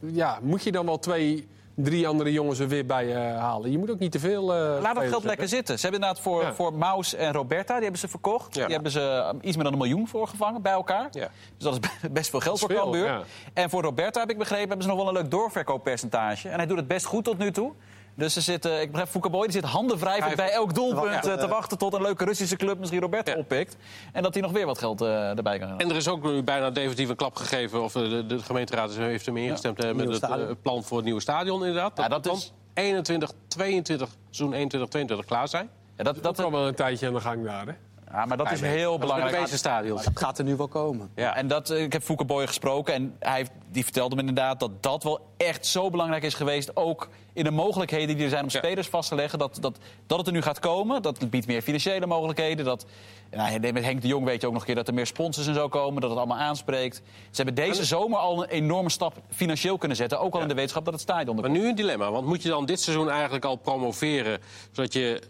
Ja, 0.00 0.38
moet 0.42 0.62
je 0.62 0.72
dan 0.72 0.86
wel 0.86 0.98
twee, 0.98 1.48
drie 1.74 2.08
andere 2.08 2.32
jongens 2.32 2.58
er 2.58 2.68
weer 2.68 2.86
bij 2.86 3.14
eh, 3.14 3.38
halen? 3.38 3.70
Je 3.70 3.78
moet 3.78 3.90
ook 3.90 3.98
niet 3.98 4.12
te 4.12 4.18
veel... 4.18 4.54
eh, 4.54 4.80
Laat 4.82 4.94
dat 4.94 5.04
geld 5.04 5.24
lekker 5.24 5.48
zitten. 5.48 5.78
Ze 5.78 5.82
hebben 5.82 6.00
inderdaad 6.00 6.24
voor, 6.24 6.42
Ja. 6.42 6.54
voor 6.54 6.74
Maus 6.74 7.14
en 7.14 7.32
Roberta, 7.32 7.72
die 7.74 7.82
hebben 7.82 8.00
ze 8.00 8.08
verkocht. 8.08 8.54
Ja. 8.54 8.64
Die 8.64 8.74
hebben 8.74 8.92
ze 8.92 9.00
eh, 9.00 9.34
iets 9.40 9.54
meer 9.54 9.64
dan 9.64 9.72
een 9.72 9.78
miljoen 9.78 10.08
voor 10.08 10.28
gevangen 10.28 10.62
bij 10.62 10.72
elkaar. 10.72 11.08
Ja. 11.10 11.28
Dus 11.56 11.64
dat 11.64 11.74
is 12.02 12.10
best 12.10 12.30
veel 12.30 12.40
geld 12.40 12.58
voor 12.58 12.68
Cambuur. 12.74 13.24
En 13.54 13.70
voor 13.70 13.82
Roberta, 13.82 14.20
heb 14.20 14.30
ik 14.30 14.38
begrepen, 14.38 14.68
hebben 14.68 14.82
ze 14.86 14.88
nog 14.88 14.98
wel 14.98 15.08
een 15.08 15.14
leuk 15.22 15.30
doorverkooppercentage. 15.30 16.48
En 16.48 16.56
hij 16.56 16.66
doet 16.66 16.76
het 16.76 16.88
best 16.88 17.04
goed 17.06 17.24
tot 17.24 17.38
nu 17.38 17.50
toe. 17.52 17.72
Dus 18.14 18.32
ze 18.32 18.40
zitten, 18.40 18.80
ik 18.80 18.88
begrijp, 18.90 19.08
Foucault 19.10 19.42
die 19.42 19.52
zit 19.52 19.64
handenwrijvend 19.64 20.24
Hij- 20.26 20.34
bij 20.36 20.50
elk 20.50 20.74
doelpunt 20.74 21.24
Ja. 21.24 21.32
eh, 21.32 21.38
te 21.38 21.48
wachten 21.48 21.78
tot 21.78 21.94
een 21.94 22.02
leuke 22.02 22.24
Russische 22.24 22.56
club 22.56 22.78
misschien 22.78 23.00
Roberta 23.00 23.32
Ja. 23.32 23.38
oppikt. 23.38 23.76
En 24.12 24.22
dat 24.22 24.32
hij 24.34 24.42
nog 24.42 24.52
weer 24.52 24.66
wat 24.66 24.78
geld 24.78 25.00
eh, 25.00 25.36
erbij 25.36 25.58
kan 25.58 25.68
gaan. 25.68 25.78
En 25.78 25.90
er 25.90 25.96
is 25.96 26.08
ook 26.08 26.22
nu 26.22 26.42
bijna 26.42 26.70
definitief 26.70 27.08
een 27.08 27.16
klap 27.16 27.34
gegeven. 27.36 27.82
Of 27.82 27.94
eh, 27.96 28.02
de, 28.02 28.26
de 28.26 28.38
gemeenteraad 28.38 28.90
is- 28.90 28.96
heeft 28.96 29.26
ermee 29.26 29.44
ingestemd 29.44 29.94
met 29.96 30.20
het 30.30 30.62
plan 30.62 30.84
voor 30.84 30.96
het 30.96 31.04
nieuwe 31.06 31.20
stadion 31.20 31.60
inderdaad. 31.64 31.92
Ja, 31.98 32.08
dat 32.08 32.26
kan 32.26 32.36
is- 32.36 32.52
21, 32.74 33.32
22, 33.48 34.08
seizoen 34.30 34.52
21, 34.52 34.88
22 34.90 35.26
klaar 35.26 35.48
zijn. 35.48 35.68
Ja, 35.96 36.04
dat, 36.04 36.14
Dat 36.14 36.22
dat, 36.22 36.38
is 36.38 36.44
al 36.44 36.50
wel 36.50 36.66
een 36.66 36.74
tijdje 36.74 37.06
aan 37.06 37.12
de 37.14 37.20
gang 37.20 37.44
daar, 37.44 37.66
hè? 37.66 37.72
Ja, 38.12 38.24
maar 38.24 38.36
dat 38.36 38.52
is 38.52 38.60
heel 38.60 38.98
belangrijk. 38.98 39.32
De 39.32 39.40
meeste 39.40 39.56
stadions. 39.56 40.04
Dat 40.04 40.18
gaat 40.18 40.38
er 40.38 40.44
nu 40.44 40.56
wel 40.56 40.68
komen. 40.68 41.10
Ja. 41.14 41.36
En 41.36 41.48
dat, 41.48 41.70
eh, 41.70 41.82
ik 41.82 41.92
heb 41.92 42.02
Fouke 42.02 42.24
Boy 42.24 42.46
gesproken 42.46 42.94
en 42.94 43.16
hij 43.18 43.46
die 43.70 43.84
vertelde 43.84 44.14
me 44.14 44.20
inderdaad 44.20 44.60
dat 44.60 44.82
dat 44.82 45.02
wel 45.02 45.20
echt 45.36 45.66
zo 45.66 45.90
belangrijk 45.90 46.22
is 46.22 46.34
geweest. 46.34 46.76
Ook 46.76 47.08
in 47.32 47.44
de 47.44 47.50
mogelijkheden 47.50 48.16
die 48.16 48.24
er 48.24 48.30
zijn 48.30 48.42
om 48.42 48.50
spelers 48.50 48.88
vast 48.88 49.08
te 49.08 49.14
leggen. 49.14 49.38
Dat, 49.38 49.58
dat, 49.60 49.78
dat 50.06 50.18
het 50.18 50.26
er 50.26 50.32
nu 50.32 50.42
gaat 50.42 50.58
komen. 50.58 51.02
Dat 51.02 51.30
biedt 51.30 51.46
meer 51.46 51.62
financiële 51.62 52.06
mogelijkheden. 52.06 52.64
Dat, 52.64 52.86
nou, 53.30 53.60
met 53.60 53.84
Henk 53.84 54.02
de 54.02 54.08
Jong 54.08 54.24
weet 54.24 54.40
je 54.40 54.46
ook 54.46 54.52
nog 54.52 54.60
een 54.60 54.66
keer 54.66 54.76
dat 54.76 54.88
er 54.88 54.94
meer 54.94 55.06
sponsors 55.06 55.46
en 55.46 55.54
zo 55.54 55.68
komen. 55.68 56.00
Dat 56.00 56.10
het 56.10 56.18
allemaal 56.18 56.38
aanspreekt. 56.38 56.96
Ze 57.30 57.42
hebben 57.42 57.54
deze 57.54 57.84
zomer 57.84 58.18
al 58.18 58.42
een 58.42 58.48
enorme 58.48 58.90
stap 58.90 59.14
financieel 59.30 59.78
kunnen 59.78 59.96
zetten. 59.96 60.20
Ook 60.20 60.34
al 60.34 60.40
in 60.40 60.48
de 60.48 60.54
wetenschap 60.54 60.84
dat 60.84 60.94
het 60.94 61.02
stadion 61.02 61.40
Maar 61.40 61.50
nu 61.50 61.68
een 61.68 61.74
dilemma. 61.74 62.10
Want 62.10 62.26
moet 62.26 62.42
je 62.42 62.48
dan 62.48 62.66
dit 62.66 62.80
seizoen 62.80 63.10
eigenlijk 63.10 63.44
al 63.44 63.56
promoveren... 63.56 64.38
zodat 64.72 64.92
je 64.92 65.20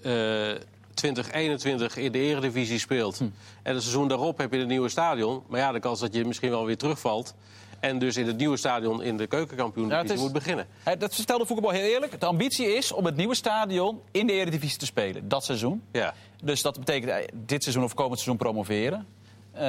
eh 0.58 0.70
2021 0.94 1.96
in 1.96 2.12
de 2.12 2.18
eredivisie 2.18 2.78
speelt... 2.78 3.18
Hm. 3.18 3.24
en 3.62 3.74
het 3.74 3.82
seizoen 3.82 4.08
daarop 4.08 4.38
heb 4.38 4.52
je 4.52 4.58
het 4.58 4.68
nieuwe 4.68 4.88
stadion... 4.88 5.42
maar 5.48 5.60
ja, 5.60 5.72
de 5.72 5.80
kans 5.80 6.00
dat 6.00 6.14
je 6.14 6.24
misschien 6.24 6.50
wel 6.50 6.64
weer 6.66 6.76
terugvalt... 6.76 7.34
en 7.80 7.98
dus 7.98 8.16
in 8.16 8.26
het 8.26 8.36
nieuwe 8.36 8.56
stadion 8.56 9.02
in 9.02 9.16
de 9.16 9.26
keukenkampioen 9.26 9.88
Ja, 9.88 10.02
is- 10.02 10.20
moet 10.20 10.32
beginnen. 10.32 10.66
Dat 10.98 11.14
vertelde 11.14 11.60
Boy 11.60 11.74
heel 11.74 11.84
eerlijk. 11.84 12.20
De 12.20 12.26
ambitie 12.26 12.76
is 12.76 12.92
om 12.92 13.04
het 13.04 13.16
nieuwe 13.16 13.34
stadion 13.34 14.00
in 14.10 14.26
de 14.26 14.32
eredivisie 14.32 14.78
te 14.78 14.86
spelen. 14.86 15.28
Dat 15.28 15.44
seizoen. 15.44 15.82
Ja. 15.92 16.14
Dus 16.42 16.62
dat 16.62 16.78
betekent 16.78 17.10
eh, 17.10 17.28
dit 17.34 17.62
seizoen 17.62 17.84
of 17.84 17.94
komend 17.94 18.20
seizoen 18.20 18.36
promoveren. 18.36 19.06
Eh, 19.52 19.62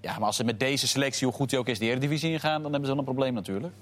ja, 0.00 0.18
maar 0.18 0.24
als 0.26 0.36
ze 0.36 0.44
met 0.44 0.60
deze 0.60 0.88
selectie, 0.88 1.26
hoe 1.26 1.36
goed 1.36 1.50
die 1.50 1.58
ook 1.58 1.68
is, 1.68 1.78
de 1.78 1.84
Eredivisie 1.84 2.30
ingaan... 2.30 2.62
dan 2.62 2.70
hebben 2.70 2.80
ze 2.80 2.88
wel 2.90 2.98
een 2.98 3.04
probleem 3.04 3.34
natuurlijk. 3.34 3.74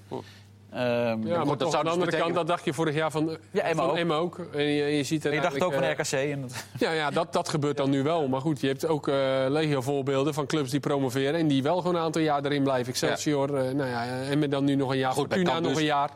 Ehm, 0.78 1.26
Ja, 1.26 1.38
goed, 1.40 1.48
dat 1.48 1.58
toch 1.58 1.70
zou 1.70 1.74
aan 1.76 1.78
de 1.78 1.82
dus 1.82 1.92
andere 1.92 1.94
betekenen- 2.04 2.20
kant, 2.20 2.34
dat 2.34 2.46
dacht 2.46 2.64
je 2.64 2.72
vorig 2.74 2.94
jaar 2.94 3.10
van, 3.10 3.36
Ja, 3.50 3.62
Emma 3.62 3.82
van 3.82 3.90
ook. 3.90 3.96
Emma 3.96 4.14
ook. 4.14 4.38
En 4.52 4.62
je, 4.64 4.84
je 4.96 5.02
ziet 5.02 5.24
en 5.24 5.34
je 5.34 5.40
dacht 5.40 5.62
ook 5.62 5.72
van 5.74 5.82
eigenlijk, 5.82 6.08
RKC. 6.10 6.32
En 6.32 6.40
dat, 6.40 6.50
eh, 6.52 6.80
Ja, 6.88 6.92
ja 6.92 7.10
dat, 7.10 7.32
dat 7.32 7.48
gebeurt 7.48 7.76
dan 7.76 7.90
nu 7.90 8.02
wel. 8.02 8.28
Maar 8.28 8.40
goed, 8.40 8.60
je 8.60 8.66
hebt 8.66 8.86
ook 8.86 9.08
eh 9.08 9.14
legio 9.48 9.80
voorbeelden 9.80 10.34
van 10.34 10.46
clubs 10.46 10.70
die 10.70 10.80
promoveren... 10.80 11.34
en 11.40 11.46
die 11.48 11.62
wel 11.62 11.76
gewoon 11.76 11.94
een 11.94 12.00
aantal 12.02 12.22
jaar 12.22 12.44
erin 12.44 12.62
blijven. 12.62 12.88
Excelsior, 12.92 13.54
eh, 13.56 13.74
nou 13.74 13.88
ja, 13.90 14.06
en 14.06 14.38
met 14.38 14.50
dan 14.50 14.64
nu 14.64 14.74
nog 14.74 14.90
een 14.90 14.98
jaar. 14.98 15.12
Goed, 15.12 15.28
bij 15.28 15.38
Fortuna 15.38 15.60
nog 15.60 15.76
een 15.78 15.84
jaar. 15.84 16.10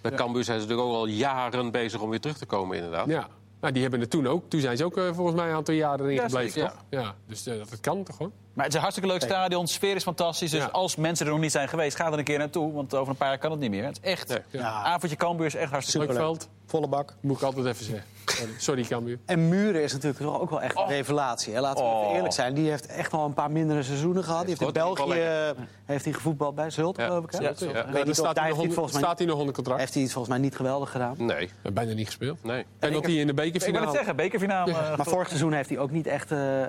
Bij 0.00 0.10
Cambuur 0.12 0.44
zijn 0.44 0.60
ze 0.60 0.66
natuurlijk 0.66 0.94
ook 0.94 0.96
al 1.00 1.06
jaren 1.06 1.70
bezig 1.70 2.00
om 2.00 2.10
weer 2.10 2.20
terug 2.20 2.38
te 2.38 2.46
komen 2.46 2.76
inderdaad. 2.76 3.06
Ja. 3.06 3.26
Nou, 3.60 3.72
die 3.72 3.82
hebben 3.82 4.00
het 4.00 4.10
toen 4.10 4.26
ook. 4.26 4.44
Toen 4.48 4.60
zijn 4.60 4.76
ze 4.76 4.84
ook 4.84 4.96
eh, 4.96 5.04
volgens 5.12 5.36
mij 5.36 5.48
een 5.48 5.54
aantal 5.54 5.74
jaren 5.74 6.00
erin 6.04 6.14
Ja, 6.16 6.22
gebleven, 6.22 6.52
zeker, 6.52 6.68
toch? 6.70 6.78
Ja. 6.88 7.14
Dus 7.26 7.46
eh, 7.46 7.58
dat 7.58 7.70
het 7.70 7.80
kan 7.80 8.02
toch 8.04 8.16
gewoon? 8.16 8.32
Maar 8.52 8.64
het 8.64 8.66
is 8.68 8.74
een 8.74 8.80
hartstikke 8.80 9.10
leuk 9.10 9.22
stadion, 9.22 9.64
de 9.64 9.70
sfeer 9.70 9.96
is 9.96 10.02
fantastisch. 10.02 10.50
Dus 10.50 10.60
Ja. 10.60 10.66
als 10.66 10.96
mensen 10.96 11.26
er 11.26 11.32
nog 11.32 11.40
niet 11.40 11.52
zijn 11.52 11.68
geweest, 11.68 11.96
ga 11.96 12.06
er 12.12 12.18
een 12.18 12.24
keer 12.24 12.38
naartoe. 12.38 12.72
Want 12.72 12.94
over 12.94 13.10
een 13.10 13.16
paar 13.16 13.28
jaar 13.28 13.38
kan 13.38 13.50
het 13.50 13.60
niet 13.60 13.70
meer. 13.70 13.84
Het 13.84 13.98
is 14.02 14.10
echt... 14.10 14.40
Ja. 14.50 14.70
Avondje 14.82 15.16
Cambuur 15.16 15.46
is 15.46 15.54
echt 15.54 15.70
hartstikke 15.70 16.06
Leuk 16.06 16.16
Volle 16.72 16.88
bak. 16.88 17.14
moet 17.20 17.36
ik 17.36 17.42
altijd 17.42 17.66
even 17.66 17.84
zeggen. 17.84 18.04
Sorry, 18.26 18.52
Sorry 18.58 18.82
Cambuur. 18.82 19.18
En 19.26 19.48
Muren 19.48 19.82
is 19.82 19.92
natuurlijk 19.92 20.22
ook 20.26 20.50
wel 20.50 20.62
echt 20.62 20.76
een 20.78 20.86
revelatie. 20.86 21.54
Hè? 21.54 21.60
Laten 21.60 21.84
we 21.84 21.90
even 21.90 22.06
Oh. 22.08 22.14
eerlijk 22.14 22.34
zijn. 22.34 22.54
Die 22.54 22.70
heeft 22.70 22.86
echt 22.86 23.12
wel 23.12 23.24
een 23.24 23.32
paar 23.34 23.50
mindere 23.50 23.82
seizoenen 23.82 24.24
gehad. 24.24 24.40
Die 24.40 24.48
heeft 24.48 24.60
in 24.60 24.72
België 24.72 25.12
eh, 25.20 25.50
heeft 25.84 26.04
hij 26.04 26.12
gevoetbald 26.14 26.54
bij 26.54 26.70
Zult, 26.70 26.96
Ja. 26.96 27.06
geloof 27.06 27.24
ik. 27.24 27.30
Hè? 27.32 27.38
Ja, 27.38 27.48
Ik 27.50 27.56
Zult. 27.58 27.70
Ja. 27.70 27.76
weet 27.76 27.84
Ja, 27.84 27.90
niet 27.92 27.98
dan 28.00 28.08
of 28.08 28.14
staat 28.14 28.34
daar 28.34 28.34
hij, 28.34 28.44
heeft 28.44 28.54
nog 28.56 28.60
onder, 28.62 28.74
volgens 28.74 28.94
mij 28.94 29.02
staat 29.04 29.18
hij 29.18 29.26
nog 29.26 29.38
onder 29.38 29.54
contract. 29.54 29.80
heeft 29.80 29.94
hij 29.94 30.02
het 30.02 30.12
volgens 30.12 30.34
mij 30.34 30.42
niet 30.42 30.56
geweldig 30.56 30.90
gedaan. 30.90 31.14
Nee, 31.18 31.50
Bijna 31.72 31.92
niet 31.92 32.06
gespeeld. 32.06 32.44
nee. 32.44 32.64
En 32.78 32.92
dat 32.92 33.04
hij 33.04 33.14
in 33.14 33.26
de 33.26 33.32
Ik 33.32 33.36
wil 33.38 33.44
bekerfinale... 33.44 33.86
het 33.86 33.94
zeggen, 33.94 34.16
bekerfinale. 34.16 34.70
eh, 34.72 34.96
Maar 34.96 35.06
vorig 35.06 35.28
seizoen 35.28 35.52
heeft 35.52 35.68
hij 35.68 35.78
ook 35.78 35.90
niet 35.90 36.06
echt... 36.06 36.32
eh, 36.32 36.62
eh, 36.62 36.68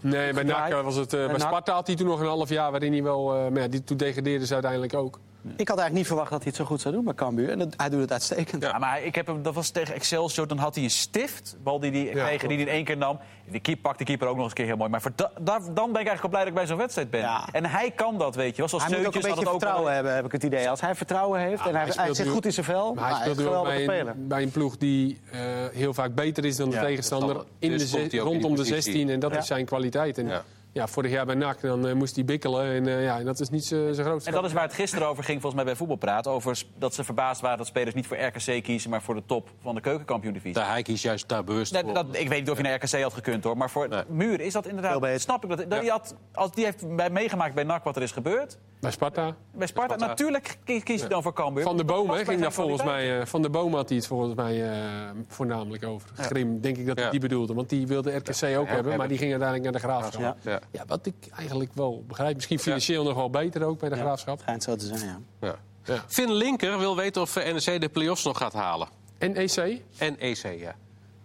Nee, 0.00 0.32
bij 0.32 0.42
NAC 0.42 0.82
was 0.82 0.94
het. 0.94 1.12
eh, 1.12 1.26
bij. 1.26 1.38
Sparta 1.38 1.72
had 1.74 1.86
hij 1.86 1.96
toen 1.96 2.06
nog 2.06 2.20
een 2.20 2.26
half 2.26 2.48
jaar 2.48 2.70
waarin 2.70 2.92
hij 2.92 3.02
wel. 3.02 3.34
eh, 3.34 3.48
maar 3.52 3.62
ja, 3.62 3.68
die, 3.68 3.84
toen 3.84 3.96
degradeerde 3.96 4.46
ze 4.46 4.52
uiteindelijk 4.52 4.94
ook. 4.94 5.18
Ik 5.56 5.68
had 5.68 5.78
eigenlijk 5.78 5.92
niet 5.94 6.06
verwacht 6.06 6.30
dat 6.30 6.38
hij 6.38 6.48
het 6.48 6.56
zo 6.56 6.64
goed 6.64 6.80
zou 6.80 6.94
doen 6.94 7.04
bij 7.04 7.14
Cambuur. 7.14 7.50
En 7.50 7.58
dat- 7.58 7.74
hij 7.76 7.88
doet 7.88 8.00
het 8.00 8.12
uitstekend. 8.12 8.62
Ja, 8.62 8.78
maar 8.78 9.02
ik 9.02 9.14
heb 9.14 9.26
hem, 9.26 9.42
dat 9.42 9.54
was 9.54 9.70
tegen 9.70 9.94
Excelsior. 9.94 10.46
Dan 10.46 10.58
had 10.58 10.74
hij 10.74 10.84
een 10.84 10.90
stift, 10.90 11.56
bal 11.62 11.80
die 11.80 11.90
hij 11.90 12.00
Ja, 12.00 12.10
kreeg, 12.10 12.28
die 12.28 12.38
klopt. 12.38 12.54
hij 12.54 12.62
in 12.62 12.68
één 12.68 12.84
keer 12.84 12.96
nam. 12.96 13.18
De 13.50 13.60
keeper 13.60 13.82
pakt 13.82 13.98
de 13.98 14.04
keeper 14.04 14.26
ook 14.28 14.34
nog 14.34 14.42
eens 14.42 14.50
een 14.52 14.56
keer 14.58 14.66
heel 14.66 14.76
mooi. 14.76 14.90
Maar 14.90 15.00
voor 15.00 15.12
da- 15.14 15.30
daar- 15.40 15.60
dan 15.60 15.92
ben 15.92 16.00
ik 16.00 16.06
eigenlijk 16.08 16.20
wel 16.20 16.30
blij 16.30 16.40
dat 16.40 16.48
ik 16.48 16.54
bij 16.54 16.66
zo'n 16.66 16.76
wedstrijd 16.76 17.10
ben. 17.10 17.20
Ja. 17.20 17.48
En 17.52 17.64
hij 17.66 17.90
kan 17.90 18.18
dat, 18.18 18.34
weet 18.34 18.50
je 18.50 18.56
wel. 18.56 18.68
Zoals 18.68 18.84
Hij 18.84 18.96
moet 18.98 19.06
ook 19.06 19.14
een 19.14 19.20
beetje 19.20 19.44
vertrouwen 19.50 19.84
wel- 19.84 19.92
hebben, 19.94 20.14
heb 20.14 20.24
ik 20.24 20.32
het 20.32 20.42
idee. 20.42 20.70
Als 20.70 20.80
hij 20.80 20.94
vertrouwen 20.94 21.40
heeft 21.40 21.66
en 21.66 21.70
hij, 21.70 21.72
hij 21.74 21.82
hij, 21.84 21.92
speelt 21.92 22.16
zit 22.16 22.26
nu- 22.26 22.32
goed 22.32 22.44
in 22.44 22.52
zijn 22.52 22.66
vel, 22.66 22.94
Maar 22.94 23.10
hij 23.10 23.20
speelt 23.20 23.38
is 23.38 23.44
geweldige 23.44 23.86
bij 23.86 24.00
een, 24.00 24.28
bij 24.28 24.42
een 24.42 24.50
ploeg 24.50 24.76
die 24.76 25.20
eh, 25.30 25.40
heel 25.72 25.94
vaak 25.94 26.14
beter 26.14 26.44
is 26.44 26.56
dan 26.56 26.70
de 26.70 26.76
Ja, 26.76 26.82
tegenstander. 26.82 27.36
In 27.58 27.76
de 27.78 27.86
hij 27.90 28.08
die 28.08 28.20
rondom 28.20 28.50
de 28.50 28.56
positie. 28.56 28.82
16. 28.82 29.08
En 29.10 29.20
dat 29.20 29.32
Ja. 29.32 29.38
is 29.38 29.46
zijn 29.46 29.64
kwaliteit. 29.64 30.18
Ja. 30.72 30.86
vorig 30.86 31.10
jaar 31.10 31.26
bij 31.26 31.34
NAC 31.34 31.60
dan, 31.60 31.86
eh, 31.86 31.94
moest 31.94 32.14
hij 32.14 32.24
bikkelen. 32.24 32.72
En, 32.72 32.86
eh, 32.86 33.02
ja, 33.02 33.18
en 33.18 33.24
dat 33.24 33.40
is 33.40 33.48
niet 33.50 33.64
zo- 33.64 33.92
zijn 33.92 34.06
grootste. 34.06 34.30
En 34.30 34.36
dat 34.36 34.44
is 34.44 34.52
waar 34.52 34.62
het 34.62 34.72
gisteren 34.72 35.08
over 35.08 35.24
ging, 35.24 35.40
volgens 35.40 35.54
mij 35.62 35.64
bij 35.64 35.76
Voetbalpraat. 35.76 36.26
Over 36.26 36.62
dat 36.78 36.94
ze 36.94 37.04
verbaasd 37.04 37.40
waren 37.40 37.58
dat 37.58 37.66
spelers 37.66 37.94
niet 37.94 38.06
voor 38.06 38.16
RKC 38.16 38.62
kiezen... 38.62 38.90
maar 38.90 39.02
voor 39.02 39.14
de 39.14 39.22
top 39.26 39.48
van 39.62 39.74
de 39.74 39.80
keukenkampioen-divisie. 39.80 40.54
Daar 40.54 40.68
hij 40.70 40.82
kiest 40.82 41.02
juist 41.02 41.28
daar 41.28 41.44
bewust 41.44 41.72
Nee, 41.72 41.82
voor. 41.82 41.94
dat, 41.94 42.06
ik 42.10 42.28
weet 42.28 42.40
niet 42.40 42.50
of 42.50 42.56
je 42.56 42.62
naar 42.62 42.74
RKC 42.74 43.02
had 43.02 43.14
gekund 43.14 43.44
hoor. 43.44 43.56
Maar 43.56 43.70
voor 43.70 43.88
Nee. 43.88 44.02
Muur 44.08 44.40
is 44.40 44.52
dat 44.52 44.66
inderdaad. 44.66 45.20
Snap 45.20 45.42
ik 45.44 45.48
dat. 45.48 45.58
dat 45.58 45.68
Ja. 45.72 45.80
die, 45.80 45.90
had, 45.90 46.14
als 46.32 46.52
die 46.52 46.64
heeft 46.64 46.96
bij 46.96 47.10
meegemaakt 47.10 47.54
bij 47.54 47.64
NAC 47.64 47.84
wat 47.84 47.96
er 47.96 48.02
is 48.02 48.12
gebeurd. 48.12 48.58
Bij 48.80 48.90
Sparta. 48.90 49.36
Bij 49.52 49.66
Sparta, 49.66 49.94
Sparta. 49.94 50.06
natuurlijk 50.06 50.58
kies, 50.64 50.82
kies 50.82 51.02
je 51.02 51.08
dan 51.08 51.22
voor 51.22 51.32
Cambuur. 51.32 51.62
Van 51.64 51.76
de 51.76 51.84
Boom 51.84 52.10
hè, 52.10 52.24
ging 52.24 52.40
daar 52.40 52.52
volgens 52.52 52.82
mij. 52.84 53.20
eh, 53.20 53.26
van 53.26 53.42
de 53.42 53.50
Boom 53.50 53.74
had 53.74 53.88
hij 53.88 53.98
het 53.98 54.06
volgens 54.06 54.34
mij 54.34 54.70
eh, 54.70 55.10
voornamelijk 55.28 55.84
over. 55.86 56.08
Grim, 56.14 56.60
denk 56.60 56.76
ik 56.76 56.86
dat 56.86 56.96
hij 56.96 57.04
Ja. 57.04 57.10
die 57.10 57.20
bedoelde. 57.20 57.54
Want 57.54 57.68
die 57.68 57.86
wilde 57.86 58.16
RKC 58.16 58.58
ook 58.58 58.68
hebben, 58.68 58.96
maar 58.96 59.08
die 59.08 59.18
ging 59.18 59.30
uiteindelijk 59.30 59.62
naar 59.62 59.72
de 59.72 59.88
graafschap. 59.88 60.36
Ja. 60.42 60.50
Ja. 60.52 60.60
Ja. 60.70 60.84
wat 60.86 61.06
ik 61.06 61.14
eigenlijk 61.36 61.70
wel 61.74 62.04
begrijp. 62.06 62.34
Misschien 62.34 62.58
financieel 62.58 63.04
nog 63.04 63.14
wel 63.14 63.30
beter 63.30 63.64
ook 63.64 63.78
bij 63.78 63.88
de 63.88 63.96
Ja, 63.96 64.00
graafschap. 64.02 64.40
Schijnt 64.40 64.62
zo 64.62 64.76
te 64.76 64.86
zijn, 64.86 65.00
ja. 65.00 65.18
Ja. 65.40 65.54
Ja. 65.84 66.04
Finn 66.06 66.32
Linker 66.32 66.78
wil 66.78 66.96
weten 66.96 67.22
of 67.22 67.36
eh, 67.36 67.52
NEC 67.52 67.80
de 67.80 67.88
play-offs 67.88 68.24
nog 68.24 68.38
gaat 68.38 68.52
halen. 68.52 68.88
En 69.18 69.34
EC? 69.36 69.82
En 69.98 70.18
EC, 70.18 70.42
ja. 70.42 70.74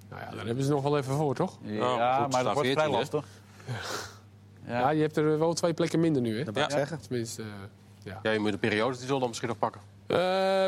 Nou 0.09 0.21
ja, 0.21 0.35
daar 0.35 0.45
hebben 0.45 0.63
ze 0.63 0.69
nog 0.71 0.83
wel 0.83 0.97
even 0.97 1.13
voor, 1.15 1.35
toch? 1.35 1.57
Ja, 1.61 1.79
Nou, 1.79 2.23
goed, 2.23 2.31
maar 2.31 2.43
dat 2.43 2.53
wordt 2.53 2.69
vrij 2.71 2.87
14e. 2.87 2.91
lastig. 2.91 3.25
Ja, 4.67 4.89
je 4.89 5.01
hebt 5.01 5.17
er 5.17 5.39
wel 5.39 5.53
twee 5.53 5.73
plekken 5.73 5.99
minder 5.99 6.21
nu, 6.21 6.37
hè? 6.37 6.43
Dat 6.43 6.53
wil 6.53 6.63
ik 6.63 6.69
Ja. 6.71 6.77
zeggen. 6.77 6.99
Tenminste, 7.07 7.41
eh, 7.41 7.47
ja. 8.03 8.19
Ja, 8.23 8.31
je 8.31 8.39
moet 8.39 8.51
de 8.51 8.57
periodetitel 8.57 9.19
dan 9.19 9.27
misschien 9.27 9.49
nog 9.49 9.57
pakken. 9.57 9.81
Eh, 10.07 10.17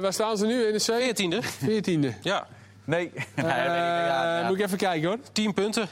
waar 0.02 0.14
staan 0.14 0.38
ze 0.38 0.46
nu? 0.46 0.72
NEC? 0.72 0.82
14e? 0.82 1.42
14e. 1.44 2.14
Ja. 2.22 2.48
Nee. 2.84 3.12
Ja, 3.36 3.44
Eh, 3.58 4.42
ja. 4.42 4.48
Moet 4.48 4.60
ik 4.60 4.66
even 4.66 4.78
kijken, 4.78 5.08
hoor. 5.08 5.18
10 5.32 5.54
punten. 5.54 5.88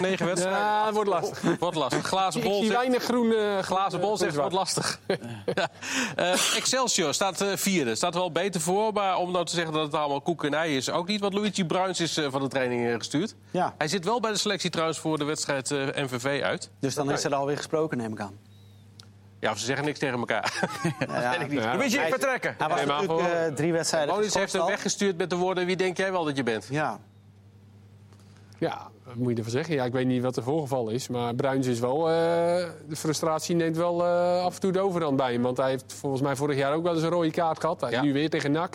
9 0.00 0.26
wedstrijden. 0.26 0.60
Ja, 0.62 0.84
dat 0.84 0.94
wordt 0.94 1.10
lastig. 1.10 1.58
Wordt 1.58 1.76
lastig. 1.76 2.06
Glazen 2.06 2.40
Ik 2.40 2.46
bol 2.46 2.56
zie 2.58 2.66
zegt, 2.66 2.78
weinig 2.78 3.02
groen. 3.02 3.32
eh, 3.32 3.58
glazen 3.58 4.00
bol 4.00 4.16
zegt 4.16 4.34
wordt 4.36 4.52
lastig. 4.52 5.00
ja. 5.54 5.68
Eh, 6.16 6.32
Excelsior 6.56 7.14
staat 7.14 7.40
eh, 7.40 7.48
vierde. 7.56 7.94
Staat 7.94 8.14
er 8.14 8.20
wel 8.20 8.32
beter 8.32 8.60
voor. 8.60 8.92
Maar 8.92 9.16
om 9.16 9.32
nou 9.32 9.44
te 9.44 9.54
zeggen 9.54 9.72
dat 9.74 9.82
het 9.84 9.94
allemaal 9.94 10.20
koek 10.20 10.44
en 10.44 10.54
ei 10.54 10.76
is, 10.76 10.90
ook 10.90 11.06
niet. 11.08 11.20
Want 11.20 11.34
Luigi 11.34 11.64
Bruins 11.64 12.00
is 12.00 12.16
eh, 12.16 12.26
van 12.30 12.40
de 12.42 12.48
training 12.48 12.94
gestuurd. 12.96 13.34
Ja, 13.50 13.74
Hij 13.78 13.88
zit 13.88 14.04
wel 14.04 14.20
bij 14.20 14.30
de 14.30 14.38
selectie 14.38 14.70
trouwens 14.70 14.98
voor 14.98 15.18
de 15.18 15.24
wedstrijd 15.24 15.70
eh, 15.70 15.78
MVV 15.94 16.40
uit. 16.42 16.70
dus 16.80 16.94
dan 16.94 17.10
is 17.12 17.24
er 17.24 17.34
alweer 17.34 17.56
gesproken, 17.56 17.98
neem 17.98 18.12
ik 18.12 18.20
aan. 18.20 18.38
Ja, 19.40 19.50
of 19.50 19.58
ze 19.58 19.64
zeggen 19.64 19.84
niks 19.84 19.98
tegen 19.98 20.18
elkaar. 20.18 20.52
Ja, 21.08 21.20
ja. 21.20 21.46
Ja. 21.50 21.76
Luigi, 21.76 21.96
Hij- 21.98 22.08
vertrekken. 22.10 22.54
Hij 22.58 22.68
was 22.68 22.76
Nee, 22.76 22.86
maar 22.86 23.00
natuurlijk 23.06 23.28
eh, 23.48 23.54
drie 23.54 23.72
wedstrijden 23.72 24.14
Monis 24.14 24.34
heeft 24.34 24.52
hem 24.52 24.66
weggestuurd 24.66 25.16
met 25.16 25.30
de 25.30 25.36
woorden... 25.36 25.66
wie 25.66 25.76
denk 25.76 25.96
jij 25.96 26.12
wel 26.12 26.24
dat 26.24 26.36
je 26.36 26.42
bent? 26.42 26.66
Ja, 26.70 26.98
Ja, 28.58 28.90
wat 29.04 29.14
moet 29.14 29.30
je 29.30 29.36
ervan 29.36 29.52
zeggen? 29.52 29.74
Ja, 29.74 29.84
ik 29.84 29.92
weet 29.92 30.06
niet 30.06 30.22
wat 30.22 30.36
er 30.36 30.42
voorgevallen 30.42 30.94
is. 30.94 31.08
Maar 31.08 31.34
Bruins 31.34 31.66
is 31.66 31.80
wel... 31.80 32.08
eh, 32.10 32.14
de 32.88 32.96
frustratie 32.96 33.54
neemt 33.54 33.76
wel 33.76 34.04
eh, 34.04 34.44
af 34.44 34.54
en 34.54 34.60
toe 34.60 34.72
de 34.72 34.80
overhand 34.80 35.16
bij 35.16 35.32
hem. 35.32 35.42
Want 35.42 35.56
hij 35.56 35.70
heeft 35.70 35.92
volgens 35.92 36.22
mij 36.22 36.36
vorig 36.36 36.56
jaar 36.56 36.74
ook 36.74 36.82
wel 36.82 36.94
eens 36.94 37.02
een 37.02 37.08
rode 37.08 37.30
kaart 37.30 37.60
gehad. 37.60 37.80
Hij, 37.80 37.90
Ja. 37.90 38.02
Nu 38.02 38.12
weer 38.12 38.30
tegen 38.30 38.52
NAC. 38.52 38.74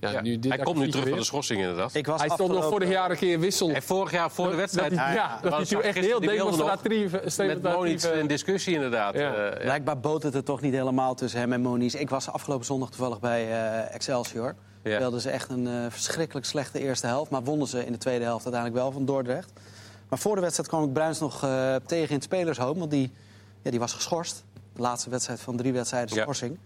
Ja, 0.00 0.10
Ja. 0.10 0.20
nu 0.22 0.38
dit 0.38 0.52
hij 0.54 0.62
komt 0.62 0.78
nu 0.78 0.88
terug 0.90 1.08
van 1.08 1.18
de 1.18 1.24
schorsing 1.24 1.60
inderdaad. 1.60 1.94
ik 1.94 2.06
was 2.06 2.20
Hij 2.20 2.28
stond 2.30 2.52
nog 2.52 2.68
vorig 2.68 2.88
jaar 2.88 3.10
een 3.10 3.16
keer 3.16 3.40
wissel. 3.40 3.70
En 3.70 3.82
vorig 3.82 4.10
jaar 4.12 4.30
voor 4.30 4.50
de 4.50 4.56
wedstrijd... 4.56 4.90
Dat 4.90 4.98
hij, 4.98 5.14
Ja, 5.14 5.38
dat 5.42 5.50
Was- 5.50 5.68
toen 5.68 5.82
echt 5.82 5.98
heel 5.98 6.20
demonstratief... 6.20 7.36
met 7.36 7.62
Moniz 7.62 8.04
in 8.04 8.26
discussie 8.26 8.74
inderdaad. 8.74 9.14
Ja. 9.14 9.20
Ja. 9.44 9.50
Blijkbaar 9.60 10.00
boot 10.00 10.22
het 10.22 10.34
er 10.34 10.44
toch 10.44 10.60
niet 10.60 10.72
helemaal 10.74 11.14
tussen 11.14 11.40
hem 11.40 11.52
en 11.52 11.60
Moniz. 11.60 11.94
Ik 11.94 12.10
was 12.10 12.28
afgelopen 12.30 12.66
zondag 12.66 12.88
toevallig 12.90 13.20
bij 13.20 13.50
eh, 13.50 13.94
Excelsior. 13.94 14.54
Ja. 14.84 14.94
Speelden 14.96 15.20
ze 15.20 15.30
echt 15.30 15.50
een 15.50 15.66
eh, 15.66 15.74
verschrikkelijk 15.88 16.46
slechte 16.46 16.80
eerste 16.80 17.06
helft. 17.06 17.30
Maar 17.30 17.42
wonnen 17.42 17.66
ze 17.66 17.86
in 17.86 17.92
de 17.92 17.98
tweede 17.98 18.24
helft 18.24 18.44
uiteindelijk 18.44 18.82
wel 18.82 18.92
van 18.92 19.04
Dordrecht. 19.04 19.52
Maar 20.08 20.18
voor 20.18 20.34
de 20.34 20.40
wedstrijd 20.40 20.68
kwam 20.68 20.84
ik 20.84 20.92
Bruins 20.92 21.18
nog 21.20 21.42
eh, 21.44 21.74
tegen 21.86 22.08
in 22.08 22.14
het 22.14 22.24
spelershoop. 22.24 22.78
Want 22.78 22.90
die, 22.90 23.12
ja, 23.62 23.70
die 23.70 23.80
was 23.80 23.92
geschorst. 23.92 24.44
De 24.72 24.80
laatste 24.82 25.10
wedstrijd 25.10 25.40
van 25.40 25.56
drie 25.56 25.72
wedstrijden 25.72 26.16
Ja. 26.16 26.22
schorsing. 26.22 26.58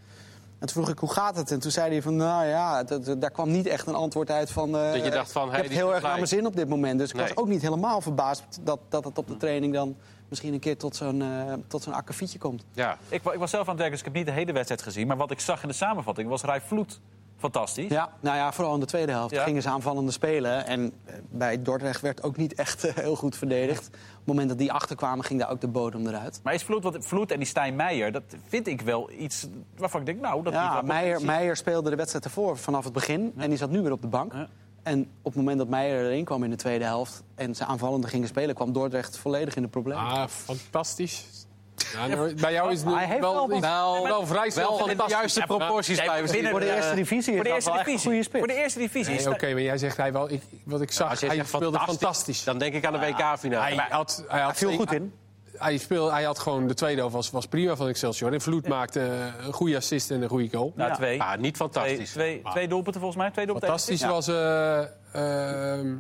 En 0.59 0.67
toen 0.67 0.83
vroeg 0.83 0.89
ik, 0.95 0.99
hoe 0.99 1.13
gaat 1.13 1.37
het? 1.37 1.51
En 1.51 1.59
toen 1.61 1.71
zei 1.71 1.91
hij 1.91 2.03
van, 2.03 2.17
nou 2.17 2.47
ja, 2.47 2.83
daar 3.19 3.31
kwam 3.31 3.51
niet 3.51 3.67
echt 3.67 3.87
een 3.87 3.95
antwoord 3.95 4.31
uit 4.31 4.51
van... 4.51 4.77
eh, 4.77 4.93
Dat 4.93 5.05
je 5.05 5.11
dacht 5.11 5.33
van, 5.33 5.45
ik 5.47 5.51
hey, 5.51 5.61
heb 5.61 5.69
die 5.69 5.77
het 5.79 5.87
heel 5.87 5.95
erg 5.95 6.03
naar 6.05 6.15
mijn 6.15 6.27
zin 6.27 6.47
op 6.47 6.57
dit 6.57 6.69
moment. 6.69 6.99
Dus 6.99 7.09
ik 7.11 7.17
Nee. 7.17 7.27
was 7.29 7.37
ook 7.37 7.49
niet 7.49 7.63
helemaal 7.63 8.01
verbaasd 8.01 8.43
dat, 8.61 8.79
dat 8.89 9.05
het 9.05 9.19
op 9.19 9.27
de 9.29 9.37
training 9.37 9.73
dan 9.75 9.97
misschien 10.29 10.53
een 10.53 10.61
keer 10.61 10.77
tot 10.77 10.97
zo'n 10.97 11.23
eh, 11.23 11.53
tot 11.67 11.83
zo'n 11.83 11.93
akkefietje 11.95 12.39
komt. 12.39 12.65
ja. 12.73 12.99
Ik, 13.09 13.23
ik 13.25 13.39
was 13.39 13.51
zelf 13.51 13.63
aan 13.63 13.69
het 13.69 13.79
werken, 13.79 13.91
dus 13.91 13.99
ik 13.99 14.05
heb 14.05 14.15
niet 14.15 14.27
de 14.27 14.33
hele 14.41 14.53
wedstrijd 14.53 14.83
gezien. 14.83 15.07
Maar 15.07 15.17
wat 15.17 15.31
ik 15.31 15.41
zag 15.41 15.63
in 15.63 15.69
de 15.69 15.75
samenvatting 15.75 16.29
was 16.29 16.43
Rai 16.43 16.61
Vloed 16.67 17.01
fantastisch. 17.39 17.91
Ja, 17.91 18.13
nou 18.21 18.37
ja, 18.37 18.53
vooral 18.53 18.75
in 18.75 18.81
de 18.81 18.87
tweede 18.87 19.13
helft 19.13 19.35
Ja. 19.35 19.43
gingen 19.43 19.63
ze 19.63 19.69
aanvallende 19.69 20.11
spelen. 20.13 20.67
En 20.67 20.93
eh, 21.05 21.15
bij 21.31 21.63
Dordrecht 21.63 22.01
werd 22.01 22.23
ook 22.23 22.37
niet 22.37 22.55
echt 22.55 22.85
eh, 22.85 22.95
heel 22.95 23.17
goed 23.17 23.37
verdedigd. 23.37 23.87
Op 23.87 23.93
het 23.95 24.27
moment 24.27 24.49
dat 24.49 24.59
die 24.59 24.73
achterkwamen, 24.73 25.25
ging 25.25 25.41
daar 25.41 25.51
ook 25.51 25.61
de 25.61 25.69
bodem 25.69 26.07
eruit. 26.07 26.41
Maar 26.43 26.55
is 26.55 26.63
Vloed, 26.63 26.83
wat, 26.83 26.97
Vloed 27.01 27.31
en 27.31 27.39
die 27.39 27.47
Stijn 27.47 27.77
Meijer, 27.77 28.13
dat 28.13 28.23
vind 28.49 28.67
ik 28.67 28.81
wel 28.81 29.11
iets 29.19 29.47
waarvan 29.77 30.01
ik 30.01 30.07
denk, 30.07 30.21
nou, 30.21 30.43
dat 30.43 30.53
Ja, 30.53 30.83
Meijer, 30.83 31.25
Meijer 31.25 31.57
speelde 31.57 31.91
de 31.91 31.97
wedstrijd 31.97 32.25
ervoor 32.25 32.57
vanaf 32.59 32.85
het 32.85 32.93
begin. 32.93 33.33
En 33.37 33.49
die 33.49 33.59
zat 33.59 33.71
nu 33.71 33.83
weer 33.83 33.93
op 33.93 34.03
de 34.03 34.09
bank. 34.09 34.33
Ja. 34.33 34.49
En 34.83 35.01
op 35.01 35.25
het 35.25 35.35
moment 35.35 35.59
dat 35.59 35.69
Meijer 35.69 36.05
erin 36.05 36.25
kwam 36.25 36.45
in 36.45 36.51
de 36.51 36.57
tweede 36.57 36.85
helft... 36.85 37.23
en 37.35 37.55
ze 37.55 37.65
aanvallende 37.65 38.07
gingen 38.07 38.29
spelen, 38.29 38.55
kwam 38.55 38.73
Dordrecht 38.73 39.17
volledig 39.17 39.57
in 39.57 39.63
de 39.63 39.69
problemen. 39.69 40.05
Ah, 40.05 40.29
fantastisch. 40.29 41.47
Ja, 41.93 42.07
nou, 42.07 42.35
bij 42.35 42.53
jou 42.53 42.73
is 42.73 42.81
het 42.83 42.95
Hij 42.95 43.07
heeft 43.07 43.21
wel, 43.21 43.35
wel 43.49 43.57
iets- 43.57 43.67
Nou, 43.67 44.03
wel 44.09 44.27
vrij 44.27 44.51
snel 44.51 44.65
wel 44.69 44.79
in 44.79 44.83
de 44.83 44.89
fantastisch. 44.89 45.17
juiste 45.17 45.43
proporties 45.47 46.01
blijven 46.03 46.29
zitten. 46.29 46.51
voor 46.51 46.61
de 46.61 46.75
eerste 46.75 46.95
divisie 46.95 47.23
Voor 47.23 47.33
is 47.33 47.39
de 47.43 47.45
dat 47.45 47.55
eerste 47.55 47.71
wel 47.71 47.79
echt 47.79 47.89
een 47.89 47.93
divisie. 47.95 48.11
goede 48.11 48.25
spits. 48.29 48.39
Voor 48.45 48.55
de 48.55 48.61
eerste 48.63 48.79
divisie. 48.79 49.15
Nee, 49.15 49.35
Oké, 49.35 49.53
maar 49.53 49.63
jij 49.63 49.79
zegt 49.79 49.97
hij 49.97 50.13
wel. 50.13 50.31
Ik, 50.31 50.43
wat 50.65 50.81
ik 50.81 50.93
zag, 50.93 51.09
hij 51.21 51.29
speelde 51.45 51.47
fantastisch, 51.47 51.87
fantastisch. 51.87 52.45
Dan 52.45 52.59
denk 52.59 52.75
ik 52.75 52.85
aan 52.87 52.93
de 52.93 52.99
WK-finale. 52.99 53.75
Hij 53.75 53.87
had, 53.91 54.25
hij 54.29 54.41
had 54.41 54.57
viel 54.57 54.73
goed 54.73 54.93
in. 54.93 55.13
Hij, 55.57 55.77
speelde, 55.79 56.13
hij 56.13 56.23
had 56.23 56.39
gewoon 56.39 56.67
de 56.67 56.75
tweede 56.75 56.99
helft 57.01 57.15
was, 57.15 57.31
was 57.31 57.47
prima 57.47 57.77
van 57.77 57.89
Excelsior. 57.89 58.33
En 58.33 58.41
Vloed 58.41 58.69
maakte 58.69 59.01
een 59.47 59.53
goede 59.53 59.77
assist 59.77 60.11
en 60.11 60.23
een 60.23 60.29
goede 60.29 60.49
goal. 60.57 60.73
Nou, 60.77 60.91
Ja. 60.91 60.97
twee. 60.97 61.23
Ah, 61.23 61.39
niet 61.39 61.57
fantastisch. 61.57 62.11
twee, 62.11 62.43
twee 62.51 62.69
doelpunten 62.69 63.01
volgens 63.01 63.23
mij. 63.23 63.31
Twee 63.31 63.47
doelpunten. 63.47 63.79
Fantastisch 63.79 64.01
Ja. 64.01 64.09
was 64.09 64.29
eh 64.29 65.73
ehm 65.73 65.97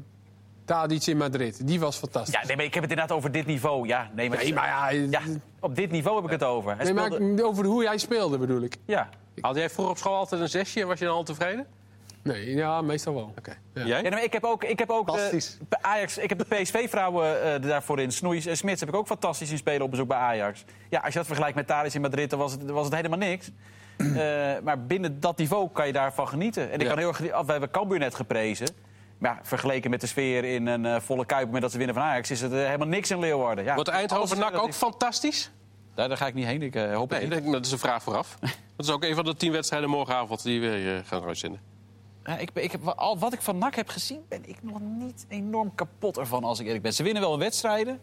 Tadic 0.68 1.06
in 1.06 1.16
Madrid. 1.16 1.66
Die 1.66 1.80
was 1.80 1.96
fantastisch. 1.96 2.34
Ja, 2.40 2.46
nee, 2.46 2.56
maar 2.56 2.64
ik 2.64 2.74
heb 2.74 2.82
het 2.82 2.92
inderdaad 2.92 3.16
over 3.16 3.32
dit 3.32 3.46
niveau. 3.46 3.86
Ja, 3.86 4.10
nee, 4.14 4.28
maar, 4.28 4.38
nee, 4.38 4.54
maar 4.54 4.66
ja, 4.66 4.88
ja, 5.10 5.20
op 5.60 5.74
dit 5.76 5.90
niveau 5.90 6.16
heb 6.16 6.24
ik 6.24 6.30
het 6.30 6.44
over. 6.44 6.76
Hij 6.76 6.84
nee, 6.84 6.94
maar 6.94 7.12
speelde- 7.12 7.44
over 7.44 7.64
hoe 7.64 7.82
jij 7.82 7.98
speelde 7.98 8.38
bedoel 8.38 8.62
ik. 8.62 8.76
ja. 8.84 9.08
Had 9.40 9.56
jij 9.56 9.70
vroeger 9.70 9.92
op 9.92 9.98
school 9.98 10.14
altijd 10.16 10.40
een 10.40 10.48
zesje 10.48 10.80
en 10.80 10.86
was 10.86 10.98
je 10.98 11.04
dan 11.04 11.14
al 11.14 11.22
tevreden? 11.22 11.66
Nee, 12.22 12.54
ja, 12.54 12.82
meestal 12.82 13.14
wel. 13.14 13.32
Oké. 13.38 13.50
Ja. 13.74 13.84
Jij? 13.84 13.86
Ja, 13.96 14.00
nee, 14.02 14.10
maar 14.10 14.22
ik 14.22 14.32
heb 14.32 14.44
ook, 14.44 14.64
ik 14.64 14.78
heb 14.78 14.90
ook 14.90 15.06
de, 15.06 15.40
bij 15.68 15.78
Ajax, 15.82 16.18
ik 16.18 16.28
heb 16.28 16.38
de 16.38 16.44
PSV-vrouwen 16.56 17.42
eh, 17.42 17.62
daarvoor 17.62 18.00
in. 18.00 18.12
Snoei 18.12 18.42
en 18.48 18.56
Smits 18.56 18.80
heb 18.80 18.88
ik 18.88 18.94
ook 18.94 19.06
fantastisch 19.06 19.48
zien 19.48 19.58
spelen 19.58 19.82
op 19.82 19.90
bezoek 19.90 20.08
bij 20.08 20.16
Ajax. 20.16 20.64
Ja, 20.90 20.98
als 21.00 21.08
je 21.12 21.18
dat 21.18 21.26
vergelijkt 21.26 21.56
met 21.56 21.66
Thadis 21.66 21.94
in 21.94 22.00
Madrid, 22.00 22.30
dan 22.30 22.38
was 22.38 22.52
het, 22.52 22.70
was 22.70 22.84
het 22.84 22.94
helemaal 22.94 23.18
niks. 23.18 23.50
Eh, 23.98 24.04
maar 24.62 24.84
binnen 24.86 25.20
dat 25.20 25.38
niveau 25.38 25.68
kan 25.72 25.86
je 25.86 25.92
daarvan 25.92 26.28
genieten. 26.28 26.70
En 26.70 26.74
ik 26.74 26.82
Ja. 26.82 26.88
kan 26.88 26.98
heel 26.98 27.08
erg, 27.08 27.18
we 27.18 27.50
hebben 27.52 27.70
Cambuur 27.70 27.98
net 27.98 28.14
geprezen. 28.14 28.66
Maar 29.18 29.34
ja, 29.34 29.40
vergeleken 29.42 29.90
met 29.90 30.00
de 30.00 30.06
sfeer 30.06 30.44
in 30.44 30.66
een 30.66 30.86
eh, 30.86 31.00
volle 31.00 31.26
kuip 31.26 31.50
met 31.50 31.60
dat 31.60 31.70
ze 31.70 31.76
winnen 31.76 31.94
van 31.94 32.04
Ajax... 32.04 32.30
is 32.30 32.40
het 32.40 32.52
eh, 32.52 32.58
helemaal 32.58 32.86
niks 32.86 33.10
in 33.10 33.18
Leeuwarden. 33.18 33.64
Ja, 33.64 33.74
Wordt 33.74 33.88
alles 33.88 34.00
Eindhoven 34.00 34.36
is 34.36 34.42
NAC 34.42 34.62
ook 34.62 34.74
fantastisch? 34.74 35.50
Daar, 35.94 36.08
daar 36.08 36.16
ga 36.16 36.26
ik 36.26 36.34
niet 36.34 36.46
heen, 36.46 36.62
ik 36.62 36.74
eh, 36.74 36.94
hoop 36.94 37.10
het 37.10 37.28
niet. 37.44 37.52
dat 37.52 37.66
is 37.66 37.72
een 37.72 37.78
vraag 37.78 38.02
vooraf. 38.02 38.36
Dat 38.76 38.86
is 38.86 38.92
ook 38.92 39.04
een 39.04 39.14
van 39.14 39.24
de 39.24 39.36
tien 39.36 39.52
wedstrijden 39.52 39.90
morgenavond 39.90 40.42
die 40.42 40.60
we 40.60 41.02
gaan 41.04 41.24
uitzenden. 41.24 41.60
Ja, 42.24 42.36
ik, 42.36 42.50
ik 42.54 42.72
heb, 42.72 42.86
al 42.86 43.18
wat 43.18 43.32
ik 43.32 43.42
van 43.42 43.58
NAC 43.58 43.74
heb 43.74 43.88
gezien, 43.88 44.20
ben 44.28 44.48
ik 44.48 44.56
nog 44.62 44.80
niet 44.80 45.26
enorm 45.28 45.74
kapot 45.74 46.18
ervan 46.18 46.44
als 46.44 46.58
ik 46.58 46.66
eerlijk 46.66 46.82
ben. 46.82 46.92
Ze 46.92 47.02
winnen 47.02 47.22
wel 47.22 47.38
wedstrijden. 47.38 48.00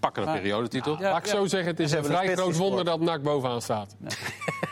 Pakken 0.00 0.28
een 0.28 0.32
periodetitel. 0.34 0.96
Ja, 1.00 1.10
Laat 1.10 1.18
ik 1.18 1.26
zo 1.26 1.46
zeggen, 1.46 1.70
het 1.70 1.80
is 1.80 1.92
een 1.92 1.98
een 1.98 2.04
vrij 2.04 2.34
groot 2.34 2.56
wonder 2.56 2.84
dat 2.84 3.00
NAC 3.00 3.22
bovenaan 3.22 3.62
staat. 3.62 3.96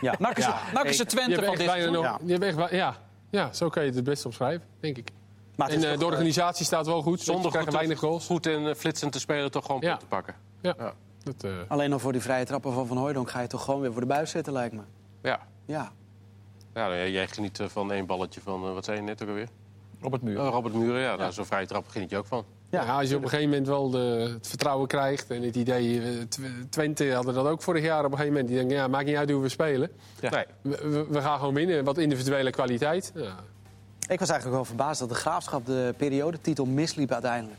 Ja. 0.00 0.14
NAC 0.18 0.38
is, 0.38 0.44
Ja, 0.44 0.60
NAC 0.72 0.84
is 0.84 0.96
de. 0.96 1.04
Twente 1.04 1.44
van 1.44 1.54
dit 1.56 1.68
seizoen. 1.68 2.68
ja, 2.70 2.96
ja, 3.30 3.52
zo 3.52 3.68
kan 3.68 3.82
je 3.82 3.88
het 3.88 3.96
het 3.96 4.04
best 4.04 4.24
omschrijven, 4.24 4.66
denk 4.80 4.96
ik. 4.96 5.10
Maar 5.56 5.68
En 5.68 5.74
eh, 5.74 5.80
toch, 5.90 5.98
de 5.98 6.04
eh, 6.04 6.10
organisatie 6.10 6.64
staat 6.64 6.86
wel 6.86 7.02
goed. 7.02 7.20
Zonder 7.20 7.52
goed, 7.52 7.72
weinig 7.72 7.98
goals. 7.98 8.26
goed 8.26 8.46
en 8.46 8.68
eh, 8.68 8.74
flitsend 8.74 9.12
te 9.12 9.20
spelen 9.20 9.50
toch 9.50 9.66
gewoon 9.66 9.80
Ja. 9.80 9.88
punten 9.90 10.08
pakken. 10.08 10.34
Ja. 10.60 10.74
Ja. 10.78 10.92
Dat, 11.22 11.44
eh, 11.44 11.50
Alleen 11.68 11.92
al 11.92 11.98
voor 11.98 12.12
die 12.12 12.20
vrije 12.20 12.44
trappen 12.44 12.72
van 12.72 12.86
Van 12.86 12.96
Hooijdonk 12.96 13.30
ga 13.30 13.40
je 13.40 13.46
toch 13.46 13.64
gewoon 13.64 13.80
weer 13.80 13.92
voor 13.92 14.00
de 14.00 14.06
buis 14.06 14.30
zitten, 14.30 14.52
lijkt 14.52 14.74
me. 14.74 14.80
Ja. 15.22 15.40
Ja. 15.66 15.92
Ja, 16.74 16.86
nou 16.88 16.94
ja, 16.94 17.06
jij 17.06 17.28
geniet 17.28 17.60
van 17.66 17.92
één 17.92 18.06
balletje 18.06 18.40
van, 18.40 18.74
wat 18.74 18.84
zei 18.84 18.96
je 18.96 19.02
net 19.02 19.22
ook 19.22 19.28
alweer? 19.28 19.48
Robert 20.00 20.22
Muur. 20.22 20.40
Oh, 20.40 20.48
Robert 20.48 20.74
Muren, 20.74 21.00
ja. 21.00 21.16
Nou, 21.16 21.32
Zo'n 21.32 21.44
vrije 21.44 21.66
trap 21.66 21.88
geniet 21.88 22.10
je 22.10 22.16
ook 22.16 22.26
van. 22.26 22.44
Ja, 22.70 22.82
ja, 22.84 22.98
als 22.98 23.08
je 23.08 23.16
op 23.16 23.22
een 23.22 23.28
gegeven 23.28 23.50
moment 23.50 23.66
wel 23.68 23.90
de, 23.90 23.98
het 24.34 24.46
vertrouwen 24.46 24.86
krijgt 24.88 25.30
en 25.30 25.42
het 25.42 25.56
idee... 25.56 26.28
Tw- 26.28 26.40
Twente 26.70 27.12
hadden 27.12 27.34
dat 27.34 27.46
ook 27.46 27.62
vorig 27.62 27.82
jaar 27.84 27.98
op 28.04 28.10
een 28.12 28.18
gegeven 28.18 28.32
moment. 28.32 28.48
Die 28.48 28.56
denken, 28.58 28.76
ja, 28.76 28.88
maakt 28.88 29.06
niet 29.06 29.16
uit 29.16 29.30
hoe 29.30 29.42
we 29.42 29.48
spelen. 29.48 29.90
Ja. 30.20 30.30
Nee. 30.30 30.44
We, 30.62 30.88
we- 30.90 31.06
we 31.08 31.20
gaan 31.20 31.38
gewoon 31.38 31.54
winnen. 31.54 31.84
Wat 31.84 31.98
individuele 31.98 32.50
kwaliteit. 32.50 33.12
Ik 34.08 34.18
was 34.18 34.28
eigenlijk 34.28 34.50
wel 34.58 34.64
verbaasd 34.64 35.00
dat 35.00 35.08
de 35.08 35.14
Graafschap 35.14 35.66
de 35.66 35.94
periodetitel 35.96 36.64
misliep 36.66 37.12
uiteindelijk. 37.12 37.58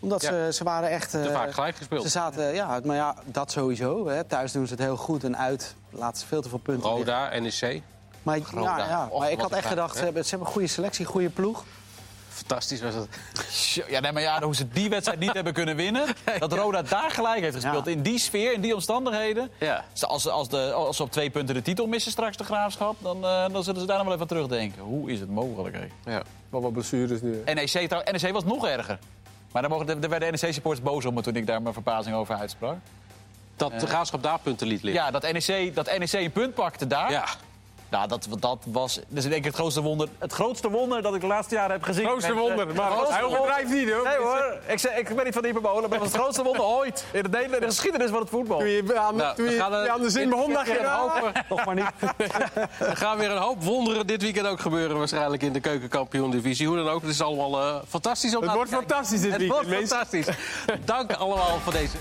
Omdat 0.00 0.22
Ja. 0.22 0.28
ze, 0.28 0.52
ze 0.52 0.64
waren 0.64 0.88
echt... 0.90 1.10
Te 1.10 1.20
eh, 1.20 1.32
vaak 1.32 1.52
gelijk 1.52 1.76
gespeeld. 1.76 2.02
Ze 2.02 2.08
zaten, 2.08 2.54
ja, 2.54 2.80
maar 2.84 2.96
ja, 2.96 3.14
dat 3.24 3.50
sowieso. 3.50 4.08
Hè. 4.08 4.24
Thuis 4.24 4.52
doen 4.52 4.66
ze 4.66 4.72
het 4.72 4.82
heel 4.82 4.96
goed 4.96 5.24
en 5.24 5.36
uit 5.36 5.74
laten 5.90 6.20
ze 6.20 6.26
veel 6.26 6.42
te 6.42 6.48
veel 6.48 6.58
punten 6.58 6.94
liggen. 6.94 7.14
Roda, 7.14 7.38
NEC. 7.38 7.82
Maar, 8.22 8.38
Roda. 8.52 8.78
ja, 8.78 8.88
ja, 8.88 9.06
Och, 9.10 9.18
maar 9.20 9.30
ik 9.30 9.40
had 9.40 9.52
echt 9.52 9.66
gedacht, 9.66 9.96
ze 9.96 10.04
hebben, 10.04 10.22
ze 10.24 10.28
hebben 10.30 10.46
een 10.48 10.52
goede 10.54 10.68
selectie, 10.68 11.06
goede 11.06 11.28
ploeg. 11.30 11.64
Fantastisch 12.34 12.80
was 12.80 12.94
het. 12.94 13.08
Ja, 13.88 14.00
nee, 14.00 14.12
maar 14.12 14.22
ja, 14.22 14.42
hoe 14.42 14.54
ze 14.54 14.68
die 14.68 14.88
wedstrijd 14.88 15.18
niet 15.18 15.32
hebben 15.32 15.52
kunnen 15.52 15.76
winnen. 15.76 16.06
Dat 16.38 16.52
Roda 16.52 16.82
daar 16.82 17.10
gelijk 17.10 17.40
heeft 17.40 17.54
gespeeld. 17.54 17.84
Ja. 17.86 17.90
In 17.92 18.02
die 18.02 18.18
sfeer, 18.18 18.52
in 18.52 18.60
die 18.60 18.74
omstandigheden. 18.74 19.50
Ja. 19.58 19.84
Als, 20.00 20.22
ze- 20.22 20.30
als, 20.30 20.48
de, 20.48 20.72
als 20.72 20.96
ze 20.96 21.02
op 21.02 21.10
twee 21.12 21.30
punten 21.30 21.54
de 21.54 21.62
titel 21.62 21.86
missen 21.86 22.12
straks, 22.12 22.36
de 22.36 22.44
graafschap. 22.44 22.96
Dan, 22.98 23.24
eh, 23.24 23.44
dan 23.52 23.64
zullen 23.64 23.80
ze 23.80 23.86
daar 23.86 23.96
nog 23.96 24.04
wel 24.06 24.14
even 24.14 24.20
aan 24.30 24.36
terugdenken. 24.36 24.82
Hoe 24.82 25.10
is 25.10 25.20
het 25.20 25.28
mogelijk? 25.30 25.76
hè? 26.04 26.12
Ja. 26.12 26.22
Wel 26.50 26.60
wat 26.62 26.72
blessures 26.72 27.20
nu. 27.20 27.42
NEC, 27.44 27.88
trouw- 27.88 28.02
NEC 28.12 28.32
was 28.32 28.44
nog 28.44 28.66
erger. 28.66 28.98
Maar 29.52 29.62
daar, 29.62 29.70
mogen, 29.70 30.00
daar 30.00 30.10
werden 30.10 30.30
NEC-supporters 30.40 30.84
boos 30.84 31.04
om 31.04 31.14
me 31.14 31.22
toen 31.22 31.36
ik 31.36 31.46
daar 31.46 31.62
mijn 31.62 31.74
verbazing 31.74 32.16
over 32.16 32.34
uitsprak. 32.34 32.76
Dat 33.56 33.80
de 33.80 33.86
graafschap 33.86 34.22
daar 34.22 34.38
punten 34.38 34.66
liet 34.66 34.82
liggen. 34.82 35.04
Ja, 35.04 35.10
dat 35.10 35.22
NEC, 35.32 35.74
dat 35.74 35.98
NEC 35.98 36.12
een 36.12 36.32
punt 36.32 36.54
pakte 36.54 36.86
daar. 36.86 37.10
Ja. 37.10 37.24
Nou, 37.88 38.08
dat, 38.08 38.26
dat 38.40 38.58
was 38.66 38.98
is 39.14 39.22
denk 39.22 39.34
ik 39.34 39.44
het 39.44 39.54
grootste 39.54 39.80
wonder. 39.80 40.08
Het 40.18 40.32
grootste 40.32 40.70
wonder 40.70 41.02
dat 41.02 41.14
ik 41.14 41.20
de 41.20 41.26
laatste 41.26 41.54
jaren 41.54 41.70
heb 41.70 41.82
gezien. 41.82 42.06
Grootste 42.06 42.34
wonder. 42.34 42.74
Maar 42.74 42.90
grootste 42.90 43.12
hij 43.14 43.22
overdrijft 43.22 43.70
niet, 43.70 43.90
hoor. 43.92 44.04
Nee 44.04 44.16
hoor, 44.16 44.58
ik, 44.66 44.78
zeg, 44.78 44.96
ik 44.96 45.14
ben 45.16 45.24
niet 45.24 45.32
van 45.32 45.42
de 45.42 45.48
hyperbole, 45.48 45.80
maar 45.80 45.90
het 45.90 45.98
was 45.98 46.08
het 46.12 46.16
grootste 46.20 46.42
wonder 46.42 46.62
ooit 46.64 47.04
in 47.12 47.22
de, 47.22 47.28
Nederlandse- 47.28 47.60
de 47.60 47.66
geschiedenis 47.66 48.10
van 48.10 48.18
het 48.20 48.28
voetbal. 48.28 48.58
Toen 48.58 48.68
je 48.68 48.98
aan, 48.98 49.16
Nou, 49.16 49.36
toen 49.36 49.50
je, 49.50 49.56
gaan, 49.58 49.74
eh, 49.74 49.84
je 49.84 49.90
aan 49.90 50.00
de 50.02 50.10
zin 50.10 50.28
begon, 50.28 50.52
dacht 50.52 50.66
je... 50.66 50.78
nou. 50.82 51.10
Toch 51.48 51.64
maar 51.64 51.74
niet. 51.74 51.90
Er 52.78 52.96
gaan 52.96 53.18
weer 53.18 53.30
een 53.30 53.36
hoop 53.36 53.62
wonderen 53.62 54.06
dit 54.06 54.22
weekend 54.22 54.46
ook 54.46 54.60
gebeuren. 54.60 54.98
Waarschijnlijk 54.98 55.42
in 55.42 55.52
de 55.52 55.60
keukenkampioen-divisie. 55.60 56.66
Hoe 56.66 56.76
dan 56.76 56.88
ook, 56.88 57.00
het 57.02 57.10
is 57.10 57.20
allemaal 57.22 57.60
eh, 57.60 57.74
fantastisch 57.88 58.36
om 58.36 58.42
Het 58.42 58.54
naar 58.54 58.64
te 58.64 58.70
wordt 58.70 58.70
kijken. 58.70 58.88
fantastisch 58.90 59.20
dit 59.20 59.30
Het 59.30 59.40
weekend, 59.40 59.66
wordt 59.66 59.78
mensen. 59.78 59.96
fantastisch. 59.96 60.36
Dank 60.84 61.12
allemaal 61.12 61.58
voor 61.62 61.72
deze 61.72 61.96